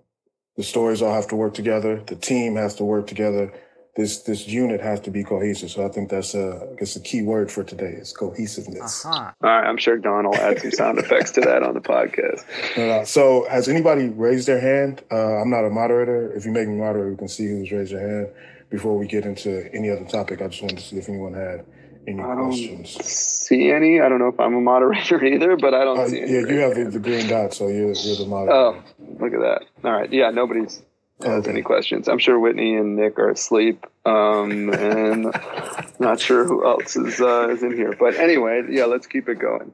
the 0.57 0.63
stories 0.63 1.03
all 1.03 1.13
have 1.13 1.27
to 1.27 1.35
work 1.35 1.53
together. 1.53 2.01
The 2.07 2.15
team 2.15 2.55
has 2.55 2.73
to 2.77 2.83
work 2.83 3.05
together 3.05 3.53
this 3.95 4.21
this 4.23 4.47
unit 4.47 4.79
has 4.79 4.99
to 5.01 5.11
be 5.11 5.23
cohesive. 5.23 5.69
So 5.71 5.85
I 5.85 5.89
think 5.89 6.09
that's 6.09 6.33
a 6.33 6.69
I 6.71 6.79
guess 6.79 6.95
a 6.95 7.01
key 7.01 7.23
word 7.23 7.51
for 7.51 7.63
today 7.63 7.91
is 7.91 8.13
cohesiveness. 8.13 9.05
Uh-huh. 9.05 9.31
All 9.43 9.49
right, 9.49 9.67
I'm 9.67 9.77
sure 9.77 9.97
Don 9.97 10.25
will 10.25 10.35
add 10.35 10.59
some 10.61 10.71
sound 10.71 10.99
effects 10.99 11.31
to 11.31 11.41
that 11.41 11.63
on 11.63 11.73
the 11.73 11.81
podcast. 11.81 12.47
Uh, 12.77 13.03
so 13.03 13.45
has 13.49 13.67
anybody 13.67 14.07
raised 14.07 14.47
their 14.47 14.61
hand? 14.61 15.03
Uh, 15.11 15.41
I'm 15.41 15.49
not 15.49 15.65
a 15.65 15.69
moderator. 15.69 16.31
If 16.33 16.45
you 16.45 16.51
make 16.51 16.67
me 16.67 16.75
moderator, 16.75 17.09
we 17.09 17.17
can 17.17 17.27
see 17.27 17.47
who's 17.47 17.71
raised 17.71 17.93
their 17.93 18.07
hand. 18.07 18.33
Before 18.69 18.97
we 18.97 19.05
get 19.05 19.25
into 19.25 19.69
any 19.75 19.89
other 19.89 20.05
topic, 20.05 20.41
I 20.41 20.47
just 20.47 20.61
wanted 20.61 20.77
to 20.77 20.83
see 20.83 20.97
if 20.97 21.09
anyone 21.09 21.33
had 21.33 21.65
any 22.07 22.21
I 22.21 22.35
questions. 22.35 22.89
see 23.05 23.69
any? 23.69 23.99
I 23.99 24.07
don't 24.07 24.19
know 24.19 24.29
if 24.29 24.39
I'm 24.39 24.55
a 24.55 24.61
moderator 24.61 25.23
either, 25.33 25.57
but 25.57 25.73
I 25.73 25.83
don't 25.83 25.99
uh, 25.99 26.07
see 26.07 26.21
any. 26.21 26.31
Yeah, 26.31 26.39
you 26.39 26.59
have 26.59 26.75
the, 26.75 26.85
the, 26.85 26.99
green 26.99 27.27
dot, 27.27 27.53
so 27.53 27.67
you're, 27.67 27.91
you're 27.91 28.15
the 28.15 28.25
moderator. 28.25 28.55
Oh, 28.55 28.83
look 29.19 29.33
at 29.33 29.41
that. 29.41 29.63
All 29.83 29.91
right. 29.91 30.11
Yeah, 30.11 30.29
nobody's 30.29 30.81
has 31.23 31.47
any 31.47 31.61
questions. 31.61 32.07
I'm 32.07 32.19
sure 32.19 32.39
Whitney 32.39 32.75
and 32.75 32.95
Nick 32.95 33.17
are 33.19 33.29
asleep, 33.29 33.85
um, 34.05 34.73
and 34.73 35.23
not 35.99 36.19
sure 36.19 36.45
who 36.45 36.65
else 36.65 36.95
is 36.95 37.19
uh, 37.21 37.49
is 37.49 37.63
in 37.63 37.75
here. 37.75 37.95
But 37.97 38.15
anyway, 38.15 38.63
yeah, 38.69 38.85
let's 38.85 39.07
keep 39.07 39.29
it 39.29 39.39
going. 39.39 39.71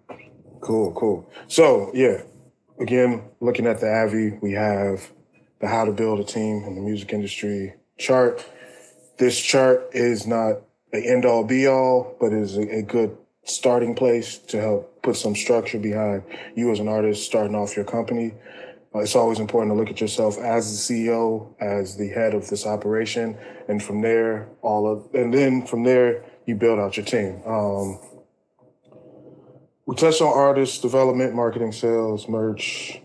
Cool, 0.62 0.91
cool. 0.93 1.31
So 1.47 1.91
yeah, 1.93 2.23
again, 2.79 3.23
looking 3.39 3.67
at 3.67 3.79
the 3.79 3.91
Avi, 3.91 4.38
we 4.41 4.53
have 4.53 5.12
the 5.60 5.67
How 5.67 5.86
to 5.86 5.91
Build 5.91 6.19
a 6.19 6.23
Team 6.23 6.63
in 6.65 6.75
the 6.75 6.81
Music 6.81 7.12
Industry 7.13 7.73
chart. 7.97 8.45
This 9.17 9.39
chart 9.39 9.89
is 9.93 10.27
not 10.27 10.62
an 10.93 11.03
end 11.03 11.25
all 11.25 11.43
be 11.43 11.67
all, 11.67 12.15
but 12.19 12.33
is 12.33 12.57
a, 12.57 12.77
a 12.77 12.81
good 12.81 13.17
starting 13.43 13.95
place 13.95 14.38
to 14.38 14.60
help 14.60 15.01
put 15.01 15.15
some 15.15 15.36
structure 15.36 15.79
behind 15.79 16.23
you 16.55 16.71
as 16.71 16.79
an 16.79 16.88
artist 16.88 17.25
starting 17.25 17.55
off 17.55 17.75
your 17.75 17.86
company. 17.86 18.33
Uh, 18.97 19.01
it's 19.01 19.15
always 19.15 19.39
important 19.39 19.71
to 19.71 19.75
look 19.75 19.89
at 19.89 20.01
yourself 20.01 20.39
as 20.39 20.88
the 20.88 21.07
CEO, 21.07 21.53
as 21.60 21.97
the 21.97 22.07
head 22.07 22.33
of 22.33 22.47
this 22.49 22.65
operation, 22.65 23.38
and 23.67 23.81
from 23.83 24.01
there, 24.01 24.49
all 24.62 24.91
of, 24.91 25.13
and 25.13 25.31
then 25.31 25.65
from 25.65 25.83
there, 25.83 26.23
you 26.47 26.55
build 26.55 26.79
out 26.79 26.97
your 26.97 27.05
team. 27.05 27.41
Um, 27.45 27.99
we 29.86 29.95
touched 29.95 30.21
on 30.21 30.36
artist 30.36 30.81
development, 30.81 31.36
marketing, 31.36 31.71
sales, 31.71 32.27
merch, 32.27 32.99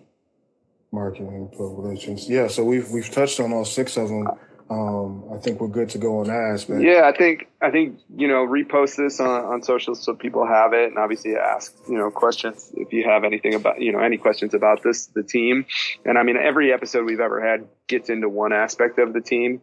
marketing, 0.93 1.49
public 1.51 1.85
relations. 1.85 2.29
Yeah, 2.29 2.49
so 2.49 2.65
we've 2.65 2.89
we've 2.91 3.11
touched 3.11 3.39
on 3.41 3.53
all 3.53 3.65
six 3.65 3.97
of 3.97 4.09
them. 4.09 4.29
Um, 4.73 5.25
I 5.33 5.37
think 5.37 5.61
we're 5.61 5.69
good 5.69 5.91
to 5.91 5.99
go 5.99 6.21
on 6.21 6.29
that 6.29 6.55
aspect. 6.55 6.83
Yeah, 6.83 7.03
I 7.05 7.17
think 7.17 7.49
I 7.61 7.71
think 7.71 8.01
you 8.17 8.27
know 8.27 8.47
repost 8.47 8.97
this 8.97 9.21
on, 9.21 9.45
on 9.45 9.63
social 9.63 9.95
so 9.95 10.15
people 10.15 10.47
have 10.47 10.73
it, 10.73 10.89
and 10.89 10.99
obviously 10.99 11.37
ask 11.37 11.75
you 11.89 11.99
know 11.99 12.11
questions 12.11 12.71
if 12.75 12.93
you 12.93 13.05
have 13.05 13.25
anything 13.25 13.55
about 13.55 13.83
you 13.83 13.93
know 13.93 13.99
any 13.99 14.17
questions 14.17 14.55
about 14.55 14.83
this 14.83 15.07
the 15.07 15.23
team. 15.23 15.67
And 16.07 16.17
I 16.17 16.23
mean 16.23 16.37
every 16.37 16.73
episode 16.73 17.05
we've 17.05 17.21
ever 17.21 17.47
had 17.47 17.67
gets 17.87 18.09
into 18.09 18.29
one 18.29 18.53
aspect 18.53 18.99
of 18.99 19.13
the 19.13 19.21
team, 19.21 19.61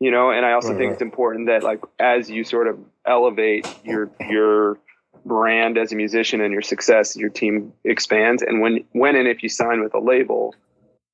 you 0.00 0.10
know. 0.10 0.30
And 0.30 0.46
I 0.46 0.52
also 0.52 0.68
right, 0.68 0.78
think 0.78 0.88
right. 0.88 0.94
it's 0.94 1.02
important 1.02 1.48
that 1.48 1.62
like 1.62 1.80
as 1.98 2.30
you 2.30 2.42
sort 2.42 2.66
of 2.68 2.78
elevate 3.04 3.68
your 3.84 4.10
your 4.20 4.78
brand 5.26 5.76
as 5.76 5.92
a 5.92 5.96
musician 5.96 6.40
and 6.40 6.52
your 6.52 6.62
success, 6.62 7.14
your 7.14 7.30
team 7.30 7.74
expands. 7.84 8.42
And 8.42 8.62
when 8.62 8.84
when 8.92 9.16
and 9.16 9.28
if 9.28 9.42
you 9.42 9.50
sign 9.50 9.82
with 9.82 9.92
a 9.92 10.00
label 10.00 10.54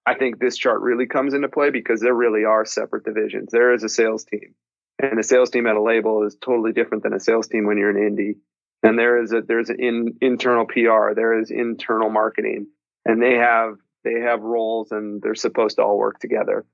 I 0.07 0.15
think 0.15 0.39
this 0.39 0.57
chart 0.57 0.81
really 0.81 1.07
comes 1.07 1.35
into 1.35 1.49
play 1.49 1.71
because 1.71 2.01
there 2.01 2.15
really 2.15 2.45
are 2.45 2.65
separate 2.65 3.05
divisions. 3.05 3.51
There 3.53 3.73
is 3.73 3.85
a 3.85 3.89
sales 3.89 4.25
team, 4.25 4.55
and 4.99 5.19
a 5.19 5.23
sales 5.23 5.51
team 5.51 5.67
at 5.67 5.77
a 5.77 5.83
label 5.83 6.27
is 6.27 6.37
totally 6.41 6.73
different 6.73 7.05
than 7.05 7.13
a 7.13 7.21
sales 7.21 7.49
team 7.49 7.67
when 7.67 7.79
you're 7.79 7.91
an 7.91 8.17
indie. 8.17 8.37
And 8.83 8.99
there 8.99 9.23
is 9.23 9.33
a 9.33 9.43
there's 9.43 9.71
an 9.71 9.77
in, 9.79 10.15
internal 10.21 10.67
PR, 10.67 11.15
there 11.15 11.39
is 11.39 11.51
internal 11.51 12.11
marketing, 12.11 12.67
and 13.05 13.23
they 13.23 13.35
have 13.35 13.77
they 14.05 14.21
have 14.21 14.41
roles 14.41 14.91
and 14.91 15.23
they're 15.23 15.37
supposed 15.37 15.77
to 15.77 15.83
all 15.83 15.97
work 15.97 16.19
together. 16.19 16.65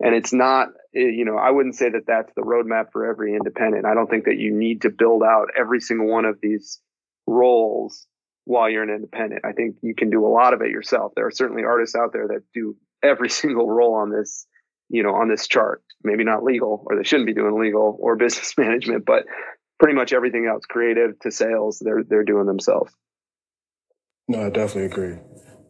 And 0.00 0.14
it's 0.14 0.32
not, 0.32 0.68
eh, 0.94 1.00
you 1.00 1.24
know, 1.24 1.36
I 1.36 1.50
wouldn't 1.50 1.74
say 1.74 1.90
that 1.90 2.06
that's 2.06 2.32
the 2.34 2.42
roadmap 2.42 2.92
for 2.92 3.04
every 3.04 3.34
independent. 3.34 3.84
I 3.84 3.94
don't 3.94 4.08
think 4.08 4.24
that 4.24 4.38
you 4.38 4.54
need 4.54 4.82
to 4.82 4.90
build 4.90 5.22
out 5.22 5.48
every 5.58 5.80
single 5.80 6.06
one 6.06 6.24
of 6.24 6.38
these 6.40 6.80
roles 7.26 8.06
while 8.48 8.70
you're 8.70 8.82
an 8.82 8.88
independent. 8.88 9.44
I 9.44 9.52
think 9.52 9.76
you 9.82 9.94
can 9.94 10.08
do 10.08 10.26
a 10.26 10.32
lot 10.32 10.54
of 10.54 10.62
it 10.62 10.70
yourself. 10.70 11.12
There 11.14 11.26
are 11.26 11.30
certainly 11.30 11.64
artists 11.64 11.94
out 11.94 12.14
there 12.14 12.28
that 12.28 12.42
do 12.54 12.76
every 13.02 13.28
single 13.42 13.70
role 13.70 13.94
on 13.94 14.10
this, 14.10 14.46
you 14.88 15.02
know, 15.02 15.14
on 15.14 15.28
this 15.28 15.46
chart. 15.46 15.82
Maybe 16.02 16.24
not 16.24 16.42
legal, 16.42 16.82
or 16.86 16.96
they 16.96 17.04
shouldn't 17.04 17.26
be 17.26 17.34
doing 17.34 17.60
legal 17.60 17.96
or 18.00 18.16
business 18.24 18.56
management, 18.56 19.04
but 19.04 19.24
pretty 19.78 19.94
much 19.94 20.12
everything 20.12 20.46
else, 20.46 20.64
creative 20.64 21.18
to 21.20 21.30
sales, 21.30 21.80
they're 21.84 22.02
they're 22.02 22.24
doing 22.24 22.46
themselves. 22.46 22.92
No, 24.28 24.46
I 24.46 24.50
definitely 24.50 24.84
agree. 24.84 25.18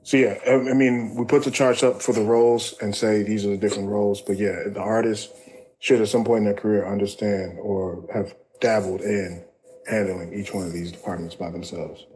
So 0.04 0.16
yeah, 0.16 0.38
I 0.46 0.72
mean, 0.72 1.14
we 1.16 1.24
put 1.24 1.44
the 1.44 1.50
charts 1.50 1.82
up 1.82 2.00
for 2.00 2.12
the 2.12 2.22
roles 2.22 2.74
and 2.80 2.94
say 2.94 3.22
these 3.22 3.44
are 3.44 3.50
the 3.50 3.56
different 3.56 3.88
roles, 3.88 4.22
but 4.22 4.38
yeah, 4.38 4.62
the 4.66 4.80
artist 4.80 5.32
should 5.80 6.00
at 6.00 6.08
some 6.08 6.24
point 6.24 6.38
in 6.38 6.44
their 6.44 6.54
career 6.54 6.86
understand 6.86 7.58
or 7.60 8.06
have 8.14 8.34
dabbled 8.60 9.00
in 9.00 9.44
handling 9.86 10.32
each 10.32 10.54
one 10.54 10.64
of 10.64 10.72
these 10.72 10.92
departments 10.92 11.34
by 11.34 11.50
themselves. 11.50 12.06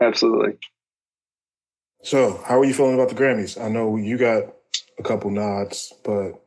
Absolutely. 0.00 0.58
So, 2.02 2.40
how 2.46 2.60
are 2.60 2.64
you 2.64 2.74
feeling 2.74 2.94
about 2.94 3.08
the 3.08 3.14
Grammys? 3.14 3.60
I 3.60 3.68
know 3.68 3.96
you 3.96 4.16
got 4.16 4.54
a 4.98 5.02
couple 5.02 5.30
nods, 5.30 5.92
but 6.04 6.40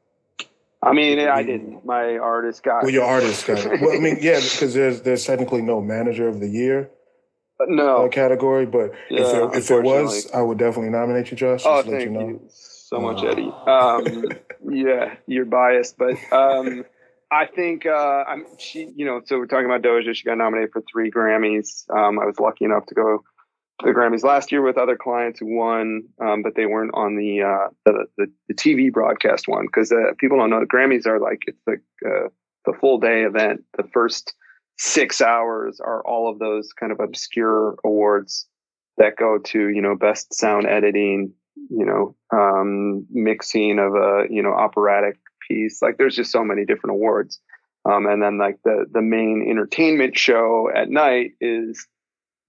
I 0.82 0.94
mean, 0.94 1.20
I 1.20 1.44
didn't. 1.44 1.86
My 1.86 2.18
artist 2.18 2.64
got. 2.64 2.84
Well, 2.84 2.92
your 2.92 3.04
artist 3.04 3.46
got. 3.46 3.60
It. 3.60 3.82
well, 3.82 3.92
I 3.92 4.00
mean, 4.00 4.18
yeah, 4.22 4.40
because 4.40 4.74
there's 4.74 5.02
there's 5.02 5.26
technically 5.26 5.62
no 5.62 5.82
manager 5.82 6.28
of 6.28 6.40
the 6.40 6.48
year. 6.48 6.90
No 7.68 8.06
uh, 8.06 8.08
category, 8.08 8.66
but 8.66 8.94
yeah, 9.10 9.20
if 9.20 9.32
there, 9.34 9.58
if 9.58 9.68
there 9.68 9.82
was, 9.82 10.32
I 10.32 10.42
would 10.42 10.58
definitely 10.58 10.92
nominate 10.92 11.30
you, 11.30 11.36
Josh. 11.36 11.64
Oh, 11.66 11.84
thank 11.84 12.04
you, 12.04 12.10
know. 12.10 12.28
you, 12.30 12.42
so 12.48 13.02
much, 13.02 13.22
uh, 13.22 13.28
Eddie. 13.28 13.52
Um, 13.68 14.24
yeah, 14.74 15.16
you're 15.28 15.44
biased, 15.44 15.98
but 15.98 16.16
um, 16.32 16.86
I 17.32 17.48
think 17.48 17.86
uh, 17.86 18.24
I'm. 18.26 18.46
She, 18.58 18.90
you 18.96 19.06
know, 19.06 19.20
so 19.26 19.38
we're 19.38 19.48
talking 19.48 19.66
about 19.66 19.82
Doja. 19.82 20.16
She 20.16 20.24
got 20.24 20.38
nominated 20.38 20.72
for 20.72 20.82
three 20.90 21.12
Grammys. 21.12 21.84
Um, 21.90 22.18
I 22.18 22.26
was 22.26 22.40
lucky 22.40 22.64
enough 22.64 22.86
to 22.86 22.96
go 22.96 23.26
the 23.84 23.92
Grammys 23.92 24.24
last 24.24 24.52
year 24.52 24.62
with 24.62 24.78
other 24.78 24.98
clients 24.98 25.40
who 25.40 25.56
won, 25.56 26.04
um, 26.22 26.42
but 26.44 26.56
they 26.56 26.66
weren't 26.66 26.92
on 26.94 27.16
the 27.16 27.42
uh, 27.42 27.70
the, 27.86 28.06
the, 28.18 28.32
the, 28.48 28.54
TV 28.54 28.92
broadcast 28.92 29.48
one 29.48 29.66
because 29.66 29.92
uh, 29.92 30.14
people 30.18 30.38
don't 30.38 30.50
know 30.50 30.60
the 30.60 30.66
Grammys 30.66 31.08
are 31.08 31.20
like 31.20 31.44
it's 31.48 31.62
like 31.66 31.82
uh, 32.06 32.28
the 32.66 32.74
full 32.80 33.00
day 33.00 33.24
event. 33.24 33.64
The 33.78 33.88
first 33.94 34.34
six 34.78 35.22
hours 35.22 35.80
are 35.80 36.06
all 36.06 36.30
of 36.30 36.40
those 36.40 36.74
kind 36.74 36.92
of 36.92 37.00
obscure 37.00 37.78
awards 37.86 38.46
that 38.98 39.16
go 39.16 39.38
to 39.38 39.70
you 39.70 39.82
know 39.82 39.96
best 39.96 40.34
sound 40.34 40.68
editing, 40.68 41.34
you 41.70 41.86
know 41.86 42.16
um, 42.38 43.06
mixing 43.10 43.80
of 43.80 43.96
a 43.96 44.26
you 44.30 44.44
know 44.44 44.54
operatic 44.54 45.18
piece. 45.48 45.82
Like 45.82 45.98
there's 45.98 46.16
just 46.16 46.32
so 46.32 46.44
many 46.44 46.66
different 46.66 46.96
awards, 46.96 47.40
um, 47.86 48.08
and 48.08 48.22
then 48.22 48.38
like 48.38 48.60
the 48.66 48.86
the 48.92 49.02
main 49.02 49.46
entertainment 49.50 50.18
show 50.18 50.70
at 50.76 50.90
night 50.90 51.32
is 51.40 51.88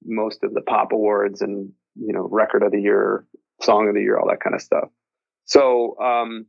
most 0.05 0.43
of 0.43 0.55
the 0.55 0.61
pop 0.63 0.93
awards 0.93 1.41
and 1.41 1.73
you 1.97 2.13
know 2.13 2.29
record 2.31 2.63
of 2.63 2.73
the 2.73 2.81
year 2.81 3.25
song 3.61 3.89
of 3.89 3.95
the 3.95 4.01
year 4.01 4.19
all 4.19 4.29
that 4.29 4.41
kind 4.41 4.55
of 4.55 4.63
stuff. 4.63 4.89
So 5.45 5.99
um 6.01 6.47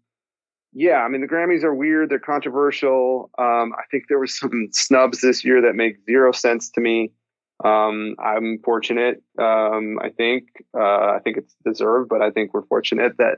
yeah 0.74 1.04
i 1.04 1.10
mean 1.10 1.22
the 1.22 1.28
grammys 1.28 1.64
are 1.64 1.76
weird 1.76 2.10
they're 2.10 2.20
controversial. 2.20 3.30
Um 3.38 3.74
i 3.78 3.84
think 3.90 4.06
there 4.08 4.20
was 4.20 4.38
some 4.38 4.70
snubs 4.72 5.22
this 5.22 5.44
year 5.44 5.62
that 5.62 5.76
make 5.76 5.98
zero 6.06 6.32
sense 6.32 6.70
to 6.72 6.82
me. 6.82 7.12
Um 7.64 8.16
i'm 8.24 8.60
fortunate 8.64 9.22
um 9.40 10.00
i 10.02 10.10
think 10.10 10.44
uh 10.78 11.14
i 11.16 11.20
think 11.24 11.38
it's 11.38 11.56
deserved 11.66 12.10
but 12.10 12.22
i 12.22 12.32
think 12.32 12.54
we're 12.54 12.66
fortunate 12.66 13.18
that 13.18 13.38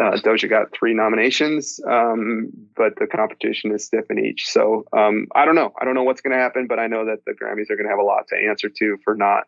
uh, 0.00 0.12
Doja 0.16 0.48
got 0.48 0.74
three 0.76 0.92
nominations, 0.92 1.80
um, 1.88 2.50
but 2.76 2.94
the 2.98 3.06
competition 3.06 3.72
is 3.72 3.86
stiff 3.86 4.06
in 4.10 4.18
each. 4.18 4.46
So 4.46 4.84
um, 4.92 5.28
I 5.34 5.44
don't 5.44 5.54
know. 5.54 5.72
I 5.80 5.84
don't 5.84 5.94
know 5.94 6.02
what's 6.02 6.20
going 6.20 6.36
to 6.36 6.42
happen, 6.42 6.66
but 6.66 6.78
I 6.78 6.88
know 6.88 7.04
that 7.04 7.24
the 7.26 7.32
Grammys 7.32 7.70
are 7.70 7.76
going 7.76 7.86
to 7.86 7.90
have 7.90 8.00
a 8.00 8.02
lot 8.02 8.26
to 8.28 8.36
answer 8.36 8.68
to 8.68 8.98
for 9.04 9.14
not 9.14 9.44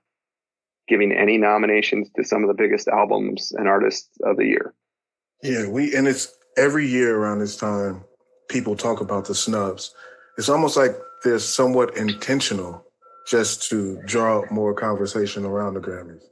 giving 0.88 1.12
any 1.12 1.36
nominations 1.36 2.08
to 2.16 2.24
some 2.24 2.42
of 2.44 2.48
the 2.48 2.54
biggest 2.54 2.86
albums 2.86 3.52
and 3.56 3.66
artists 3.66 4.08
of 4.24 4.36
the 4.36 4.44
year. 4.44 4.72
Yeah, 5.42 5.68
we 5.68 5.94
and 5.96 6.06
it's 6.06 6.32
every 6.56 6.86
year 6.86 7.16
around 7.16 7.40
this 7.40 7.56
time, 7.56 8.04
people 8.48 8.76
talk 8.76 9.00
about 9.00 9.26
the 9.26 9.34
snubs. 9.34 9.92
It's 10.38 10.48
almost 10.48 10.76
like 10.76 10.96
they're 11.24 11.38
somewhat 11.40 11.96
intentional 11.96 12.84
just 13.26 13.68
to 13.70 14.00
draw 14.04 14.44
more 14.50 14.74
conversation 14.74 15.44
around 15.44 15.74
the 15.74 15.80
Grammys. 15.80 16.22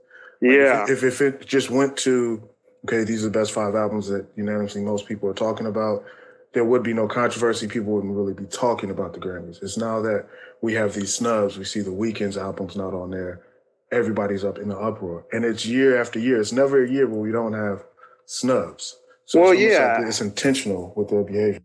Yeah. 0.41 0.81
Like 0.83 0.91
if, 0.91 1.03
if, 1.03 1.21
if 1.21 1.35
it 1.43 1.47
just 1.47 1.71
went 1.71 1.97
to 1.99 2.49
okay, 2.85 3.05
these 3.05 3.23
are 3.25 3.29
the 3.29 3.39
best 3.39 3.53
five 3.53 3.75
albums 3.75 4.09
that 4.09 4.27
unanimously 4.37 4.83
most 4.83 5.07
people 5.07 5.29
are 5.29 5.35
talking 5.35 5.67
about, 5.67 6.05
there 6.53 6.65
would 6.65 6.83
be 6.83 6.93
no 6.93 7.09
controversy. 7.09 7.67
People 7.67 7.93
wouldn't 7.93 8.15
really 8.15 8.35
be 8.35 8.45
talking 8.45 8.91
about 8.91 9.13
the 9.13 9.19
Grammys. 9.19 9.63
It's 9.63 9.77
now 9.77 10.01
that 10.03 10.27
we 10.63 10.75
have 10.75 10.95
these 10.95 11.15
snubs, 11.15 11.59
we 11.59 11.65
see 11.65 11.81
the 11.81 11.91
Weeknd's 11.91 12.37
albums 12.37 12.77
not 12.77 12.95
on 12.95 13.11
there. 13.11 13.43
Everybody's 13.91 14.45
up 14.45 14.59
in 14.59 14.69
the 14.69 14.79
uproar, 14.79 15.25
and 15.33 15.45
it's 15.45 15.67
year 15.67 16.01
after 16.01 16.19
year. 16.19 16.41
It's 16.41 16.53
never 16.53 16.83
a 16.83 16.91
year 16.91 17.07
where 17.07 17.21
we 17.21 17.31
don't 17.31 17.53
have 17.53 17.85
snubs. 18.27 18.97
So 19.27 19.41
well, 19.41 19.53
it's 19.53 19.61
yeah, 19.61 19.99
like 19.99 20.09
it's 20.09 20.21
intentional 20.21 20.93
with 20.97 21.11
their 21.11 21.23
behavior. 21.23 21.61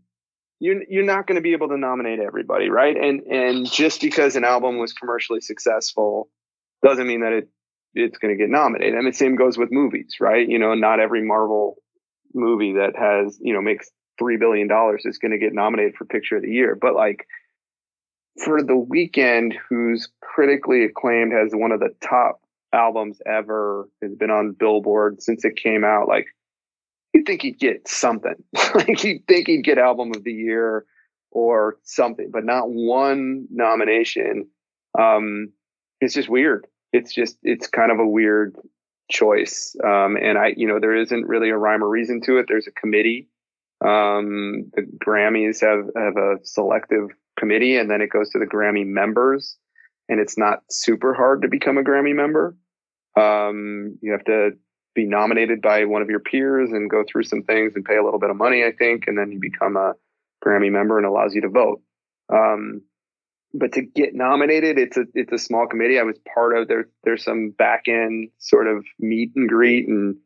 You're 0.60 0.82
you're 0.88 1.04
not 1.04 1.26
going 1.26 1.36
to 1.36 1.40
be 1.40 1.52
able 1.52 1.68
to 1.68 1.78
nominate 1.78 2.20
everybody, 2.20 2.68
right? 2.68 2.96
And 2.96 3.22
and 3.22 3.70
just 3.70 4.00
because 4.00 4.36
an 4.36 4.44
album 4.44 4.78
was 4.78 4.92
commercially 4.92 5.40
successful 5.40 6.28
doesn't 6.84 7.06
mean 7.06 7.22
that 7.22 7.32
it 7.32 7.48
it's 7.94 8.18
going 8.18 8.36
to 8.36 8.38
get 8.38 8.50
nominated. 8.50 8.96
I 8.96 9.02
mean, 9.02 9.12
same 9.12 9.36
goes 9.36 9.58
with 9.58 9.72
movies, 9.72 10.16
right? 10.20 10.48
You 10.48 10.58
know, 10.58 10.74
not 10.74 11.00
every 11.00 11.24
Marvel 11.24 11.76
movie 12.34 12.74
that 12.74 12.96
has, 12.96 13.38
you 13.40 13.52
know, 13.52 13.60
makes 13.60 13.90
$3 14.20 14.38
billion 14.38 14.68
is 15.04 15.18
going 15.18 15.32
to 15.32 15.38
get 15.38 15.52
nominated 15.52 15.96
for 15.96 16.04
picture 16.04 16.36
of 16.36 16.42
the 16.42 16.50
year. 16.50 16.76
But 16.80 16.94
like 16.94 17.26
for 18.44 18.62
the 18.62 18.74
Weeknd, 18.74 19.54
who's 19.68 20.08
critically 20.20 20.84
acclaimed, 20.84 21.32
has 21.32 21.52
one 21.52 21.72
of 21.72 21.80
the 21.80 21.94
top 22.00 22.40
albums 22.72 23.20
ever, 23.26 23.88
has 24.02 24.14
been 24.14 24.30
on 24.30 24.52
Billboard 24.52 25.22
since 25.22 25.44
it 25.44 25.56
came 25.56 25.84
out. 25.84 26.06
Like, 26.06 26.26
you'd 27.12 27.26
think 27.26 27.42
he'd 27.42 27.58
get 27.58 27.88
something. 27.88 28.36
like, 28.74 29.02
you'd 29.02 29.26
think 29.26 29.48
he'd 29.48 29.64
get 29.64 29.78
album 29.78 30.12
of 30.14 30.22
the 30.22 30.32
year 30.32 30.84
or 31.32 31.78
something, 31.82 32.30
but 32.30 32.44
not 32.44 32.70
one 32.70 33.46
nomination. 33.50 34.46
Um, 34.98 35.52
it's 36.00 36.14
just 36.14 36.28
weird 36.28 36.66
it's 36.92 37.12
just 37.14 37.38
it's 37.42 37.66
kind 37.68 37.92
of 37.92 37.98
a 37.98 38.06
weird 38.06 38.56
choice. 39.10 39.76
Um, 39.84 40.16
and 40.16 40.38
I, 40.38 40.54
you 40.56 40.66
know, 40.66 40.78
there 40.80 40.94
isn't 40.94 41.26
really 41.26 41.50
a 41.50 41.56
rhyme 41.56 41.82
or 41.82 41.88
reason 41.88 42.20
to 42.22 42.38
it. 42.38 42.46
There's 42.48 42.68
a 42.68 42.72
committee 42.72 43.28
Um, 43.82 44.70
the 44.74 44.82
Grammys 44.82 45.60
have 45.62 45.86
have 45.96 46.16
a 46.16 46.36
selective 46.44 47.08
committee, 47.38 47.76
and 47.76 47.90
then 47.90 48.02
it 48.02 48.10
goes 48.10 48.28
to 48.30 48.38
the 48.38 48.44
Grammy 48.44 48.84
members, 48.86 49.56
and 50.08 50.20
it's 50.20 50.36
not 50.36 50.62
super 50.70 51.14
hard 51.14 51.42
to 51.42 51.48
become 51.48 51.78
a 51.78 51.82
Grammy 51.82 52.14
member. 52.14 52.56
Um, 53.16 53.98
you 54.02 54.12
have 54.12 54.24
to 54.24 54.50
be 54.94 55.06
nominated 55.06 55.62
by 55.62 55.84
one 55.86 56.02
of 56.02 56.10
your 56.10 56.20
peers 56.20 56.70
and 56.72 56.90
go 56.90 57.04
through 57.08 57.24
some 57.24 57.42
things 57.44 57.72
and 57.74 57.84
pay 57.84 57.96
a 57.96 58.04
little 58.04 58.20
bit 58.20 58.30
of 58.30 58.36
money, 58.36 58.64
I 58.64 58.72
think, 58.72 59.04
and 59.06 59.16
then 59.16 59.32
you 59.32 59.38
become 59.40 59.76
a 59.76 59.94
Grammy 60.44 60.70
member 60.70 60.98
and 60.98 61.06
allows 61.06 61.34
you 61.34 61.40
to 61.42 61.48
vote. 61.48 61.80
Um, 62.32 62.82
but 63.52 63.72
to 63.72 63.82
get 63.82 64.14
nominated, 64.14 64.78
it's 64.78 64.96
a 64.96 65.04
it's 65.14 65.32
a 65.32 65.38
small 65.38 65.66
committee. 65.66 65.98
I 65.98 66.04
was 66.04 66.18
part 66.34 66.56
of 66.56 66.68
there. 66.68 66.88
There's 67.04 67.24
some 67.24 67.50
back 67.50 67.84
end 67.88 68.30
sort 68.38 68.68
of 68.68 68.84
meet 68.98 69.32
and 69.34 69.48
greet 69.48 69.88
and 69.88 70.16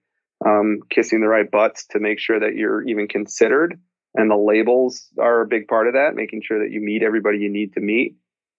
um, 0.45 0.81
kissing 0.91 1.21
the 1.21 1.29
right 1.29 1.51
butts 1.51 1.87
to 1.89 2.01
make 2.01 2.19
sure 2.19 2.39
that 2.41 2.55
you're 2.55 2.83
even 2.83 3.09
considered. 3.09 3.81
And 4.15 4.31
the 4.31 4.37
labels 4.37 5.09
are 5.19 5.41
a 5.41 5.47
big 5.47 5.67
part 5.67 5.89
of 5.89 5.95
that, 5.95 6.15
making 6.15 6.43
sure 6.43 6.61
that 6.61 6.71
you 6.71 6.81
meet 6.81 7.03
everybody 7.03 7.39
you 7.39 7.51
need 7.51 7.73
to 7.75 7.81
meet. 7.81 8.17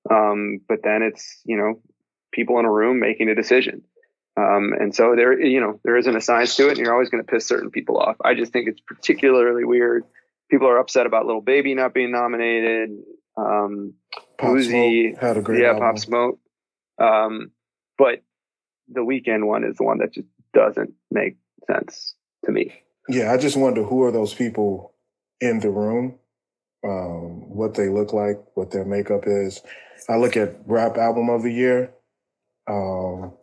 Um, 0.10 0.60
but 0.68 0.80
then 0.84 1.02
it's 1.02 1.42
you 1.46 1.58
know 1.58 1.82
people 2.32 2.60
in 2.60 2.66
a 2.66 2.72
room 2.72 3.00
making 3.00 3.30
a 3.30 3.36
decision. 3.36 3.84
Um, 4.38 4.74
and 4.78 4.94
so 4.94 5.16
there, 5.16 5.40
you 5.40 5.62
know, 5.62 5.80
there 5.84 5.96
isn't 5.96 6.16
a 6.16 6.20
science 6.20 6.58
to 6.58 6.68
it, 6.68 6.72
and 6.72 6.80
you're 6.80 6.94
always 6.94 7.10
going 7.10 7.24
to 7.24 7.32
piss 7.32 7.48
certain 7.48 7.72
people 7.72 7.98
off. 7.98 8.18
I 8.24 8.34
just 8.34 8.52
think 8.52 8.68
it's 8.68 8.82
particularly 8.82 9.64
weird. 9.64 10.04
People 10.52 10.68
are 10.68 10.78
upset 10.78 11.06
about 11.06 11.26
Lil 11.26 11.40
Baby 11.40 11.74
not 11.74 11.94
being 11.94 12.12
nominated. 12.12 12.90
Um, 13.38 13.94
Uzi, 14.40 15.18
had 15.20 15.38
a 15.38 15.42
great 15.42 15.62
yeah, 15.62 15.70
album. 15.70 15.82
Pop 15.82 16.00
Smoke. 16.00 16.40
Um, 17.00 17.52
but 17.98 18.22
the 18.88 19.02
Weeknd 19.02 19.46
one 19.46 19.64
is 19.64 19.78
the 19.78 19.84
one 19.84 20.00
that 20.00 20.14
just 20.14 20.28
doesn't 20.54 20.94
make 21.12 21.38
sense 21.68 22.16
to 22.46 22.52
me. 22.52 22.74
Yeah, 23.08 23.32
I 23.32 23.38
just 23.38 23.58
wonder 23.58 23.84
who 23.84 24.04
are 24.04 24.12
those 24.12 24.34
people 24.34 24.94
in 25.42 25.60
the 25.60 25.70
room, 25.70 26.18
um, 26.84 27.50
what 27.50 27.76
they 27.76 27.90
look 27.90 28.14
like, 28.14 28.38
what 28.56 28.72
their 28.72 28.86
makeup 28.86 29.24
is. 29.26 29.62
I 30.10 30.18
look 30.18 30.38
at 30.38 30.56
rap 30.66 30.98
album 30.98 31.30
of 31.30 31.44
the 31.44 31.52
year. 31.52 31.94
Um, 32.68 33.34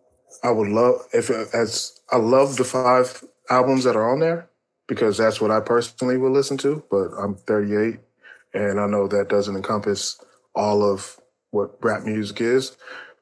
I 0.42 0.50
would 0.50 0.68
love 0.68 1.06
if 1.12 1.30
as 1.30 2.00
I 2.10 2.16
love 2.16 2.56
the 2.56 2.64
five 2.64 3.22
albums 3.50 3.84
that 3.84 3.96
are 3.96 4.10
on 4.10 4.20
there 4.20 4.48
because 4.88 5.18
that's 5.18 5.40
what 5.40 5.50
I 5.50 5.60
personally 5.60 6.16
would 6.16 6.32
listen 6.32 6.56
to. 6.58 6.82
But 6.90 7.10
I'm 7.18 7.34
38, 7.34 8.00
and 8.54 8.80
I 8.80 8.86
know 8.86 9.08
that 9.08 9.28
doesn't 9.28 9.56
encompass 9.56 10.22
all 10.54 10.82
of 10.82 11.18
what 11.50 11.76
rap 11.82 12.04
music 12.04 12.40
is. 12.40 12.76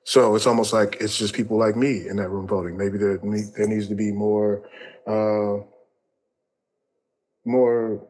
So 0.05 0.35
it's 0.35 0.47
almost 0.47 0.73
like 0.73 0.97
it's 1.01 1.17
just 1.17 1.35
people 1.35 1.59
like 1.59 1.77
me 1.77 2.09
in 2.09 2.17
that 2.17 2.31
room 2.31 2.47
voting. 2.47 2.77
Maybe 2.77 2.99
there 2.99 3.19
there 3.19 3.69
needs 3.69 3.89
to 3.89 3.95
be 3.95 4.13
more, 4.13 4.63
uh, 5.07 5.65
more, 7.45 8.07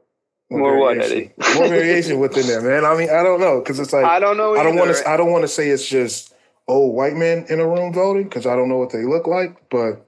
More 0.51 0.79
what, 0.79 0.97
variation. 0.97 1.33
Eddie? 1.39 1.55
more 1.59 1.69
variation 1.69 2.21
within 2.21 2.47
there, 2.47 2.63
man. 2.63 2.85
I 2.85 2.97
mean, 2.97 3.11
I 3.11 3.23
don't 3.23 3.41
know 3.41 3.61
because 3.61 3.79
it's 3.81 3.93
like 3.93 4.05
I 4.05 4.19
don't 4.21 4.37
know. 4.37 4.57
I 4.57 4.63
don't 4.63 4.77
want 4.77 4.97
to. 4.97 5.09
I 5.09 5.17
don't 5.17 5.33
want 5.33 5.43
to 5.43 5.49
say 5.49 5.69
it's 5.69 5.87
just 5.87 6.35
old 6.69 6.95
white 6.95 7.15
men 7.15 7.47
in 7.49 7.61
a 7.61 7.67
room 7.67 7.93
voting 7.93 8.25
because 8.25 8.47
I 8.47 8.55
don't 8.55 8.69
know 8.69 8.79
what 8.79 8.93
they 8.93 9.05
look 9.05 9.27
like, 9.27 9.69
but 9.71 10.07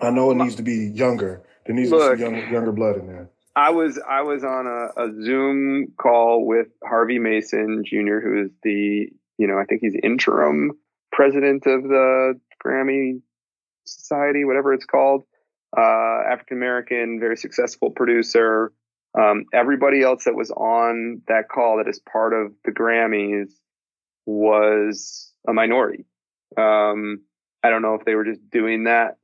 I 0.00 0.10
know 0.10 0.30
it 0.30 0.36
needs 0.36 0.56
to 0.56 0.62
be 0.62 0.90
younger. 0.94 1.42
There 1.66 1.74
needs 1.74 1.90
to 1.90 2.16
be 2.16 2.22
younger 2.50 2.72
blood 2.72 2.96
in 2.96 3.06
there. 3.06 3.28
I 3.58 3.70
was 3.70 3.98
I 4.08 4.22
was 4.22 4.44
on 4.44 4.68
a, 4.68 5.02
a 5.02 5.20
Zoom 5.20 5.88
call 6.00 6.46
with 6.46 6.68
Harvey 6.84 7.18
Mason 7.18 7.82
Jr., 7.84 8.20
who 8.20 8.44
is 8.44 8.50
the 8.62 9.08
you 9.36 9.48
know 9.48 9.58
I 9.58 9.64
think 9.64 9.80
he's 9.80 9.96
interim 10.00 10.78
president 11.10 11.66
of 11.66 11.82
the 11.82 12.40
Grammy 12.64 13.20
Society, 13.84 14.44
whatever 14.44 14.72
it's 14.74 14.84
called. 14.84 15.24
Uh, 15.76 16.20
African 16.30 16.56
American, 16.56 17.18
very 17.18 17.36
successful 17.36 17.90
producer. 17.90 18.72
Um, 19.18 19.46
everybody 19.52 20.02
else 20.02 20.24
that 20.26 20.36
was 20.36 20.52
on 20.52 21.22
that 21.26 21.48
call 21.48 21.78
that 21.78 21.88
is 21.88 21.98
part 21.98 22.34
of 22.34 22.52
the 22.64 22.70
Grammys 22.70 23.50
was 24.24 25.32
a 25.48 25.52
minority. 25.52 26.04
Um, 26.56 27.22
I 27.64 27.70
don't 27.70 27.82
know 27.82 27.94
if 27.94 28.04
they 28.04 28.14
were 28.14 28.24
just 28.24 28.48
doing 28.50 28.84
that 28.84 29.16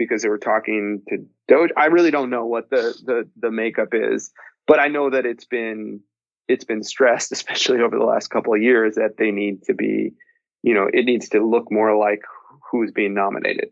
because 0.00 0.22
they 0.22 0.30
were 0.30 0.38
talking 0.38 1.02
to 1.08 1.26
Doja. 1.48 1.68
I 1.76 1.86
really 1.86 2.10
don't 2.10 2.30
know 2.30 2.46
what 2.46 2.70
the 2.70 2.98
the 3.04 3.28
the 3.38 3.50
makeup 3.50 3.90
is, 3.92 4.32
but 4.66 4.80
I 4.80 4.88
know 4.88 5.10
that 5.10 5.26
it's 5.26 5.44
been 5.44 6.00
it's 6.48 6.64
been 6.64 6.82
stressed, 6.82 7.30
especially 7.38 7.80
over 7.80 7.96
the 7.96 8.04
last 8.04 8.28
couple 8.28 8.54
of 8.54 8.62
years, 8.62 8.96
that 8.96 9.18
they 9.18 9.30
need 9.30 9.62
to 9.64 9.74
be, 9.74 10.14
you 10.62 10.74
know, 10.74 10.88
it 10.92 11.04
needs 11.04 11.28
to 11.28 11.46
look 11.46 11.70
more 11.70 11.96
like 11.96 12.22
who's 12.72 12.90
being 12.90 13.12
nominated, 13.12 13.68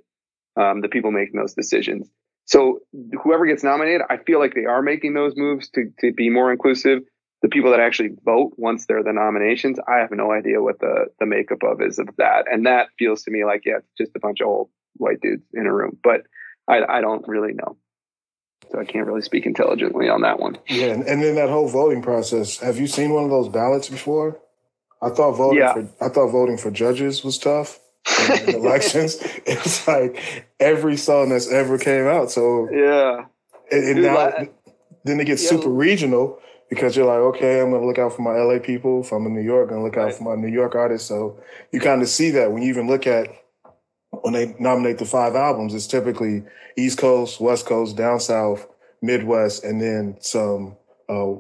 um, 0.57 0.83
the 0.83 0.89
people 0.89 1.11
making 1.11 1.41
those 1.41 1.55
decisions. 1.55 2.09
So 2.45 2.81
whoever 3.23 3.47
gets 3.47 3.65
nominated, 3.65 4.03
I 4.09 4.19
feel 4.19 4.39
like 4.39 4.55
they 4.55 4.67
are 4.67 4.83
making 4.83 5.15
those 5.15 5.33
moves 5.35 5.71
to 5.71 5.91
to 6.01 6.13
be 6.13 6.29
more 6.29 6.53
inclusive. 6.53 7.01
The 7.41 7.49
people 7.49 7.71
that 7.71 7.81
actually 7.81 8.11
vote 8.25 8.53
once 8.57 8.85
they're 8.85 9.05
the 9.05 9.13
nominations, 9.13 9.79
I 9.87 9.99
have 9.99 10.11
no 10.11 10.31
idea 10.33 10.61
what 10.61 10.79
the 10.79 11.07
the 11.21 11.27
makeup 11.27 11.63
of 11.63 11.81
is 11.81 11.99
of 11.99 12.09
that, 12.19 12.45
and 12.53 12.67
that 12.67 12.89
feels 12.99 13.23
to 13.23 13.31
me 13.31 13.47
like 13.47 13.63
yeah, 13.65 13.79
it's 13.79 13.93
just 13.97 14.17
a 14.17 14.21
bunch 14.21 14.41
of 14.43 14.49
old 14.49 14.71
white 14.99 15.21
dudes 15.21 15.43
in 15.55 15.67
a 15.67 15.73
room, 15.73 15.97
but 16.03 16.23
I, 16.69 16.83
I 16.99 17.01
don't 17.01 17.27
really 17.27 17.53
know. 17.55 17.77
So 18.71 18.79
I 18.79 18.85
can't 18.85 19.07
really 19.07 19.23
speak 19.23 19.47
intelligently 19.47 20.09
on 20.11 20.21
that 20.23 20.39
one. 20.41 20.59
Yeah, 20.69 20.87
and, 20.89 21.05
and 21.05 21.23
then 21.23 21.37
that 21.37 21.49
whole 21.49 21.69
voting 21.69 22.03
process. 22.03 22.59
Have 22.59 22.79
you 22.79 22.87
seen 22.87 23.13
one 23.15 23.25
of 23.25 23.31
those 23.31 23.49
ballots 23.49 23.89
before? 23.89 24.39
I 25.01 25.09
thought 25.11 25.33
voting 25.33 25.61
Yeah. 25.61 25.73
for 25.75 25.89
I 26.05 26.09
thought 26.09 26.29
voting 26.31 26.59
for 26.59 26.71
judges 26.71 27.25
was 27.25 27.39
tough. 27.39 27.81
in 28.47 28.55
elections, 28.55 29.17
it's 29.47 29.87
like 29.89 30.47
every 30.61 30.97
song 30.97 31.29
that's 31.31 31.51
ever 31.51 31.79
came 31.79 32.07
out. 32.07 32.31
So 32.31 32.69
Yeah. 32.73 33.25
and, 33.71 33.85
and 33.85 33.97
Dude, 33.97 34.05
now 34.05 34.33
then 35.05 35.21
it 35.21 35.25
gets 35.27 35.43
Yeah. 35.45 35.51
super 35.51 35.71
regional 35.71 36.39
because 36.69 36.95
you're 36.97 37.07
like, 37.07 37.37
okay, 37.37 37.61
I'm 37.63 37.71
gonna 37.71 37.87
look 37.87 37.99
out 37.99 38.13
for 38.15 38.23
my 38.23 38.37
LA 38.37 38.59
people. 38.59 39.01
If 39.01 39.13
I'm 39.13 39.25
in 39.27 39.35
New 39.35 39.41
York, 39.43 39.69
I'm 39.71 39.77
gonna 39.77 39.85
look 39.85 39.97
out 39.97 40.07
Right. 40.07 40.15
for 40.15 40.25
my 40.25 40.35
New 40.35 40.53
York 40.53 40.75
artists. 40.75 41.09
So 41.09 41.39
you 41.73 41.81
kind 41.81 42.03
of 42.03 42.09
see 42.09 42.31
that 42.33 42.53
when 42.53 42.63
you 42.63 42.69
even 42.69 42.87
look 42.87 43.07
at 43.07 43.29
when 44.11 44.33
they 44.33 44.55
nominate 44.59 44.99
the 44.99 45.05
five 45.05 45.35
albums, 45.35 45.75
it's 45.75 45.87
typically 45.87 46.43
East 46.77 46.99
Coast, 46.99 47.41
West 47.41 47.67
Coast, 47.67 47.97
down 47.97 48.21
south, 48.21 48.67
Midwest, 49.03 49.65
and 49.65 49.81
then 49.81 50.17
some 50.21 50.77
uh 51.09 51.35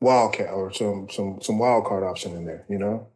wildcat 0.00 0.50
or 0.50 0.72
some 0.72 1.08
some 1.10 1.40
some 1.40 1.58
wild 1.58 1.84
card 1.84 2.02
option 2.02 2.36
in 2.36 2.44
there, 2.44 2.64
you 2.68 2.78
know? 2.78 3.06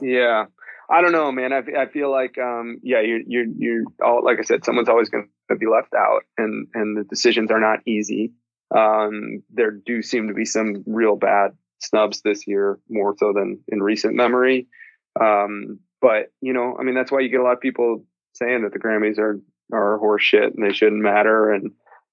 Yeah. 0.00 0.46
I 0.92 1.02
don't 1.02 1.12
know, 1.12 1.30
man. 1.30 1.52
I, 1.52 1.62
I 1.82 1.86
feel 1.86 2.10
like, 2.10 2.36
um, 2.36 2.80
yeah, 2.82 3.00
you're, 3.00 3.20
you're, 3.24 3.46
you're 3.56 3.84
all, 4.04 4.24
like 4.24 4.38
I 4.40 4.42
said, 4.42 4.64
someone's 4.64 4.88
always 4.88 5.08
going 5.08 5.28
to 5.48 5.54
be 5.54 5.66
left 5.66 5.94
out 5.94 6.22
and, 6.36 6.66
and 6.74 6.96
the 6.96 7.04
decisions 7.04 7.52
are 7.52 7.60
not 7.60 7.78
easy. 7.86 8.32
Um, 8.76 9.44
there 9.50 9.70
do 9.70 10.02
seem 10.02 10.26
to 10.26 10.34
be 10.34 10.44
some 10.44 10.82
real 10.86 11.14
bad 11.14 11.52
snubs 11.78 12.22
this 12.22 12.44
year, 12.46 12.80
more 12.88 13.14
so 13.18 13.32
than 13.32 13.60
in 13.68 13.80
recent 13.80 14.16
memory. 14.16 14.66
Um, 15.20 15.78
but 16.00 16.32
you 16.40 16.52
know, 16.52 16.76
I 16.78 16.82
mean, 16.82 16.96
that's 16.96 17.12
why 17.12 17.20
you 17.20 17.28
get 17.28 17.40
a 17.40 17.44
lot 17.44 17.52
of 17.52 17.60
people 17.60 18.04
saying 18.42 18.62
that 18.62 18.72
the 18.72 18.78
Grammys 18.78 19.18
are, 19.18 19.40
are 19.72 19.98
horse 19.98 20.22
shit 20.22 20.54
and 20.54 20.64
they 20.64 20.72
shouldn't 20.72 21.02
matter 21.02 21.52
and, 21.52 21.70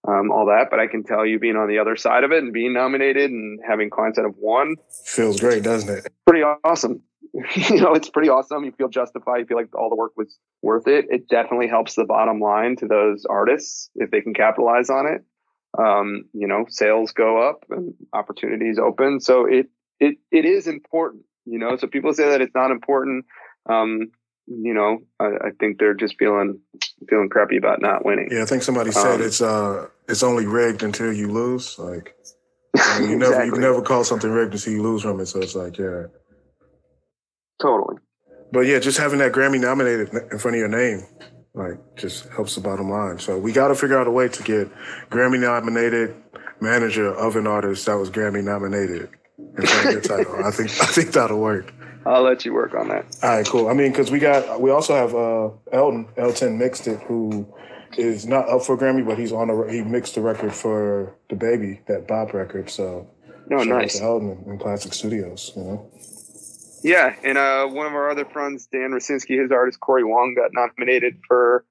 um, 0.07 0.31
all 0.31 0.45
that. 0.45 0.67
But 0.69 0.79
I 0.79 0.87
can 0.87 1.03
tell 1.03 1.25
you 1.25 1.39
being 1.39 1.55
on 1.55 1.67
the 1.67 1.79
other 1.79 1.95
side 1.95 2.23
of 2.23 2.31
it 2.31 2.43
and 2.43 2.53
being 2.53 2.73
nominated 2.73 3.31
and 3.31 3.59
having 3.67 3.89
clients 3.89 4.17
that 4.17 4.23
have 4.23 4.35
won, 4.37 4.75
Feels 5.05 5.39
great, 5.39 5.63
doesn't 5.63 5.89
it? 5.89 6.13
pretty 6.25 6.43
awesome. 6.63 7.01
you 7.55 7.81
know, 7.81 7.93
it's 7.93 8.09
pretty 8.09 8.29
awesome. 8.29 8.63
You 8.63 8.71
feel 8.71 8.87
justified. 8.89 9.39
You 9.39 9.45
feel 9.45 9.57
like 9.57 9.75
all 9.75 9.89
the 9.89 9.95
work 9.95 10.13
was 10.15 10.37
worth 10.61 10.87
it. 10.87 11.05
It 11.09 11.27
definitely 11.27 11.67
helps 11.67 11.95
the 11.95 12.05
bottom 12.05 12.39
line 12.39 12.75
to 12.77 12.87
those 12.87 13.25
artists 13.29 13.89
if 13.95 14.11
they 14.11 14.21
can 14.21 14.33
capitalize 14.33 14.89
on 14.89 15.05
it. 15.07 15.23
Um, 15.77 16.23
you 16.33 16.47
know, 16.47 16.65
sales 16.69 17.11
go 17.11 17.37
up 17.47 17.65
and 17.69 17.93
opportunities 18.13 18.79
open. 18.79 19.19
So 19.19 19.45
it 19.45 19.67
it 19.99 20.17
it 20.31 20.45
is 20.45 20.67
important. 20.67 21.23
You 21.45 21.59
know, 21.59 21.75
so 21.75 21.85
people 21.87 22.13
say 22.13 22.29
that 22.29 22.41
it's 22.41 22.55
not 22.55 22.71
important. 22.71 23.25
Um, 23.69 24.11
you 24.47 24.73
know, 24.73 24.99
I, 25.19 25.47
I 25.47 25.51
think 25.59 25.77
they're 25.79 25.93
just 25.93 26.15
feeling 26.17 26.59
feeling 27.09 27.29
crappy 27.29 27.57
about 27.57 27.81
not 27.81 28.05
winning. 28.05 28.29
Yeah, 28.31 28.43
I 28.43 28.45
think 28.45 28.63
somebody 28.63 28.91
said 28.91 29.15
Um, 29.15 29.21
it's 29.21 29.41
uh 29.41 29.87
it's 30.07 30.23
only 30.23 30.45
rigged 30.45 30.83
until 30.83 31.11
you 31.13 31.31
lose. 31.31 31.77
Like 31.77 32.15
you, 32.75 32.81
know, 32.81 32.99
you 33.09 33.15
never 33.17 33.33
you 33.33 33.39
Exactly. 33.41 33.59
never 33.59 33.81
call 33.81 34.03
something 34.03 34.31
rigged 34.31 34.53
until 34.53 34.73
you 34.73 34.81
lose 34.81 35.01
from 35.03 35.19
it. 35.19 35.25
So 35.27 35.39
it's 35.41 35.55
like, 35.55 35.77
yeah. 35.77 36.03
Totally. 37.61 37.97
But 38.51 38.61
yeah, 38.61 38.79
just 38.79 38.97
having 38.97 39.19
that 39.19 39.33
Grammy 39.33 39.59
nominated 39.59 40.09
in 40.31 40.39
front 40.39 40.55
of 40.55 40.59
your 40.59 40.69
name, 40.69 41.05
like, 41.53 41.77
just 41.97 42.29
helps 42.29 42.55
the 42.55 42.61
bottom 42.61 42.89
line. 42.89 43.19
So 43.19 43.37
we 43.37 43.51
got 43.51 43.67
to 43.69 43.75
figure 43.75 43.99
out 43.99 44.07
a 44.07 44.11
way 44.11 44.29
to 44.29 44.43
get 44.43 44.69
Grammy 45.09 45.39
nominated 45.39 46.15
manager 46.61 47.13
of 47.13 47.35
an 47.35 47.45
artist 47.47 47.85
that 47.87 47.95
was 47.95 48.09
Grammy 48.09 48.43
nominated 48.43 49.09
in 49.37 49.65
front 49.65 49.97
of 49.97 50.03
their 50.03 50.17
title. 50.23 50.45
I 50.45 50.51
think 50.51 50.69
I 50.69 50.85
think 50.85 51.11
that'll 51.11 51.39
work. 51.39 51.73
I'll 52.07 52.23
let 52.23 52.45
you 52.45 52.53
work 52.53 52.73
on 52.73 52.87
that. 52.89 53.05
All 53.21 53.29
right, 53.29 53.45
cool. 53.45 53.67
I 53.67 53.73
mean, 53.73 53.91
because 53.91 54.09
we 54.09 54.19
got 54.19 54.61
we 54.61 54.71
also 54.71 54.95
have 54.95 55.13
uh, 55.13 55.49
Elton 55.71 56.07
Elton 56.15 56.57
mixed 56.57 56.87
it, 56.87 57.01
who 57.01 57.47
is 57.97 58.25
not 58.25 58.47
up 58.49 58.63
for 58.63 58.77
Grammy, 58.77 59.05
but 59.05 59.17
he's 59.17 59.31
on 59.31 59.49
a 59.49 59.71
he 59.71 59.81
mixed 59.81 60.15
the 60.15 60.21
record 60.21 60.53
for 60.53 61.15
the 61.29 61.35
baby 61.35 61.81
that 61.87 62.07
Bob 62.07 62.33
record. 62.33 62.69
So 62.69 63.09
No, 63.47 63.59
out 63.59 63.67
nice. 63.67 63.97
to 63.97 64.03
Elton 64.03 64.43
in 64.47 64.57
Classic 64.57 64.93
Studios. 64.93 65.51
You 65.55 65.63
know. 65.63 65.91
Yeah, 66.83 67.15
and 67.23 67.37
uh, 67.37 67.67
one 67.67 67.87
of 67.87 67.93
our 67.93 68.09
other 68.09 68.25
friends, 68.25 68.67
Dan 68.71 68.91
Rosinski, 68.91 69.41
his 69.41 69.51
artist 69.51 69.79
Corey 69.79 70.03
Wong, 70.03 70.35
got 70.35 70.51
nominated 70.53 71.19
for 71.27 71.65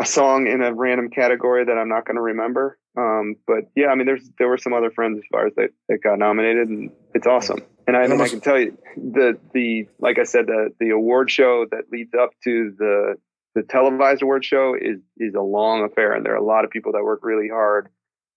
a 0.00 0.06
song 0.06 0.46
in 0.46 0.62
a 0.62 0.72
random 0.72 1.10
category 1.10 1.64
that 1.64 1.76
I'm 1.76 1.88
not 1.88 2.06
going 2.06 2.16
to 2.16 2.22
remember. 2.22 2.78
Um, 2.96 3.36
but 3.46 3.70
yeah, 3.74 3.88
I 3.88 3.94
mean, 3.94 4.06
there's 4.06 4.30
there 4.38 4.48
were 4.48 4.58
some 4.58 4.72
other 4.72 4.90
friends 4.90 5.18
as 5.18 5.24
far 5.30 5.46
as 5.46 5.54
that, 5.56 5.70
that 5.88 6.02
got 6.02 6.18
nominated, 6.18 6.68
and 6.68 6.90
it's 7.14 7.26
awesome. 7.26 7.60
And 7.86 7.96
I, 7.96 8.04
and 8.04 8.22
I 8.22 8.28
can 8.28 8.40
tell 8.40 8.58
you 8.58 8.78
the 8.96 9.38
the 9.52 9.88
like 9.98 10.18
I 10.18 10.24
said 10.24 10.46
the 10.46 10.72
the 10.78 10.90
award 10.90 11.30
show 11.30 11.66
that 11.70 11.90
leads 11.90 12.14
up 12.14 12.30
to 12.44 12.74
the 12.78 13.16
the 13.54 13.62
televised 13.62 14.22
award 14.22 14.44
show 14.44 14.74
is 14.80 15.00
is 15.18 15.34
a 15.34 15.40
long 15.40 15.84
affair, 15.84 16.12
and 16.12 16.24
there 16.24 16.32
are 16.32 16.36
a 16.36 16.44
lot 16.44 16.64
of 16.64 16.70
people 16.70 16.92
that 16.92 17.02
work 17.02 17.20
really 17.22 17.48
hard 17.48 17.88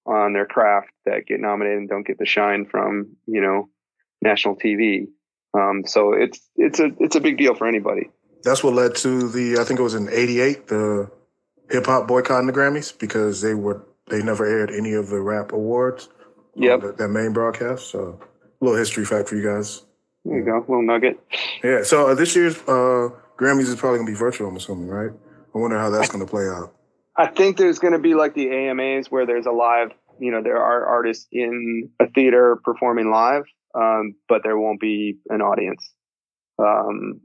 on 0.06 0.34
their 0.34 0.46
craft 0.46 0.90
that 1.06 1.26
get 1.26 1.40
nominated 1.40 1.80
and 1.80 1.90
don't 1.90 2.06
get 2.06 2.18
the 2.18 2.26
shine 2.26 2.66
from 2.66 3.16
you 3.28 3.42
know 3.42 3.70
national 4.22 4.56
TV. 4.56 5.08
Um, 5.54 5.84
so 5.86 6.14
it's 6.14 6.40
it's 6.56 6.80
a 6.80 6.92
it's 7.00 7.16
a 7.16 7.22
big 7.22 7.38
deal 7.38 7.56
for 7.56 7.68
anybody. 7.68 8.10
That's 8.44 8.64
what 8.64 8.74
led 8.74 8.96
to 8.98 9.30
the 9.30 9.60
I 9.60 9.64
think 9.64 9.80
it 9.80 9.84
was 9.84 9.96
in 9.96 10.10
'88 10.10 10.68
the 10.68 11.12
hip 11.70 11.86
hop 11.86 12.08
boycotting 12.08 12.48
the 12.48 12.54
Grammys 12.54 12.98
because 12.98 13.42
they 13.42 13.54
were 13.54 13.86
they 14.10 14.22
never 14.22 14.46
aired 14.46 14.72
any 14.72 14.94
of 14.94 15.10
the 15.10 15.22
rap 15.22 15.52
awards. 15.52 16.10
Yep, 16.56 16.82
that, 16.82 16.98
that 16.98 17.10
main 17.10 17.34
broadcast. 17.34 17.90
So 17.90 18.20
little 18.66 18.80
history 18.80 19.06
fact 19.06 19.30
for 19.30 19.36
you 19.36 19.44
guys. 19.44 19.84
There 20.24 20.38
you 20.40 20.46
go, 20.46 20.60
little 20.60 20.82
nugget. 20.82 21.20
Yeah. 21.64 21.84
So 21.84 22.08
uh, 22.10 22.16
this 22.16 22.36
year's 22.36 22.58
uh, 22.68 23.10
Grammys 23.38 23.68
is 23.68 23.76
probably 23.76 24.00
gonna 24.00 24.12
be 24.12 24.18
virtual. 24.18 24.50
I'm 24.50 24.56
assuming, 24.56 24.88
right? 24.88 25.12
I 25.54 25.58
wonder 25.58 25.78
how 25.80 25.90
that's 25.90 26.10
gonna 26.10 26.26
play 26.26 26.48
out. 26.48 26.76
I 27.18 27.28
think 27.28 27.58
there's 27.58 27.80
going 27.80 27.94
to 27.94 28.00
be 28.00 28.14
like 28.14 28.34
the 28.34 28.50
AMAs 28.50 29.10
where 29.10 29.26
there's 29.26 29.46
a 29.46 29.52
live, 29.52 29.92
you 30.20 30.32
know, 30.32 30.44
there 30.44 30.62
are 30.62 30.86
artists 30.86 31.28
in 31.32 31.90
a 32.00 32.10
theater 32.10 32.58
performing 32.64 33.10
live, 33.10 33.44
um, 33.74 34.16
but 34.28 34.44
there 34.44 34.58
won't 34.58 34.82
be 34.82 35.18
an 35.30 35.42
audience. 35.42 35.90
Um, 36.60 37.22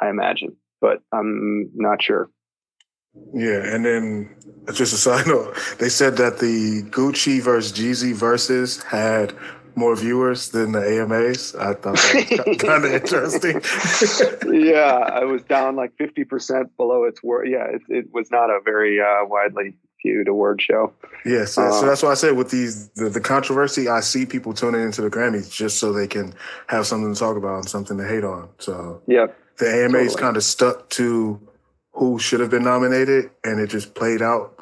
I 0.00 0.10
imagine, 0.10 0.56
but 0.80 0.98
I'm 1.12 1.70
not 1.74 2.02
sure. 2.02 2.30
Yeah, 3.34 3.74
and 3.74 3.84
then 3.84 4.36
just 4.74 4.92
a 4.92 4.96
side 4.96 5.26
note, 5.26 5.56
they 5.78 5.88
said 5.88 6.16
that 6.18 6.38
the 6.38 6.82
Gucci 6.90 7.40
versus 7.40 7.72
Jeezy 7.72 8.14
Verzuz 8.14 8.82
had 8.84 9.34
more 9.76 9.96
viewers 9.96 10.50
than 10.50 10.72
the 10.72 10.80
AMAs. 10.80 11.54
I 11.54 11.74
thought 11.74 11.96
that 11.96 12.40
was 12.40 12.58
kind 12.58 12.84
of 12.84 12.92
interesting. 12.92 13.60
yeah, 14.52 14.96
I 15.12 15.24
was 15.24 15.42
down 15.42 15.76
like 15.76 15.96
50% 15.96 16.70
below 16.76 17.04
its 17.04 17.22
word. 17.22 17.48
Yeah, 17.48 17.64
it, 17.64 17.82
it, 17.88 18.12
was 18.12 18.30
not 18.30 18.50
a 18.50 18.60
very 18.64 19.00
uh, 19.00 19.24
widely 19.24 19.74
viewed 20.02 20.28
award 20.28 20.60
show. 20.62 20.92
Yes, 21.24 21.56
um, 21.58 21.72
so 21.72 21.86
that's 21.86 22.02
why 22.02 22.10
I 22.10 22.14
said 22.14 22.36
with 22.36 22.50
these 22.50 22.88
the, 22.90 23.08
the, 23.08 23.20
controversy, 23.20 23.88
I 23.88 24.00
see 24.00 24.26
people 24.26 24.54
tuning 24.54 24.82
into 24.82 25.02
the 25.02 25.10
Grammys 25.10 25.52
just 25.52 25.78
so 25.78 25.92
they 25.92 26.06
can 26.06 26.34
have 26.68 26.86
something 26.86 27.12
to 27.12 27.18
talk 27.18 27.36
about 27.36 27.56
and 27.56 27.68
something 27.68 27.98
to 27.98 28.06
hate 28.06 28.24
on. 28.24 28.48
So 28.58 29.02
yeah, 29.06 29.26
the 29.58 29.66
AMAs 29.66 29.92
totally. 29.92 30.20
kind 30.20 30.36
of 30.36 30.44
stuck 30.44 30.88
to 30.90 31.40
who 31.92 32.18
should 32.18 32.40
have 32.40 32.50
been 32.50 32.64
nominated, 32.64 33.30
and 33.44 33.60
it 33.60 33.68
just 33.68 33.94
played 33.94 34.22
out 34.22 34.59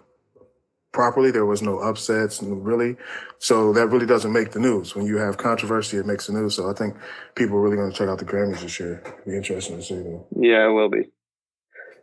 properly. 0.93 1.31
There 1.31 1.47
was 1.47 1.63
no 1.63 1.79
upsets, 1.79 2.43
really. 2.43 2.97
So 3.39 3.73
that 3.73 3.89
really 3.89 4.07
doesn't 4.07 4.33
make 4.33 4.53
the 4.53 4.61
news. 4.61 4.95
When 4.95 5.07
you 5.07 5.19
have 5.19 5.37
controversy, 5.37 5.97
it 5.99 6.07
makes 6.07 6.27
the 6.27 6.33
news. 6.33 6.57
So 6.57 6.71
I 6.71 6.73
think 6.73 6.97
people 7.35 7.57
are 7.57 7.61
really 7.61 7.77
going 7.77 7.91
to 7.91 7.97
check 7.97 8.09
out 8.09 8.19
the 8.19 8.25
Grammys 8.25 8.61
this 8.61 8.81
year. 8.81 9.03
It'll 9.05 9.31
be 9.31 9.37
interesting 9.37 9.77
to 9.77 9.83
see 9.83 9.95
them. 9.95 10.25
Yeah, 10.37 10.67
it 10.69 10.73
will 10.73 10.89
be. 10.89 11.11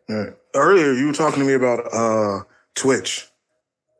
Right. 0.07 0.33
Earlier, 0.53 0.93
you 0.93 1.07
were 1.07 1.13
talking 1.13 1.39
to 1.39 1.45
me 1.45 1.53
about 1.53 1.93
uh, 1.93 2.43
Twitch. 2.75 3.27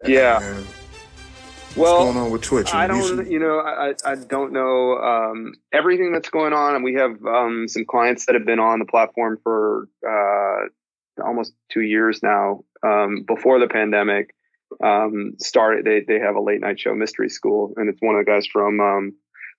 Yeah. 0.05 0.39
And 0.41 0.65
what's 0.65 1.77
well, 1.77 2.03
going 2.03 2.17
on 2.17 2.31
with 2.31 2.43
Twitch? 2.43 2.73
I 2.73 2.85
don't, 2.85 3.29
you 3.29 3.39
know, 3.39 3.59
I, 3.59 3.93
I 4.05 4.15
don't 4.15 4.53
know 4.53 4.97
um, 4.97 5.53
everything 5.73 6.11
that's 6.11 6.29
going 6.29 6.53
on. 6.53 6.75
And 6.75 6.83
we 6.83 6.93
have 6.93 7.11
um, 7.25 7.67
some 7.67 7.85
clients 7.85 8.27
that 8.27 8.35
have 8.35 8.45
been 8.45 8.59
on 8.59 8.79
the 8.79 8.85
platform 8.85 9.39
for 9.43 9.89
uh, 10.07 11.23
almost 11.25 11.53
two 11.71 11.81
years 11.81 12.21
now 12.21 12.63
um, 12.83 13.23
before 13.27 13.59
the 13.59 13.67
pandemic 13.67 14.34
um, 14.83 15.33
started. 15.39 15.85
They 15.85 16.01
they 16.07 16.19
have 16.19 16.35
a 16.35 16.41
late 16.41 16.61
night 16.61 16.79
show, 16.79 16.95
Mystery 16.95 17.29
School, 17.29 17.73
and 17.77 17.89
it's 17.89 18.01
one 18.01 18.15
of 18.15 18.25
the 18.25 18.31
guys 18.31 18.47
from 18.47 18.79
um, 18.79 19.13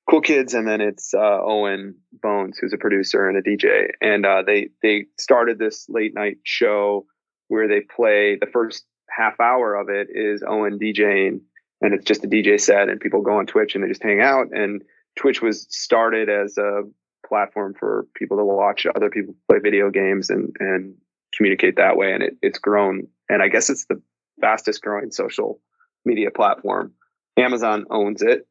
Cool 0.09 0.21
Kids, 0.21 0.55
and 0.55 0.67
then 0.67 0.81
it's 0.81 1.15
uh, 1.15 1.41
Owen 1.43 1.97
Bones, 2.23 2.59
who's 2.59 2.73
a 2.73 2.79
producer 2.79 3.29
and 3.29 3.37
a 3.39 3.43
DJ, 3.43 3.89
and 4.01 4.25
uh, 4.25 4.43
they 4.47 4.69
they 4.83 5.07
started 5.19 5.59
this 5.59 5.87
late 5.89 6.15
night 6.15 6.39
show 6.45 7.07
where 7.49 7.69
they 7.69 7.81
play 7.81 8.37
the 8.41 8.47
first 8.47 8.85
half 9.09 9.39
hour 9.41 9.75
of 9.75 9.89
it 9.89 10.09
is 10.11 10.43
Owen 10.47 10.79
DJing, 10.79 11.41
and 11.81 11.95
it's 11.95 12.05
just 12.05 12.25
a 12.25 12.29
DJ 12.29 12.61
set, 12.61 12.89
and 12.89 13.01
people 13.01 13.23
go 13.23 13.39
on 13.39 13.47
Twitch 13.47 13.75
and 13.75 13.83
they 13.83 13.89
just 13.89 14.03
hang 14.03 14.21
out. 14.21 14.49
And 14.53 14.83
Twitch 15.17 15.43
was 15.43 15.67
started 15.71 16.29
as 16.29 16.57
a 16.59 16.83
platform 17.27 17.75
for 17.79 18.07
people 18.15 18.37
to 18.37 18.45
watch 18.45 18.87
other 18.95 19.11
people 19.11 19.35
play 19.49 19.59
video 19.59 19.91
games 19.91 20.31
and 20.31 20.55
and 20.61 20.95
communicate 21.37 21.77
that 21.77 21.97
way, 21.97 22.13
and 22.13 22.23
it, 22.23 22.37
it's 22.43 22.59
grown. 22.59 23.07
And 23.29 23.43
I 23.43 23.49
guess 23.49 23.71
it's 23.71 23.87
the 23.87 24.01
fastest 24.41 24.83
growing 24.83 25.11
social 25.11 25.61
media 26.05 26.31
platform. 26.31 26.93
Amazon 27.37 27.85
owns 27.91 28.23
it. 28.23 28.47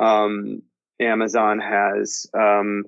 Um, 0.00 0.62
Amazon 1.00 1.58
has 1.60 2.26
um, 2.34 2.84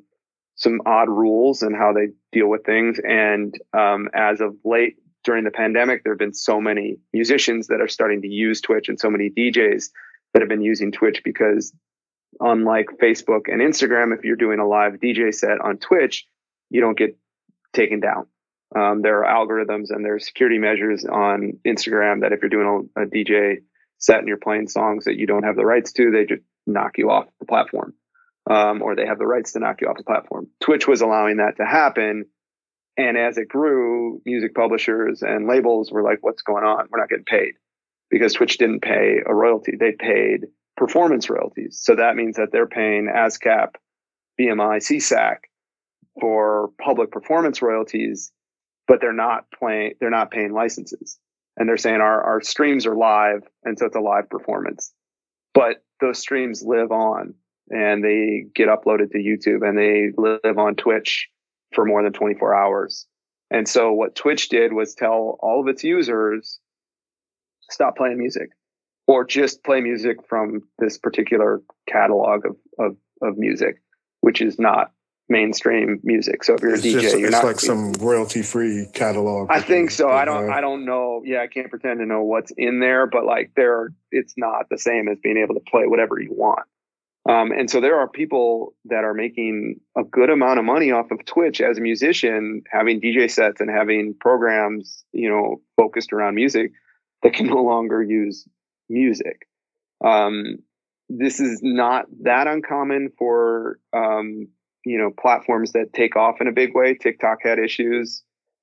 some 0.56 0.80
odd 0.86 1.08
rules 1.08 1.62
and 1.62 1.76
how 1.76 1.92
they 1.92 2.08
deal 2.32 2.48
with 2.48 2.64
things. 2.64 2.98
And 3.06 3.54
um, 3.72 4.08
as 4.14 4.40
of 4.40 4.56
late, 4.64 4.96
during 5.24 5.44
the 5.44 5.50
pandemic, 5.50 6.04
there 6.04 6.12
have 6.12 6.18
been 6.18 6.32
so 6.32 6.60
many 6.60 6.98
musicians 7.12 7.66
that 7.66 7.80
are 7.80 7.88
starting 7.88 8.22
to 8.22 8.28
use 8.28 8.60
Twitch 8.60 8.88
and 8.88 8.98
so 8.98 9.10
many 9.10 9.28
DJs 9.28 9.90
that 10.32 10.40
have 10.40 10.48
been 10.48 10.62
using 10.62 10.92
Twitch 10.92 11.22
because, 11.24 11.72
unlike 12.38 12.86
Facebook 13.02 13.48
and 13.48 13.60
Instagram, 13.60 14.16
if 14.16 14.24
you're 14.24 14.36
doing 14.36 14.60
a 14.60 14.66
live 14.66 14.94
DJ 14.94 15.34
set 15.34 15.60
on 15.60 15.78
Twitch, 15.78 16.26
you 16.70 16.80
don't 16.80 16.96
get 16.96 17.18
taken 17.72 17.98
down. 17.98 18.26
Um, 18.76 19.00
there 19.00 19.24
are 19.24 19.46
algorithms 19.46 19.86
and 19.88 20.04
there's 20.04 20.26
security 20.26 20.58
measures 20.58 21.06
on 21.06 21.58
Instagram 21.66 22.20
that 22.20 22.32
if 22.32 22.40
you're 22.42 22.50
doing 22.50 22.90
a, 22.96 23.02
a, 23.02 23.06
DJ 23.06 23.58
set 23.98 24.18
and 24.18 24.28
you're 24.28 24.36
playing 24.36 24.68
songs 24.68 25.04
that 25.04 25.16
you 25.16 25.26
don't 25.26 25.44
have 25.44 25.56
the 25.56 25.64
rights 25.64 25.92
to, 25.94 26.10
they 26.10 26.26
just 26.26 26.42
knock 26.66 26.98
you 26.98 27.10
off 27.10 27.26
the 27.40 27.46
platform. 27.46 27.94
Um, 28.48 28.82
or 28.82 28.94
they 28.94 29.06
have 29.06 29.18
the 29.18 29.26
rights 29.26 29.52
to 29.52 29.60
knock 29.60 29.80
you 29.80 29.88
off 29.88 29.96
the 29.96 30.04
platform. 30.04 30.48
Twitch 30.60 30.86
was 30.86 31.00
allowing 31.00 31.38
that 31.38 31.56
to 31.56 31.64
happen. 31.64 32.26
And 32.98 33.16
as 33.16 33.38
it 33.38 33.48
grew, 33.48 34.20
music 34.26 34.54
publishers 34.54 35.22
and 35.22 35.48
labels 35.48 35.90
were 35.90 36.02
like, 36.02 36.18
what's 36.20 36.42
going 36.42 36.64
on? 36.64 36.86
We're 36.90 37.00
not 37.00 37.08
getting 37.08 37.24
paid 37.24 37.54
because 38.10 38.34
Twitch 38.34 38.58
didn't 38.58 38.82
pay 38.82 39.20
a 39.26 39.34
royalty. 39.34 39.72
They 39.78 39.92
paid 39.92 40.46
performance 40.76 41.30
royalties. 41.30 41.78
So 41.82 41.96
that 41.96 42.14
means 42.14 42.36
that 42.36 42.52
they're 42.52 42.68
paying 42.68 43.08
ASCAP, 43.08 43.70
BMI, 44.38 44.78
SESAC 44.78 45.36
for 46.20 46.70
public 46.80 47.10
performance 47.10 47.62
royalties 47.62 48.32
but 48.86 49.00
they're 49.00 49.12
not 49.12 49.46
playing, 49.50 49.94
they're 50.00 50.10
not 50.10 50.30
paying 50.30 50.52
licenses. 50.52 51.18
And 51.56 51.68
they're 51.68 51.76
saying 51.76 52.00
our, 52.00 52.22
our 52.22 52.42
streams 52.42 52.86
are 52.86 52.96
live. 52.96 53.42
And 53.64 53.78
so 53.78 53.86
it's 53.86 53.96
a 53.96 54.00
live 54.00 54.28
performance, 54.28 54.92
but 55.54 55.82
those 56.00 56.18
streams 56.18 56.62
live 56.62 56.92
on 56.92 57.34
and 57.70 58.04
they 58.04 58.46
get 58.54 58.68
uploaded 58.68 59.10
to 59.12 59.18
YouTube 59.18 59.66
and 59.66 59.76
they 59.76 60.12
live 60.16 60.58
on 60.58 60.76
Twitch 60.76 61.28
for 61.72 61.84
more 61.84 62.02
than 62.02 62.12
24 62.12 62.54
hours. 62.54 63.06
And 63.50 63.68
so 63.68 63.92
what 63.92 64.14
Twitch 64.14 64.48
did 64.48 64.72
was 64.72 64.94
tell 64.94 65.38
all 65.40 65.60
of 65.60 65.68
its 65.68 65.82
users, 65.84 66.58
stop 67.70 67.96
playing 67.96 68.18
music 68.18 68.50
or 69.06 69.24
just 69.24 69.64
play 69.64 69.80
music 69.80 70.18
from 70.28 70.62
this 70.78 70.98
particular 70.98 71.62
catalog 71.88 72.44
of, 72.46 72.56
of, 72.78 72.96
of 73.22 73.38
music, 73.38 73.76
which 74.20 74.40
is 74.40 74.58
not 74.58 74.90
mainstream 75.28 76.00
music. 76.02 76.44
So 76.44 76.54
if 76.54 76.62
you're 76.62 76.74
it's 76.74 76.84
a 76.84 76.88
DJ, 76.88 77.00
just, 77.00 77.18
you're 77.18 77.28
it's 77.28 77.32
not 77.32 77.44
like 77.44 77.60
some 77.60 77.92
royalty 77.94 78.42
free 78.42 78.86
catalog. 78.92 79.48
I 79.50 79.60
think 79.60 79.90
so. 79.90 80.08
I 80.08 80.24
don't. 80.24 80.50
I 80.50 80.60
don't 80.60 80.84
know. 80.84 81.22
Yeah, 81.24 81.40
I 81.42 81.46
can't 81.46 81.70
pretend 81.70 82.00
to 82.00 82.06
know 82.06 82.22
what's 82.22 82.52
in 82.56 82.80
there, 82.80 83.06
but 83.06 83.24
like 83.24 83.52
there, 83.56 83.92
it's 84.10 84.34
not 84.36 84.68
the 84.70 84.78
same 84.78 85.08
as 85.08 85.18
being 85.22 85.36
able 85.36 85.54
to 85.54 85.60
play 85.60 85.86
whatever 85.86 86.20
you 86.20 86.32
want. 86.32 86.66
Um, 87.28 87.50
and 87.50 87.68
so 87.68 87.80
there 87.80 87.98
are 87.98 88.08
people 88.08 88.74
that 88.84 89.02
are 89.02 89.14
making 89.14 89.80
a 89.96 90.04
good 90.04 90.30
amount 90.30 90.60
of 90.60 90.64
money 90.64 90.92
off 90.92 91.10
of 91.10 91.24
Twitch 91.24 91.60
as 91.60 91.76
a 91.76 91.80
musician, 91.80 92.62
having 92.70 93.00
DJ 93.00 93.28
sets 93.28 93.60
and 93.60 93.68
having 93.68 94.14
programs, 94.20 95.04
you 95.12 95.28
know, 95.28 95.60
focused 95.76 96.12
around 96.12 96.36
music 96.36 96.70
that 97.22 97.32
can 97.32 97.46
no 97.48 97.62
longer 97.62 98.00
use 98.00 98.46
music. 98.88 99.48
Um, 100.04 100.58
this 101.08 101.40
is 101.40 101.60
not 101.62 102.06
that 102.22 102.46
uncommon 102.46 103.10
for 103.18 103.80
um, 103.92 104.48
you 104.86 104.96
know 104.96 105.10
platforms 105.10 105.72
that 105.72 105.92
take 105.92 106.16
off 106.16 106.40
in 106.40 106.46
a 106.46 106.52
big 106.52 106.74
way. 106.74 106.94
TikTok 106.94 107.38
had 107.42 107.58
issues 107.58 108.22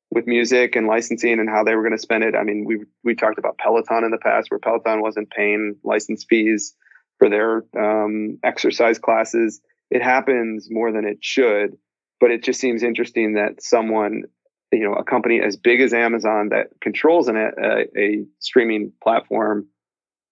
with 0.09 0.25
music 0.25 0.75
and 0.75 0.87
licensing 0.87 1.39
and 1.39 1.49
how 1.49 1.63
they 1.63 1.75
were 1.75 1.81
going 1.81 1.97
to 1.97 2.01
spend 2.01 2.23
it. 2.23 2.33
I 2.33 2.43
mean, 2.43 2.63
we 2.65 2.79
we 3.03 3.13
talked 3.13 3.37
about 3.37 3.57
Peloton 3.57 4.05
in 4.05 4.11
the 4.11 4.17
past, 4.17 4.49
where 4.49 4.59
Peloton 4.59 5.01
wasn't 5.01 5.29
paying 5.29 5.75
license 5.83 6.25
fees 6.27 6.73
for 7.19 7.29
their 7.29 7.65
um, 7.77 8.39
exercise 8.43 8.97
classes. 8.97 9.61
It 9.91 10.01
happens 10.01 10.69
more 10.71 10.91
than 10.91 11.05
it 11.05 11.17
should, 11.21 11.77
but 12.19 12.31
it 12.31 12.41
just 12.41 12.59
seems 12.59 12.83
interesting 12.83 13.33
that 13.33 13.61
someone, 13.61 14.23
you 14.71 14.83
know, 14.85 14.93
a 14.93 15.03
company 15.03 15.41
as 15.41 15.57
big 15.57 15.81
as 15.81 15.93
Amazon 15.93 16.49
that 16.49 16.67
controls 16.81 17.27
an, 17.27 17.35
a, 17.35 17.99
a 17.99 18.25
streaming 18.39 18.93
platform, 19.03 19.67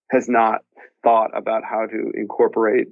has 0.09 0.29
not 0.29 0.61
thought 1.03 1.31
about 1.35 1.63
how 1.63 1.85
to 1.85 2.11
incorporate 2.15 2.87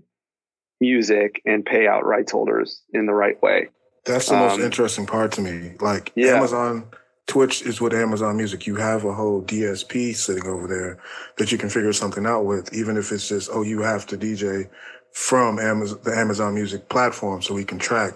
music 0.80 1.42
and 1.46 1.66
pay 1.66 1.88
out 1.88 2.06
rights 2.06 2.32
holders 2.32 2.82
in 2.94 3.06
the 3.06 3.14
right 3.14 3.42
way. 3.42 3.70
That's 4.06 4.30
the 4.30 4.36
most 4.36 4.56
um, 4.56 4.62
interesting 4.62 5.06
part 5.06 5.34
to 5.34 5.42
me. 5.42 5.76
Like 5.80 6.12
yeah. 6.16 6.38
Amazon 6.38 6.86
Twitch 7.30 7.62
is 7.62 7.80
with 7.80 7.94
Amazon 7.94 8.38
Music. 8.38 8.66
You 8.66 8.76
have 8.78 9.06
a 9.06 9.14
whole 9.14 9.44
DSP 9.44 10.16
sitting 10.16 10.48
over 10.48 10.68
there 10.68 11.00
that 11.38 11.52
you 11.52 11.60
can 11.60 11.70
figure 11.70 11.94
something 11.94 12.26
out 12.26 12.46
with, 12.46 12.74
even 12.74 12.98
if 12.98 13.12
it's 13.12 13.30
just, 13.30 13.52
oh, 13.54 13.62
you 13.62 13.82
have 13.82 14.08
to 14.08 14.18
DJ 14.18 14.68
from 15.12 15.60
Amazon, 15.60 16.00
the 16.04 16.18
Amazon 16.18 16.56
Music 16.56 16.90
platform 16.90 17.42
so 17.42 17.54
we 17.54 17.64
can 17.64 17.78
track 17.78 18.14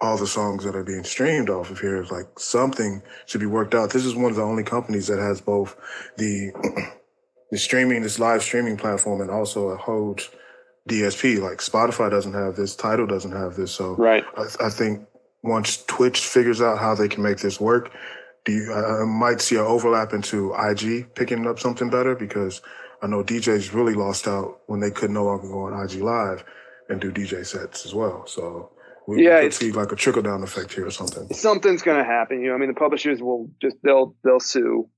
all 0.00 0.16
the 0.16 0.26
songs 0.26 0.62
that 0.64 0.76
are 0.76 0.84
being 0.84 1.02
streamed 1.02 1.50
off 1.50 1.70
of 1.70 1.80
here. 1.80 2.00
It's 2.00 2.12
like 2.12 2.38
something 2.38 3.02
should 3.26 3.40
be 3.40 3.46
worked 3.46 3.74
out. 3.74 3.90
This 3.90 4.04
is 4.04 4.14
one 4.14 4.30
of 4.30 4.36
the 4.36 4.42
only 4.42 4.62
companies 4.62 5.08
that 5.08 5.18
has 5.18 5.40
both 5.40 5.76
the 6.16 6.52
the 7.50 7.58
streaming, 7.58 8.02
this 8.02 8.20
live 8.20 8.42
streaming 8.42 8.76
platform, 8.76 9.20
and 9.20 9.30
also 9.30 9.68
a 9.68 9.76
whole 9.76 10.16
DSP. 10.88 11.40
Like 11.40 11.58
Spotify 11.58 12.10
doesn't 12.10 12.34
have 12.34 12.56
this, 12.56 12.74
Tidal 12.76 13.06
doesn't 13.06 13.32
have 13.32 13.54
this. 13.56 13.72
So 13.72 13.94
right. 13.96 14.24
I, 14.36 14.66
I 14.66 14.70
think 14.70 15.06
once 15.42 15.84
Twitch 15.84 16.20
figures 16.20 16.60
out 16.60 16.78
how 16.78 16.94
they 16.94 17.08
can 17.08 17.22
make 17.22 17.38
this 17.38 17.60
work, 17.60 17.92
do 18.44 18.52
you, 18.52 18.72
I 18.72 19.04
might 19.04 19.40
see 19.40 19.56
an 19.56 19.62
overlap 19.62 20.12
into 20.12 20.54
IG 20.54 21.14
picking 21.14 21.46
up 21.46 21.58
something 21.58 21.90
better 21.90 22.14
because 22.14 22.60
I 23.02 23.06
know 23.06 23.22
DJs 23.22 23.72
really 23.72 23.94
lost 23.94 24.26
out 24.26 24.60
when 24.66 24.80
they 24.80 24.90
could 24.90 25.10
no 25.10 25.24
longer 25.24 25.48
go 25.48 25.66
on 25.66 25.84
IG 25.84 26.00
Live 26.02 26.44
and 26.88 27.00
do 27.00 27.12
DJ 27.12 27.46
sets 27.46 27.86
as 27.86 27.94
well. 27.94 28.26
So 28.26 28.70
we, 29.06 29.24
yeah, 29.24 29.38
we 29.38 29.42
could 29.46 29.54
see 29.54 29.72
like 29.72 29.92
a 29.92 29.96
trickle 29.96 30.22
down 30.22 30.42
effect 30.42 30.72
here 30.72 30.86
or 30.86 30.90
something. 30.90 31.32
Something's 31.34 31.82
going 31.82 31.98
to 31.98 32.04
happen. 32.04 32.40
You 32.40 32.48
know, 32.48 32.54
I 32.54 32.58
mean, 32.58 32.68
the 32.68 32.74
publishers 32.74 33.20
will 33.20 33.50
just 33.60 33.76
they'll 33.82 34.14
they'll 34.24 34.40
sue. 34.40 34.88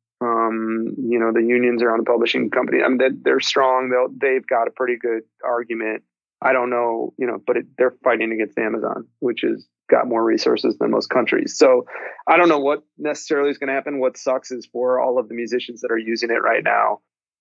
Um, 0.47 0.95
you 0.99 1.19
know, 1.19 1.33
the 1.33 1.43
unions 1.43 1.83
are 1.83 1.93
on 1.93 1.99
the 1.99 2.05
publishing 2.05 2.51
company. 2.51 2.83
I 2.83 2.89
mean, 2.89 2.99
they're, 2.99 3.11
they're 3.23 3.41
strong. 3.41 3.91
They'll 3.91 4.09
they've 4.17 4.47
got 4.47 4.69
a 4.69 4.71
pretty 4.71 4.97
good 4.97 5.23
argument. 5.45 6.03
I 6.43 6.53
don't 6.53 6.71
know, 6.71 7.15
you 7.19 7.27
know, 7.27 7.39
but 7.47 7.57
it, 7.57 7.67
they're 7.79 7.95
fighting 8.05 8.33
against 8.33 8.59
Amazon, 8.59 9.07
which 9.21 9.41
has 9.43 9.67
got 9.91 10.07
more 10.07 10.23
resources 10.23 10.77
than 10.79 10.91
most 10.91 11.09
countries. 11.09 11.57
So 11.57 11.87
I 12.27 12.37
don't 12.37 12.49
know 12.49 12.59
what 12.59 12.83
necessarily 12.99 13.51
is 13.51 13.59
going 13.59 13.69
to 13.69 13.75
happen. 13.75 13.99
What 13.99 14.17
sucks 14.17 14.51
is 14.51 14.67
for 14.71 15.01
all 15.01 15.19
of 15.19 15.29
the 15.29 15.35
musicians 15.35 15.81
that 15.81 15.91
are 15.91 15.99
using 15.99 16.31
it 16.31 16.43
right 16.43 16.63
now 16.63 17.01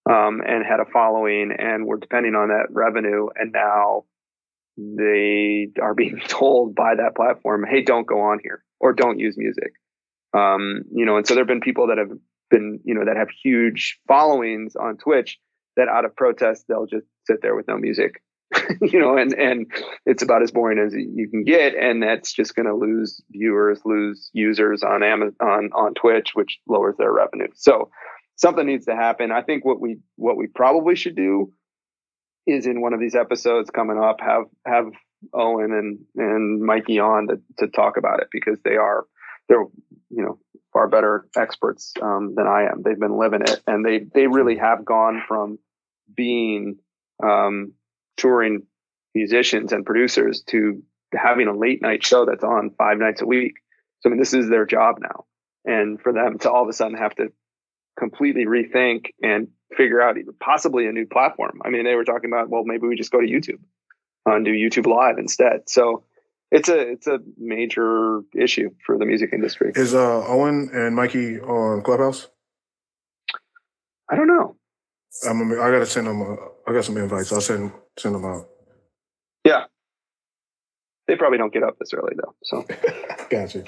um, 0.09 0.41
and 0.45 0.65
had 0.65 0.79
a 0.79 0.85
following 0.91 1.51
and 1.57 1.85
were 1.85 1.97
depending 1.97 2.35
on 2.35 2.49
that 2.49 2.67
revenue, 2.69 3.27
and 3.35 3.51
now 3.51 4.05
they 4.77 5.67
are 5.81 5.93
being 5.95 6.21
told 6.27 6.75
by 6.75 6.95
that 6.95 7.15
platform, 7.15 7.65
"Hey, 7.69 7.81
don't 7.81 8.07
go 8.07 8.21
on 8.21 8.39
here 8.41 8.63
or 8.79 8.93
don't 8.93 9.19
use 9.19 9.35
music." 9.37 9.73
Um, 10.33 10.83
you 10.91 11.05
know, 11.05 11.17
and 11.17 11.27
so 11.27 11.35
there 11.35 11.43
have 11.43 11.47
been 11.47 11.61
people 11.61 11.87
that 11.87 11.97
have 11.97 12.11
been, 12.53 12.79
you 12.83 12.93
know, 12.93 13.05
that 13.05 13.17
have 13.17 13.29
huge 13.43 13.99
followings 14.07 14.75
on 14.75 14.97
Twitch 14.97 15.39
that 15.75 15.87
out 15.87 16.05
of 16.05 16.15
protest 16.15 16.65
they'll 16.67 16.85
just 16.85 17.07
sit 17.25 17.41
there 17.41 17.55
with 17.55 17.67
no 17.67 17.77
music 17.77 18.21
you 18.81 18.99
know, 18.99 19.17
and 19.17 19.33
and 19.33 19.71
it's 20.05 20.23
about 20.23 20.43
as 20.43 20.51
boring 20.51 20.79
as 20.79 20.93
you 20.93 21.29
can 21.29 21.43
get, 21.43 21.75
and 21.75 22.01
that's 22.01 22.31
just 22.33 22.55
going 22.55 22.65
to 22.65 22.75
lose 22.75 23.21
viewers, 23.31 23.79
lose 23.85 24.29
users 24.33 24.83
on 24.83 25.03
Amazon 25.03 25.35
on 25.41 25.69
on 25.73 25.93
Twitch, 25.93 26.31
which 26.33 26.59
lowers 26.67 26.95
their 26.97 27.11
revenue. 27.11 27.47
So 27.55 27.89
something 28.35 28.65
needs 28.65 28.85
to 28.85 28.95
happen. 28.95 29.31
I 29.31 29.41
think 29.41 29.65
what 29.65 29.79
we 29.79 29.99
what 30.15 30.37
we 30.37 30.47
probably 30.47 30.95
should 30.95 31.15
do 31.15 31.51
is 32.45 32.65
in 32.65 32.81
one 32.81 32.93
of 32.93 32.99
these 32.99 33.15
episodes 33.15 33.69
coming 33.69 33.97
up 33.97 34.19
have 34.21 34.45
have 34.65 34.91
Owen 35.33 35.71
and 35.71 35.99
and 36.15 36.61
Mikey 36.61 36.99
on 36.99 37.27
to 37.27 37.41
to 37.59 37.71
talk 37.71 37.97
about 37.97 38.19
it 38.19 38.27
because 38.31 38.59
they 38.63 38.75
are 38.75 39.05
they're 39.49 39.65
you 40.09 40.23
know 40.23 40.39
far 40.73 40.87
better 40.87 41.27
experts 41.37 41.93
um, 42.01 42.33
than 42.35 42.47
I 42.47 42.63
am. 42.63 42.81
They've 42.83 42.99
been 42.99 43.17
living 43.17 43.41
it, 43.41 43.61
and 43.67 43.85
they 43.85 43.99
they 43.99 44.27
really 44.27 44.57
have 44.57 44.83
gone 44.83 45.23
from 45.27 45.59
being 46.13 46.77
um, 47.23 47.73
touring 48.17 48.63
musicians 49.13 49.71
and 49.71 49.85
producers 49.85 50.41
to 50.47 50.83
having 51.13 51.47
a 51.47 51.55
late 51.55 51.81
night 51.81 52.03
show 52.03 52.25
that's 52.25 52.43
on 52.43 52.71
five 52.77 52.97
nights 52.97 53.21
a 53.21 53.25
week. 53.25 53.53
So 53.99 54.09
I 54.09 54.11
mean, 54.11 54.19
this 54.19 54.33
is 54.33 54.49
their 54.49 54.65
job 54.65 54.97
now, 54.99 55.25
and 55.63 56.01
for 56.01 56.11
them 56.11 56.39
to 56.39 56.51
all 56.51 56.63
of 56.63 56.69
a 56.69 56.73
sudden 56.73 56.97
have 56.97 57.15
to 57.15 57.31
completely 57.97 58.45
rethink 58.45 59.11
and 59.21 59.49
figure 59.77 60.01
out 60.01 60.17
even 60.17 60.33
possibly 60.39 60.87
a 60.87 60.91
new 60.91 61.05
platform. 61.05 61.61
I 61.63 61.69
mean, 61.69 61.83
they 61.83 61.95
were 61.95 62.03
talking 62.03 62.29
about, 62.29 62.49
well, 62.49 62.63
maybe 62.65 62.87
we 62.87 62.95
just 62.95 63.11
go 63.11 63.21
to 63.21 63.27
YouTube 63.27 63.59
and 64.25 64.45
do 64.45 64.51
YouTube 64.51 64.87
Live 64.87 65.17
instead. 65.17 65.69
So 65.69 66.03
it's 66.53 66.69
a 66.69 66.79
it's 66.79 67.07
a 67.07 67.19
major 67.37 68.21
issue 68.35 68.69
for 68.85 68.97
the 68.97 69.05
music 69.05 69.31
industry. 69.33 69.71
Is 69.75 69.93
uh, 69.95 70.25
Owen 70.27 70.69
and 70.71 70.95
Mikey 70.95 71.39
on 71.41 71.81
Clubhouse? 71.81 72.27
I 74.09 74.15
don't 74.15 74.27
know. 74.27 74.55
I'm, 75.27 75.51
I 75.53 75.71
gotta 75.71 75.85
send 75.85 76.07
them. 76.07 76.21
A, 76.21 76.35
I 76.67 76.73
got 76.73 76.85
some 76.85 76.97
invites. 76.97 77.33
I'll 77.33 77.41
send 77.41 77.71
send 77.97 78.15
them 78.15 78.25
out. 78.25 78.47
Yeah, 79.43 79.65
they 81.07 81.15
probably 81.15 81.39
don't 81.39 81.51
get 81.51 81.63
up 81.63 81.77
this 81.79 81.93
early 81.93 82.13
though. 82.15 82.35
So, 82.43 82.65
gotcha. 83.29 83.63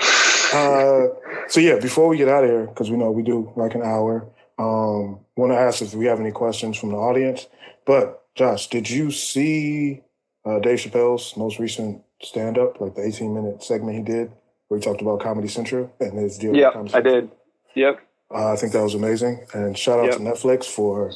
Uh, 0.53 1.07
so 1.47 1.59
yeah, 1.59 1.79
before 1.79 2.07
we 2.07 2.17
get 2.17 2.29
out 2.29 2.43
of 2.43 2.49
here, 2.49 2.67
because 2.67 2.91
we 2.91 2.97
know 2.97 3.09
we 3.11 3.23
do 3.23 3.51
like 3.55 3.73
an 3.73 3.81
hour. 3.81 4.27
Um, 4.57 5.19
want 5.35 5.51
to 5.51 5.57
ask 5.57 5.81
if 5.81 5.93
we 5.95 6.05
have 6.05 6.19
any 6.19 6.31
questions 6.31 6.77
from 6.77 6.91
the 6.91 6.97
audience. 6.97 7.47
But 7.85 8.23
Josh, 8.35 8.67
did 8.67 8.89
you 8.89 9.11
see 9.11 10.01
uh, 10.45 10.59
Dave 10.59 10.79
Chappelle's 10.79 11.35
most 11.35 11.59
recent 11.59 12.01
stand 12.21 12.57
up, 12.57 12.79
like 12.79 12.95
the 12.95 13.05
18 13.05 13.33
minute 13.33 13.63
segment 13.63 13.97
he 13.97 14.03
did, 14.03 14.31
where 14.67 14.79
he 14.79 14.83
talked 14.83 15.01
about 15.01 15.19
Comedy 15.19 15.47
Central 15.47 15.91
and 15.99 16.17
his 16.17 16.37
deal? 16.37 16.51
With 16.51 16.73
them. 16.73 16.87
Yeah, 16.87 16.97
I 16.97 17.01
did. 17.01 17.31
Yep. 17.75 17.99
Uh, 18.33 18.53
I 18.53 18.55
think 18.55 18.73
that 18.73 18.81
was 18.81 18.95
amazing. 18.95 19.45
And 19.53 19.77
shout 19.77 19.99
out 19.99 20.05
yep. 20.05 20.17
to 20.17 20.19
Netflix 20.19 20.65
for 20.65 21.11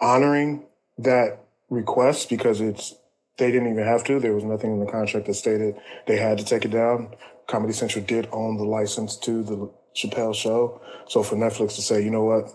honoring 0.00 0.64
that 0.98 1.40
request 1.70 2.28
because 2.28 2.60
it's 2.60 2.94
they 3.38 3.50
didn't 3.50 3.70
even 3.70 3.84
have 3.84 4.04
to. 4.04 4.18
There 4.18 4.32
was 4.32 4.44
nothing 4.44 4.72
in 4.72 4.80
the 4.80 4.90
contract 4.90 5.26
that 5.26 5.34
stated 5.34 5.76
they 6.06 6.16
had 6.16 6.38
to 6.38 6.44
take 6.44 6.64
it 6.64 6.70
down. 6.70 7.14
Comedy 7.46 7.72
Central 7.72 8.04
did 8.04 8.28
own 8.32 8.56
the 8.56 8.64
license 8.64 9.16
to 9.18 9.42
the 9.42 9.70
Chappelle 9.94 10.34
show. 10.34 10.80
So 11.06 11.22
for 11.22 11.36
Netflix 11.36 11.74
to 11.76 11.82
say, 11.82 12.02
you 12.02 12.10
know 12.10 12.24
what, 12.24 12.50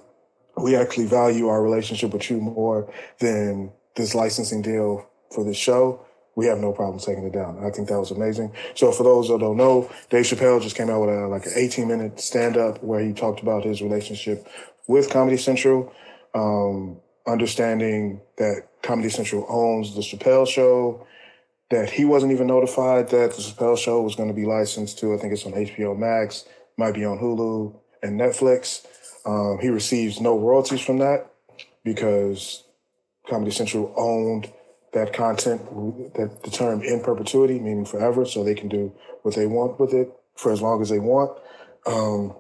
we 0.57 0.75
actually 0.75 1.05
value 1.05 1.47
our 1.47 1.61
relationship 1.61 2.11
with 2.11 2.29
you 2.29 2.37
more 2.37 2.91
than 3.19 3.71
this 3.95 4.15
licensing 4.15 4.61
deal 4.61 5.07
for 5.33 5.43
the 5.43 5.53
show, 5.53 6.05
we 6.35 6.45
have 6.45 6.59
no 6.59 6.71
problem 6.71 6.99
taking 6.99 7.25
it 7.25 7.33
down. 7.33 7.63
I 7.63 7.69
think 7.69 7.89
that 7.89 7.99
was 7.99 8.11
amazing. 8.11 8.53
So 8.75 8.91
for 8.91 9.03
those 9.03 9.27
that 9.27 9.39
don't 9.39 9.57
know, 9.57 9.89
Dave 10.09 10.25
Chappelle 10.25 10.61
just 10.61 10.75
came 10.75 10.89
out 10.89 11.01
with 11.01 11.09
a, 11.09 11.27
like 11.27 11.45
an 11.45 11.53
18 11.55 11.87
minute 11.87 12.19
stand 12.19 12.57
up 12.57 12.81
where 12.83 13.01
he 13.01 13.13
talked 13.13 13.41
about 13.41 13.65
his 13.65 13.81
relationship 13.81 14.47
with 14.87 15.09
Comedy 15.09 15.37
Central. 15.37 15.93
Um, 16.33 17.01
understanding 17.27 18.21
that 18.37 18.67
Comedy 18.81 19.09
Central 19.09 19.45
owns 19.47 19.95
the 19.95 20.01
Chappelle 20.01 20.47
Show, 20.47 21.05
that 21.69 21.89
he 21.89 22.05
wasn't 22.05 22.31
even 22.31 22.47
notified 22.47 23.09
that 23.09 23.33
the 23.33 23.41
Chappelle 23.41 23.77
Show 23.77 24.01
was 24.01 24.15
going 24.15 24.29
to 24.29 24.35
be 24.35 24.45
licensed 24.45 24.99
to, 24.99 25.13
I 25.13 25.17
think 25.17 25.33
it's 25.33 25.45
on 25.45 25.53
HBO 25.53 25.97
Max, 25.97 26.45
might 26.77 26.93
be 26.93 27.05
on 27.05 27.19
Hulu 27.19 27.75
and 28.03 28.19
Netflix. 28.19 28.85
Um, 29.25 29.59
he 29.61 29.69
receives 29.69 30.19
no 30.19 30.37
royalties 30.37 30.81
from 30.81 30.97
that 30.97 31.31
because 31.83 32.63
Comedy 33.29 33.51
Central 33.51 33.93
owned 33.95 34.51
that 34.93 35.13
content, 35.13 35.61
that 36.15 36.43
the 36.43 36.51
term 36.51 36.81
in 36.81 37.01
perpetuity, 37.01 37.59
meaning 37.59 37.85
forever, 37.85 38.25
so 38.25 38.43
they 38.43 38.55
can 38.55 38.67
do 38.67 38.93
what 39.21 39.35
they 39.35 39.45
want 39.45 39.79
with 39.79 39.93
it 39.93 40.11
for 40.35 40.51
as 40.51 40.61
long 40.61 40.81
as 40.81 40.89
they 40.89 40.99
want. 40.99 41.37
Um, 41.85 42.35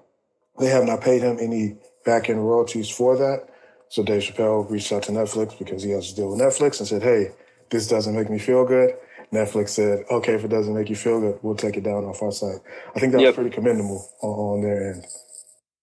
they 0.59 0.67
have 0.67 0.85
not 0.85 1.01
paid 1.01 1.21
him 1.21 1.37
any 1.39 1.77
back 2.05 2.29
end 2.29 2.45
royalties 2.45 2.89
for 2.89 3.17
that. 3.17 3.47
So 3.89 4.03
Dave 4.03 4.21
Chappelle 4.21 4.69
reached 4.69 4.91
out 4.91 5.03
to 5.03 5.11
Netflix 5.11 5.57
because 5.57 5.83
he 5.83 5.91
has 5.91 6.09
to 6.09 6.15
deal 6.15 6.31
with 6.31 6.39
Netflix 6.39 6.79
and 6.79 6.87
said, 6.87 7.03
"Hey, 7.03 7.31
this 7.69 7.87
doesn't 7.87 8.15
make 8.15 8.29
me 8.29 8.39
feel 8.39 8.65
good." 8.65 8.95
Netflix 9.33 9.69
said, 9.69 10.05
"Okay, 10.09 10.33
if 10.33 10.43
it 10.43 10.49
doesn't 10.49 10.73
make 10.73 10.89
you 10.89 10.95
feel 10.95 11.19
good, 11.19 11.39
we'll 11.41 11.55
take 11.55 11.77
it 11.77 11.83
down 11.83 12.05
off 12.05 12.21
our 12.21 12.31
site." 12.31 12.59
I 12.95 12.99
think 12.99 13.13
that's 13.13 13.23
yep. 13.23 13.35
pretty 13.35 13.49
commendable 13.49 14.09
on, 14.21 14.29
on 14.29 14.61
their 14.61 14.93
end. 14.93 15.05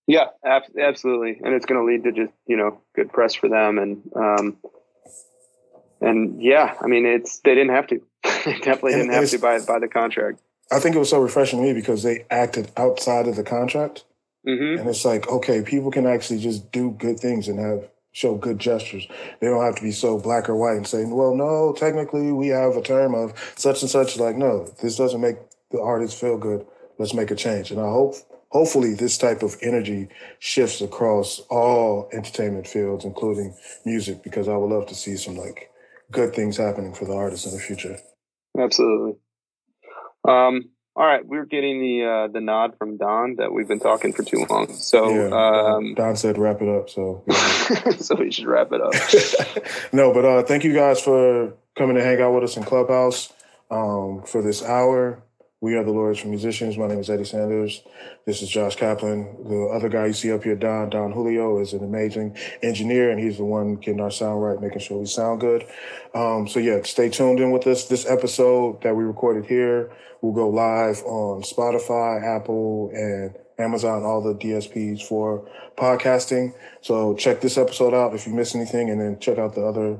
Yeah, 0.07 0.29
ab- 0.45 0.77
absolutely, 0.79 1.39
and 1.43 1.55
it's 1.55 1.67
going 1.67 1.81
to 1.81 1.85
lead 1.85 2.05
to 2.05 2.13
just 2.13 2.35
you 2.47 2.57
know 2.57 2.81
good 2.95 3.13
press 3.13 3.35
for 3.35 3.49
them, 3.49 3.79
and 3.79 4.03
um, 4.17 4.57
and 6.01 6.43
yeah, 6.43 6.75
I 6.81 6.87
mean 6.87 7.07
it's 7.07 7.41
they 7.41 7.55
didn't 7.55 7.75
have 7.75 7.87
to, 7.89 8.01
they 8.45 8.59
definitely 8.59 8.95
and 8.95 9.03
didn't 9.03 9.15
have 9.15 9.31
to 9.31 9.39
by 9.39 9.59
by 9.61 9.79
the 9.79 9.89
contract. 9.89 10.41
I 10.71 10.81
think 10.81 10.97
it 10.97 10.99
was 10.99 11.11
so 11.11 11.21
refreshing 11.21 11.61
to 11.61 11.65
me 11.65 11.73
because 11.73 12.03
they 12.03 12.27
acted 12.31 12.71
outside 12.77 13.27
of 13.27 13.37
the 13.37 13.43
contract, 13.43 14.05
mm-hmm. 14.47 14.81
and 14.81 14.89
it's 14.89 15.05
like 15.05 15.29
okay, 15.29 15.63
people 15.63 15.91
can 15.91 16.07
actually 16.07 16.41
just 16.41 16.71
do 16.73 16.91
good 16.93 17.19
things 17.19 17.49
and 17.49 17.59
have 17.59 17.89
show 18.13 18.35
good 18.35 18.59
gestures. 18.59 19.07
They 19.41 19.47
don't 19.47 19.65
have 19.65 19.77
to 19.77 19.83
be 19.83 19.93
so 19.93 20.19
black 20.19 20.49
or 20.49 20.57
white 20.57 20.77
and 20.77 20.87
saying, 20.87 21.15
well, 21.15 21.37
no, 21.37 21.73
technically 21.73 22.33
we 22.33 22.49
have 22.49 22.77
a 22.77 22.83
term 22.83 23.15
of 23.15 23.33
such 23.57 23.83
and 23.83 23.91
such. 23.91 24.17
Like, 24.17 24.37
no, 24.37 24.67
this 24.83 24.97
doesn't 24.97 25.21
make 25.21 25.37
the 25.71 25.81
artist 25.81 26.19
feel 26.19 26.37
good. 26.37 26.67
Let's 26.99 27.15
make 27.15 27.31
a 27.31 27.37
change. 27.37 27.71
And 27.71 27.81
I 27.81 27.89
hope, 27.89 28.17
hopefully 28.49 28.95
this 28.95 29.19
type 29.19 29.43
of 29.43 29.57
energy 29.63 30.09
shifts 30.41 30.81
across 30.81 31.41
all 31.49 32.09
entertainment 32.13 32.67
fields, 32.67 33.05
including 33.05 33.55
music, 33.85 34.25
because 34.25 34.49
I 34.49 34.57
would 34.57 34.71
love 34.71 34.87
to 34.89 34.95
see 34.95 35.17
some 35.17 35.37
like 35.37 35.71
good 36.11 36.35
things 36.35 36.57
happening 36.57 36.95
for 36.95 37.05
the 37.05 37.15
artists 37.15 37.47
in 37.47 37.53
the 37.53 37.61
future. 37.61 37.99
Absolutely. 38.59 39.19
Um, 40.27 40.71
all 40.97 41.07
right, 41.07 41.25
we're 41.25 41.45
getting 41.45 41.81
the 41.81 42.05
uh, 42.05 42.29
the 42.33 42.41
nod 42.41 42.77
from 42.77 42.97
Don 42.97 43.37
that 43.37 43.53
we've 43.53 43.69
been 43.69 43.79
talking 43.79 44.13
for 44.13 44.25
too 44.25 44.45
long. 44.51 44.73
So 44.75 45.09
yeah, 45.09 45.75
um, 45.77 45.95
Don 45.95 46.17
said 46.17 46.39
wrap 46.39 46.61
it 46.61 46.69
up. 46.69 46.91
So 46.91 47.23
yeah. 47.27 47.91
so 47.99 48.17
we 48.17 48.33
should 48.33 48.47
wrap 48.47 48.73
it 48.73 48.81
up. 48.81 48.93
no, 49.93 50.13
but 50.13 50.25
uh, 50.25 50.43
thank 50.43 50.65
you 50.65 50.75
guys 50.75 51.01
for 51.01 51.55
coming 51.77 51.95
to 51.95 52.03
hang 52.03 52.21
out 52.21 52.35
with 52.35 52.43
us 52.43 52.57
in 52.57 52.65
Clubhouse 52.65 53.33
um, 53.71 54.25
for 54.27 54.43
this 54.43 54.63
hour. 54.65 55.23
We 55.61 55.75
are 55.75 55.83
the 55.83 55.91
Lawyers 55.91 56.21
for 56.21 56.29
Musicians. 56.29 56.79
My 56.79 56.87
name 56.87 57.01
is 57.01 57.11
Eddie 57.11 57.25
Sanders. 57.25 57.83
This 58.25 58.43
is 58.43 58.49
Josh 58.49 58.77
Kaplan. 58.77 59.25
The 59.43 59.73
other 59.75 59.89
guy 59.89 60.07
you 60.07 60.13
see 60.13 60.31
up 60.31 60.45
here, 60.45 60.55
Don, 60.55 60.89
Don 60.89 61.11
Julio, 61.11 61.59
is 61.59 61.73
an 61.73 61.83
amazing 61.83 62.37
engineer, 62.63 63.11
and 63.11 63.19
he's 63.19 63.39
the 63.39 63.45
one 63.45 63.75
getting 63.75 64.01
our 64.01 64.13
sound 64.13 64.41
right, 64.41 64.61
making 64.61 64.79
sure 64.79 64.99
we 64.99 65.07
sound 65.07 65.41
good. 65.41 65.67
Um, 66.15 66.47
so, 66.47 66.61
yeah, 66.61 66.83
stay 66.85 67.09
tuned 67.09 67.41
in 67.41 67.51
with 67.51 67.67
us. 67.67 67.89
This 67.89 68.07
episode 68.07 68.83
that 68.83 68.95
we 68.95 69.03
recorded 69.03 69.47
here 69.47 69.91
will 70.23 70.33
go 70.33 70.49
live 70.49 71.03
on 71.03 71.43
Spotify, 71.43 72.23
Apple, 72.23 72.93
and 72.95 73.35
Amazon, 73.59 74.05
all 74.05 74.23
the 74.23 74.35
DSPs 74.35 75.03
for 75.03 75.45
podcasting. 75.77 76.55
So, 76.83 77.17
check 77.17 77.41
this 77.41 77.59
episode 77.59 77.95
out 77.95 78.15
if 78.15 78.29
you 78.29 78.33
miss 78.33 78.55
anything, 78.55 78.91
and 78.91 79.01
then 79.01 79.19
check 79.19 79.39
out 79.39 79.57
the 79.57 79.67
other 79.67 79.99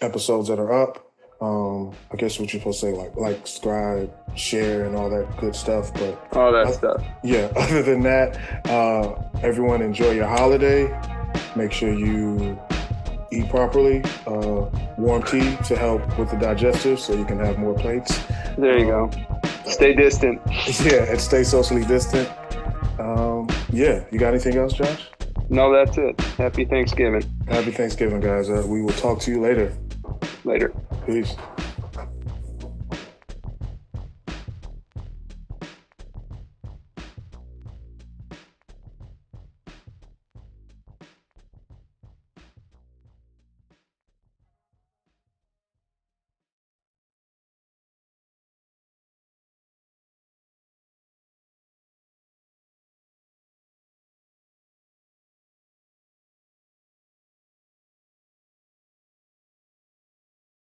episodes 0.00 0.46
that 0.46 0.60
are 0.60 0.72
up 0.72 1.05
um, 1.40 1.92
I 2.12 2.16
guess 2.16 2.38
what 2.38 2.52
you're 2.52 2.60
supposed 2.60 2.80
to 2.80 2.86
say, 2.86 2.92
like 2.92 3.14
like, 3.16 3.46
subscribe, 3.46 4.12
share, 4.36 4.84
and 4.84 4.96
all 4.96 5.10
that 5.10 5.36
good 5.36 5.54
stuff. 5.54 5.92
But 5.94 6.18
all 6.32 6.52
that 6.52 6.74
stuff. 6.74 7.04
Yeah. 7.22 7.52
Other 7.56 7.82
than 7.82 8.02
that, 8.02 8.66
uh, 8.66 9.14
everyone 9.42 9.82
enjoy 9.82 10.12
your 10.12 10.26
holiday. 10.26 10.88
Make 11.54 11.72
sure 11.72 11.92
you 11.92 12.58
eat 13.30 13.48
properly. 13.50 14.02
Uh, 14.26 14.66
warm 14.96 15.22
tea 15.22 15.56
to 15.64 15.76
help 15.76 16.18
with 16.18 16.30
the 16.30 16.36
digestive, 16.36 16.98
so 16.98 17.14
you 17.14 17.24
can 17.24 17.38
have 17.38 17.58
more 17.58 17.74
plates. 17.74 18.22
There 18.56 18.78
you 18.78 18.94
um, 18.94 19.10
go. 19.10 19.40
Stay 19.66 19.94
distant. 19.94 20.40
Yeah, 20.82 21.04
and 21.04 21.20
stay 21.20 21.42
socially 21.42 21.84
distant. 21.84 22.30
Um, 22.98 23.48
yeah. 23.72 24.04
You 24.10 24.18
got 24.18 24.28
anything 24.28 24.56
else, 24.56 24.72
Josh? 24.72 25.08
No, 25.48 25.72
that's 25.72 25.96
it. 25.98 26.20
Happy 26.38 26.64
Thanksgiving. 26.64 27.22
Happy 27.48 27.70
Thanksgiving, 27.70 28.20
guys. 28.20 28.50
Uh, 28.50 28.64
we 28.66 28.82
will 28.82 28.92
talk 28.94 29.20
to 29.20 29.30
you 29.30 29.40
later. 29.40 29.72
Later. 30.46 30.72
Peace. 31.04 31.34